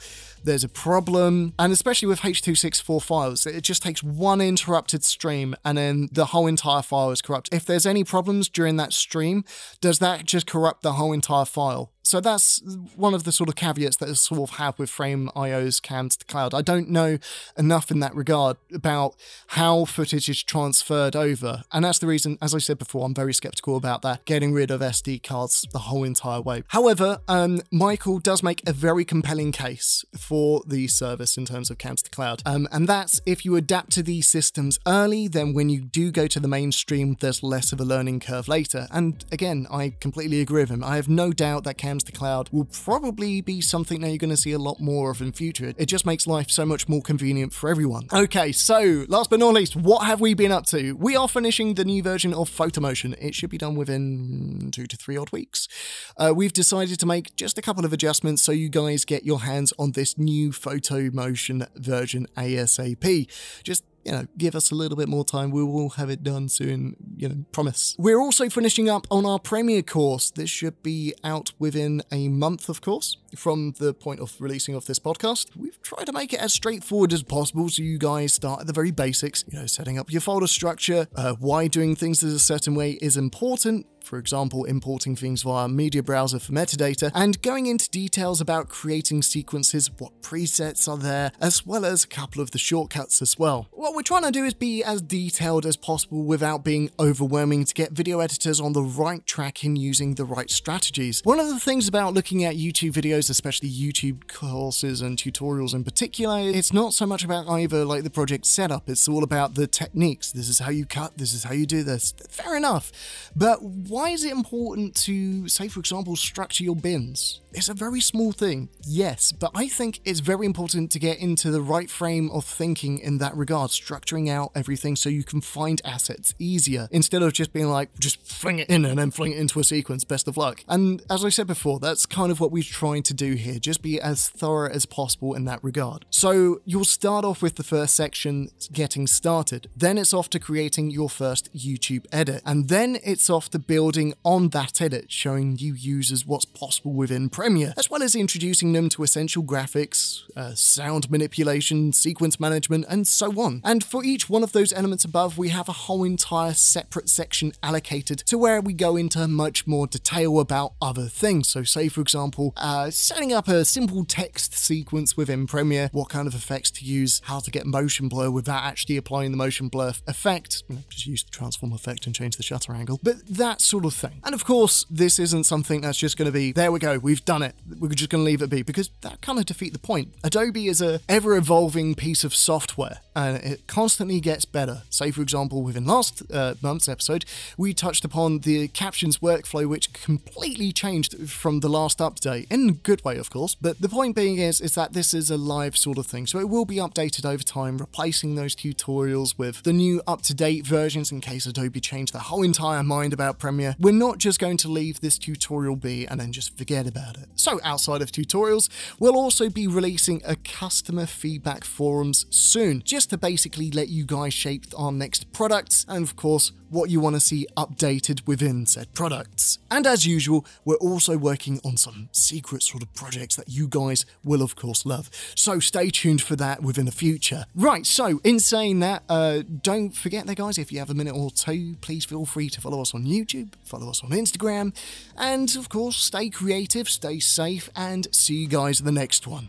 there's 0.46 0.64
a 0.64 0.68
problem, 0.68 1.52
and 1.58 1.72
especially 1.72 2.08
with 2.08 2.24
H.264 2.24 3.02
files, 3.02 3.46
it 3.46 3.62
just 3.62 3.82
takes 3.82 4.02
one 4.02 4.40
interrupted 4.40 5.04
stream 5.04 5.54
and 5.64 5.76
then 5.76 6.08
the 6.12 6.26
whole 6.26 6.46
entire 6.46 6.82
file 6.82 7.10
is 7.10 7.20
corrupt. 7.20 7.50
If 7.52 7.66
there's 7.66 7.84
any 7.84 8.04
problems 8.04 8.48
during 8.48 8.76
that 8.76 8.92
stream, 8.92 9.44
does 9.80 9.98
that 9.98 10.24
just 10.24 10.46
corrupt 10.46 10.82
the 10.82 10.94
whole 10.94 11.12
entire 11.12 11.44
file? 11.44 11.92
So 12.06 12.20
that's 12.20 12.62
one 12.94 13.14
of 13.14 13.24
the 13.24 13.32
sort 13.32 13.48
of 13.48 13.56
caveats 13.56 13.96
that 13.96 14.08
I 14.08 14.12
sort 14.12 14.48
of 14.48 14.56
have 14.58 14.78
with 14.78 14.88
Frame.io's 14.90 15.80
Cams 15.80 16.16
to 16.18 16.24
Cloud. 16.24 16.54
I 16.54 16.62
don't 16.62 16.88
know 16.88 17.18
enough 17.58 17.90
in 17.90 17.98
that 17.98 18.14
regard 18.14 18.58
about 18.72 19.16
how 19.48 19.86
footage 19.86 20.28
is 20.28 20.40
transferred 20.44 21.16
over. 21.16 21.64
And 21.72 21.84
that's 21.84 21.98
the 21.98 22.06
reason, 22.06 22.38
as 22.40 22.54
I 22.54 22.58
said 22.58 22.78
before, 22.78 23.04
I'm 23.04 23.12
very 23.14 23.34
skeptical 23.34 23.76
about 23.76 24.02
that, 24.02 24.24
getting 24.24 24.52
rid 24.52 24.70
of 24.70 24.82
SD 24.82 25.24
cards 25.24 25.66
the 25.72 25.80
whole 25.80 26.04
entire 26.04 26.40
way. 26.40 26.62
However, 26.68 27.18
um, 27.26 27.60
Michael 27.72 28.20
does 28.20 28.40
make 28.40 28.62
a 28.68 28.72
very 28.72 29.04
compelling 29.04 29.50
case 29.50 30.04
for 30.16 30.62
the 30.64 30.86
service 30.86 31.36
in 31.36 31.44
terms 31.44 31.70
of 31.70 31.78
Cams 31.78 32.02
to 32.02 32.10
Cloud. 32.10 32.40
Um, 32.46 32.68
and 32.70 32.86
that's 32.86 33.20
if 33.26 33.44
you 33.44 33.56
adapt 33.56 33.90
to 33.92 34.04
these 34.04 34.28
systems 34.28 34.78
early, 34.86 35.26
then 35.26 35.54
when 35.54 35.70
you 35.70 35.80
do 35.80 36.12
go 36.12 36.28
to 36.28 36.38
the 36.38 36.46
mainstream, 36.46 37.16
there's 37.18 37.42
less 37.42 37.72
of 37.72 37.80
a 37.80 37.84
learning 37.84 38.20
curve 38.20 38.46
later. 38.46 38.86
And 38.92 39.24
again, 39.32 39.66
I 39.72 39.94
completely 39.98 40.40
agree 40.40 40.62
with 40.62 40.70
him. 40.70 40.84
I 40.84 40.94
have 40.94 41.08
no 41.08 41.32
doubt 41.32 41.64
that 41.64 41.76
To 42.04 42.12
Cloud 42.12 42.48
will 42.52 42.66
probably 42.66 43.40
be 43.40 43.60
something 43.60 44.00
that 44.00 44.08
you're 44.08 44.18
going 44.18 44.30
to 44.30 44.36
see 44.36 44.52
a 44.52 44.58
lot 44.58 44.80
more 44.80 45.10
of 45.10 45.20
in 45.20 45.32
future. 45.32 45.72
It 45.76 45.86
just 45.86 46.06
makes 46.06 46.26
life 46.26 46.50
so 46.50 46.66
much 46.66 46.88
more 46.88 47.02
convenient 47.02 47.52
for 47.52 47.68
everyone. 47.70 48.08
Okay, 48.12 48.52
so 48.52 49.04
last 49.08 49.30
but 49.30 49.38
not 49.38 49.54
least, 49.54 49.76
what 49.76 50.06
have 50.06 50.20
we 50.20 50.34
been 50.34 50.52
up 50.52 50.66
to? 50.66 50.92
We 50.92 51.16
are 51.16 51.28
finishing 51.28 51.74
the 51.74 51.84
new 51.84 52.02
version 52.02 52.34
of 52.34 52.50
Photomotion. 52.50 53.14
It 53.20 53.34
should 53.34 53.50
be 53.50 53.58
done 53.58 53.74
within 53.76 54.70
two 54.72 54.86
to 54.86 54.96
three 54.96 55.16
odd 55.16 55.32
weeks. 55.32 55.68
Uh, 56.16 56.32
we've 56.34 56.52
decided 56.52 56.98
to 57.00 57.06
make 57.06 57.34
just 57.36 57.58
a 57.58 57.62
couple 57.62 57.84
of 57.84 57.92
adjustments 57.92 58.42
so 58.42 58.52
you 58.52 58.68
guys 58.68 59.04
get 59.04 59.24
your 59.24 59.40
hands 59.40 59.72
on 59.78 59.92
this 59.92 60.18
new 60.18 60.50
Photomotion 60.50 61.66
version 61.76 62.26
ASAP. 62.36 63.28
Just 63.62 63.84
you 64.06 64.12
know, 64.12 64.26
give 64.38 64.54
us 64.54 64.70
a 64.70 64.74
little 64.74 64.96
bit 64.96 65.08
more 65.08 65.24
time. 65.24 65.50
We 65.50 65.64
will 65.64 65.90
have 65.90 66.08
it 66.10 66.22
done 66.22 66.48
soon, 66.48 66.96
you 67.16 67.28
know, 67.28 67.44
promise. 67.50 67.96
We're 67.98 68.20
also 68.20 68.48
finishing 68.48 68.88
up 68.88 69.06
on 69.10 69.26
our 69.26 69.40
Premiere 69.40 69.82
course. 69.82 70.30
This 70.30 70.48
should 70.48 70.80
be 70.82 71.12
out 71.24 71.52
within 71.58 72.02
a 72.12 72.28
month, 72.28 72.68
of 72.68 72.80
course, 72.80 73.16
from 73.36 73.72
the 73.78 73.92
point 73.92 74.20
of 74.20 74.36
releasing 74.40 74.76
of 74.76 74.86
this 74.86 75.00
podcast. 75.00 75.56
We've 75.56 75.80
tried 75.82 76.04
to 76.04 76.12
make 76.12 76.32
it 76.32 76.40
as 76.40 76.52
straightforward 76.52 77.12
as 77.12 77.24
possible 77.24 77.68
so 77.68 77.82
you 77.82 77.98
guys 77.98 78.32
start 78.32 78.60
at 78.60 78.68
the 78.68 78.72
very 78.72 78.92
basics, 78.92 79.44
you 79.48 79.58
know, 79.58 79.66
setting 79.66 79.98
up 79.98 80.12
your 80.12 80.20
folder 80.20 80.46
structure, 80.46 81.08
uh, 81.16 81.34
why 81.40 81.66
doing 81.66 81.96
things 81.96 82.22
in 82.22 82.28
a 82.28 82.38
certain 82.38 82.76
way 82.76 82.92
is 83.02 83.16
important, 83.16 83.86
for 84.06 84.18
example, 84.18 84.64
importing 84.64 85.16
things 85.16 85.42
via 85.42 85.68
media 85.68 86.02
browser 86.02 86.38
for 86.38 86.52
metadata, 86.52 87.10
and 87.14 87.42
going 87.42 87.66
into 87.66 87.90
details 87.90 88.40
about 88.40 88.68
creating 88.68 89.22
sequences, 89.22 89.90
what 89.98 90.22
presets 90.22 90.88
are 90.88 90.96
there, 90.96 91.32
as 91.40 91.66
well 91.66 91.84
as 91.84 92.04
a 92.04 92.08
couple 92.08 92.40
of 92.40 92.52
the 92.52 92.58
shortcuts 92.58 93.20
as 93.20 93.36
well. 93.38 93.66
What 93.72 93.94
we're 93.94 94.02
trying 94.02 94.22
to 94.22 94.30
do 94.30 94.44
is 94.44 94.54
be 94.54 94.84
as 94.84 95.02
detailed 95.02 95.66
as 95.66 95.76
possible 95.76 96.22
without 96.22 96.64
being 96.64 96.90
overwhelming 97.00 97.64
to 97.64 97.74
get 97.74 97.92
video 97.92 98.20
editors 98.20 98.60
on 98.60 98.72
the 98.72 98.82
right 98.82 99.26
track 99.26 99.64
in 99.64 99.76
using 99.76 100.14
the 100.14 100.24
right 100.24 100.50
strategies. 100.50 101.20
One 101.24 101.40
of 101.40 101.48
the 101.48 101.58
things 101.58 101.88
about 101.88 102.14
looking 102.14 102.44
at 102.44 102.54
YouTube 102.54 102.92
videos, 102.92 103.28
especially 103.28 103.70
YouTube 103.70 104.28
courses 104.28 105.00
and 105.00 105.18
tutorials 105.18 105.74
in 105.74 105.82
particular, 105.82 106.38
it's 106.40 106.72
not 106.72 106.92
so 106.92 107.06
much 107.06 107.24
about 107.24 107.48
either 107.48 107.84
like 107.84 108.04
the 108.04 108.10
project 108.10 108.46
setup, 108.46 108.88
it's 108.88 109.08
all 109.08 109.24
about 109.24 109.54
the 109.54 109.66
techniques. 109.66 110.30
This 110.30 110.48
is 110.48 110.60
how 110.60 110.70
you 110.70 110.86
cut, 110.86 111.18
this 111.18 111.32
is 111.32 111.44
how 111.44 111.52
you 111.52 111.66
do 111.66 111.82
this. 111.82 112.14
Fair 112.28 112.56
enough. 112.56 112.92
But 113.34 113.62
why 113.96 114.10
is 114.10 114.24
it 114.24 114.32
important 114.32 114.94
to, 114.94 115.48
say, 115.48 115.68
for 115.68 115.80
example, 115.80 116.14
structure 116.16 116.62
your 116.62 116.76
bins? 116.76 117.40
It's 117.56 117.70
a 117.70 117.74
very 117.74 118.02
small 118.02 118.32
thing, 118.32 118.68
yes, 118.86 119.32
but 119.32 119.50
I 119.54 119.66
think 119.66 120.00
it's 120.04 120.20
very 120.20 120.44
important 120.44 120.90
to 120.90 120.98
get 120.98 121.18
into 121.18 121.50
the 121.50 121.62
right 121.62 121.88
frame 121.88 122.30
of 122.30 122.44
thinking 122.44 122.98
in 122.98 123.16
that 123.16 123.34
regard, 123.34 123.70
structuring 123.70 124.28
out 124.28 124.50
everything 124.54 124.94
so 124.94 125.08
you 125.08 125.24
can 125.24 125.40
find 125.40 125.80
assets 125.82 126.34
easier 126.38 126.86
instead 126.90 127.22
of 127.22 127.32
just 127.32 127.54
being 127.54 127.70
like, 127.70 127.98
just 127.98 128.20
fling 128.20 128.58
it 128.58 128.68
in 128.68 128.84
and 128.84 128.98
then 128.98 129.10
fling 129.10 129.32
it 129.32 129.38
into 129.38 129.58
a 129.58 129.64
sequence, 129.64 130.04
best 130.04 130.28
of 130.28 130.36
luck. 130.36 130.64
And 130.68 131.00
as 131.08 131.24
I 131.24 131.30
said 131.30 131.46
before, 131.46 131.80
that's 131.80 132.04
kind 132.04 132.30
of 132.30 132.40
what 132.40 132.52
we're 132.52 132.62
trying 132.62 133.02
to 133.04 133.14
do 133.14 133.32
here, 133.32 133.58
just 133.58 133.80
be 133.80 133.98
as 133.98 134.28
thorough 134.28 134.68
as 134.68 134.84
possible 134.84 135.32
in 135.32 135.46
that 135.46 135.64
regard. 135.64 136.04
So 136.10 136.60
you'll 136.66 136.84
start 136.84 137.24
off 137.24 137.40
with 137.40 137.54
the 137.56 137.64
first 137.64 137.94
section, 137.94 138.50
getting 138.70 139.06
started. 139.06 139.70
Then 139.74 139.96
it's 139.96 140.12
off 140.12 140.28
to 140.30 140.38
creating 140.38 140.90
your 140.90 141.08
first 141.08 141.48
YouTube 141.56 142.04
edit. 142.12 142.42
And 142.44 142.68
then 142.68 142.98
it's 143.02 143.30
off 143.30 143.48
to 143.52 143.58
building 143.58 144.12
on 144.24 144.50
that 144.50 144.82
edit, 144.82 145.10
showing 145.10 145.54
new 145.54 145.72
users 145.72 146.26
what's 146.26 146.44
possible 146.44 146.92
within 146.92 147.30
as 147.76 147.90
well 147.90 148.02
as 148.02 148.14
introducing 148.14 148.72
them 148.72 148.88
to 148.90 149.02
essential 149.02 149.42
graphics, 149.42 150.22
uh, 150.36 150.54
sound 150.54 151.10
manipulation, 151.10 151.92
sequence 151.92 152.40
management, 152.40 152.84
and 152.88 153.06
so 153.06 153.40
on. 153.40 153.60
And 153.64 153.84
for 153.84 154.04
each 154.04 154.28
one 154.28 154.42
of 154.42 154.52
those 154.52 154.72
elements 154.72 155.04
above, 155.04 155.38
we 155.38 155.50
have 155.50 155.68
a 155.68 155.72
whole 155.72 156.04
entire 156.04 156.54
separate 156.54 157.08
section 157.08 157.52
allocated 157.62 158.18
to 158.26 158.36
where 158.36 158.60
we 158.60 158.72
go 158.72 158.96
into 158.96 159.26
much 159.28 159.66
more 159.66 159.86
detail 159.86 160.40
about 160.40 160.72
other 160.82 161.06
things. 161.06 161.48
So, 161.48 161.62
say 161.62 161.88
for 161.88 162.00
example, 162.00 162.52
uh, 162.56 162.90
setting 162.90 163.32
up 163.32 163.48
a 163.48 163.64
simple 163.64 164.04
text 164.04 164.54
sequence 164.54 165.16
within 165.16 165.46
Premiere, 165.46 165.88
what 165.92 166.08
kind 166.08 166.26
of 166.26 166.34
effects 166.34 166.70
to 166.72 166.84
use, 166.84 167.22
how 167.24 167.40
to 167.40 167.50
get 167.50 167.66
motion 167.66 168.08
blur 168.08 168.30
without 168.30 168.64
actually 168.64 168.96
applying 168.96 169.30
the 169.30 169.36
motion 169.36 169.68
blur 169.68 169.92
effect. 170.06 170.64
Just 170.88 171.06
use 171.06 171.22
the 171.22 171.30
transform 171.30 171.72
effect 171.72 172.06
and 172.06 172.14
change 172.14 172.36
the 172.36 172.42
shutter 172.42 172.72
angle. 172.72 172.98
But 173.02 173.26
that 173.26 173.60
sort 173.60 173.84
of 173.84 173.94
thing. 173.94 174.20
And 174.24 174.34
of 174.34 174.44
course, 174.44 174.84
this 174.90 175.18
isn't 175.18 175.44
something 175.44 175.82
that's 175.82 175.98
just 175.98 176.16
going 176.16 176.26
to 176.26 176.32
be, 176.32 176.52
there 176.52 176.72
we 176.72 176.78
go, 176.78 176.98
we've 176.98 177.24
done 177.24 177.35
done 177.38 177.50
it. 177.50 177.54
We're 177.78 177.88
just 177.90 178.10
going 178.10 178.24
to 178.24 178.30
leave 178.30 178.42
it 178.42 178.48
be 178.48 178.62
because 178.62 178.90
that 179.02 179.20
kind 179.20 179.38
of 179.38 179.46
defeat 179.46 179.72
the 179.72 179.78
point. 179.78 180.12
Adobe 180.24 180.68
is 180.68 180.80
a 180.80 181.00
ever 181.08 181.36
evolving 181.36 181.94
piece 181.94 182.24
of 182.24 182.34
software 182.34 183.00
and 183.14 183.36
it 183.36 183.66
constantly 183.66 184.20
gets 184.20 184.44
better. 184.44 184.82
Say, 184.90 185.10
for 185.10 185.22
example, 185.22 185.62
within 185.62 185.84
last 185.84 186.22
uh, 186.32 186.54
month's 186.62 186.88
episode, 186.88 187.24
we 187.58 187.74
touched 187.74 188.04
upon 188.04 188.40
the 188.40 188.68
captions 188.68 189.18
workflow, 189.18 189.66
which 189.66 189.92
completely 189.92 190.72
changed 190.72 191.28
from 191.28 191.60
the 191.60 191.68
last 191.68 191.98
update 191.98 192.50
in 192.50 192.68
a 192.68 192.72
good 192.72 193.04
way, 193.04 193.16
of 193.18 193.30
course. 193.30 193.54
But 193.54 193.80
the 193.80 193.88
point 193.88 194.16
being 194.16 194.38
is, 194.38 194.60
is 194.60 194.74
that 194.74 194.92
this 194.92 195.14
is 195.14 195.30
a 195.30 195.36
live 195.36 195.76
sort 195.76 195.98
of 195.98 196.06
thing, 196.06 196.26
so 196.26 196.38
it 196.38 196.48
will 196.48 196.66
be 196.66 196.76
updated 196.76 197.24
over 197.24 197.42
time, 197.42 197.78
replacing 197.78 198.34
those 198.34 198.54
tutorials 198.54 199.38
with 199.38 199.62
the 199.62 199.72
new 199.72 200.02
up-to-date 200.06 200.66
versions 200.66 201.10
in 201.10 201.20
case 201.20 201.46
Adobe 201.46 201.80
changed 201.80 202.12
their 202.12 202.22
whole 202.22 202.42
entire 202.42 202.82
mind 202.82 203.12
about 203.12 203.38
Premiere. 203.38 203.76
We're 203.78 203.92
not 203.92 204.18
just 204.18 204.38
going 204.38 204.58
to 204.58 204.68
leave 204.68 205.00
this 205.00 205.18
tutorial 205.18 205.76
be 205.76 206.06
and 206.06 206.20
then 206.20 206.32
just 206.32 206.56
forget 206.56 206.86
about 207.16 207.28
it. 207.28 207.40
So 207.40 207.60
outside 207.62 208.02
of 208.02 208.12
tutorials, 208.12 208.68
we'll 208.98 209.16
also 209.16 209.48
be 209.48 209.66
releasing 209.66 210.22
a 210.24 210.36
customer 210.36 211.06
feedback 211.06 211.64
forums 211.64 212.26
soon, 212.30 212.82
just 212.84 213.10
to 213.10 213.18
basically 213.18 213.70
let 213.70 213.88
you 213.88 214.04
guys 214.04 214.34
shape 214.34 214.66
our 214.76 214.92
next 214.92 215.32
products 215.32 215.84
and 215.88 216.02
of 216.02 216.16
course 216.16 216.52
what 216.70 216.90
you 216.90 217.00
want 217.00 217.16
to 217.16 217.20
see 217.20 217.46
updated 217.56 218.26
within 218.26 218.66
said 218.66 218.92
products. 218.94 219.58
And 219.70 219.86
as 219.86 220.06
usual, 220.06 220.44
we're 220.64 220.76
also 220.76 221.16
working 221.16 221.60
on 221.64 221.76
some 221.76 222.08
secret 222.12 222.62
sort 222.62 222.82
of 222.82 222.92
projects 222.94 223.36
that 223.36 223.48
you 223.48 223.68
guys 223.68 224.06
will 224.24 224.42
of 224.42 224.56
course 224.56 224.86
love. 224.86 225.10
So 225.34 225.60
stay 225.60 225.90
tuned 225.90 226.22
for 226.22 226.36
that 226.36 226.62
within 226.62 226.86
the 226.86 226.92
future. 226.92 227.44
Right, 227.54 227.86
so 227.86 228.20
in 228.24 228.40
saying 228.40 228.80
that, 228.80 229.02
uh, 229.08 229.42
don't 229.62 229.94
forget 229.94 230.26
there 230.26 230.34
guys, 230.34 230.58
if 230.58 230.72
you 230.72 230.78
have 230.78 230.90
a 230.90 230.94
minute 230.94 231.14
or 231.14 231.30
two, 231.30 231.76
please 231.80 232.04
feel 232.04 232.26
free 232.26 232.48
to 232.50 232.60
follow 232.60 232.80
us 232.80 232.94
on 232.94 233.04
YouTube, 233.04 233.52
follow 233.64 233.90
us 233.90 234.02
on 234.02 234.10
Instagram, 234.10 234.74
and 235.16 235.56
of 235.56 235.68
course 235.68 235.96
stay 235.96 236.30
creative, 236.30 236.88
stay 236.88 237.18
safe, 237.18 237.70
and 237.76 238.06
see 238.14 238.34
you 238.42 238.48
guys 238.48 238.80
in 238.80 238.86
the 238.86 238.92
next 238.92 239.26
one. 239.26 239.48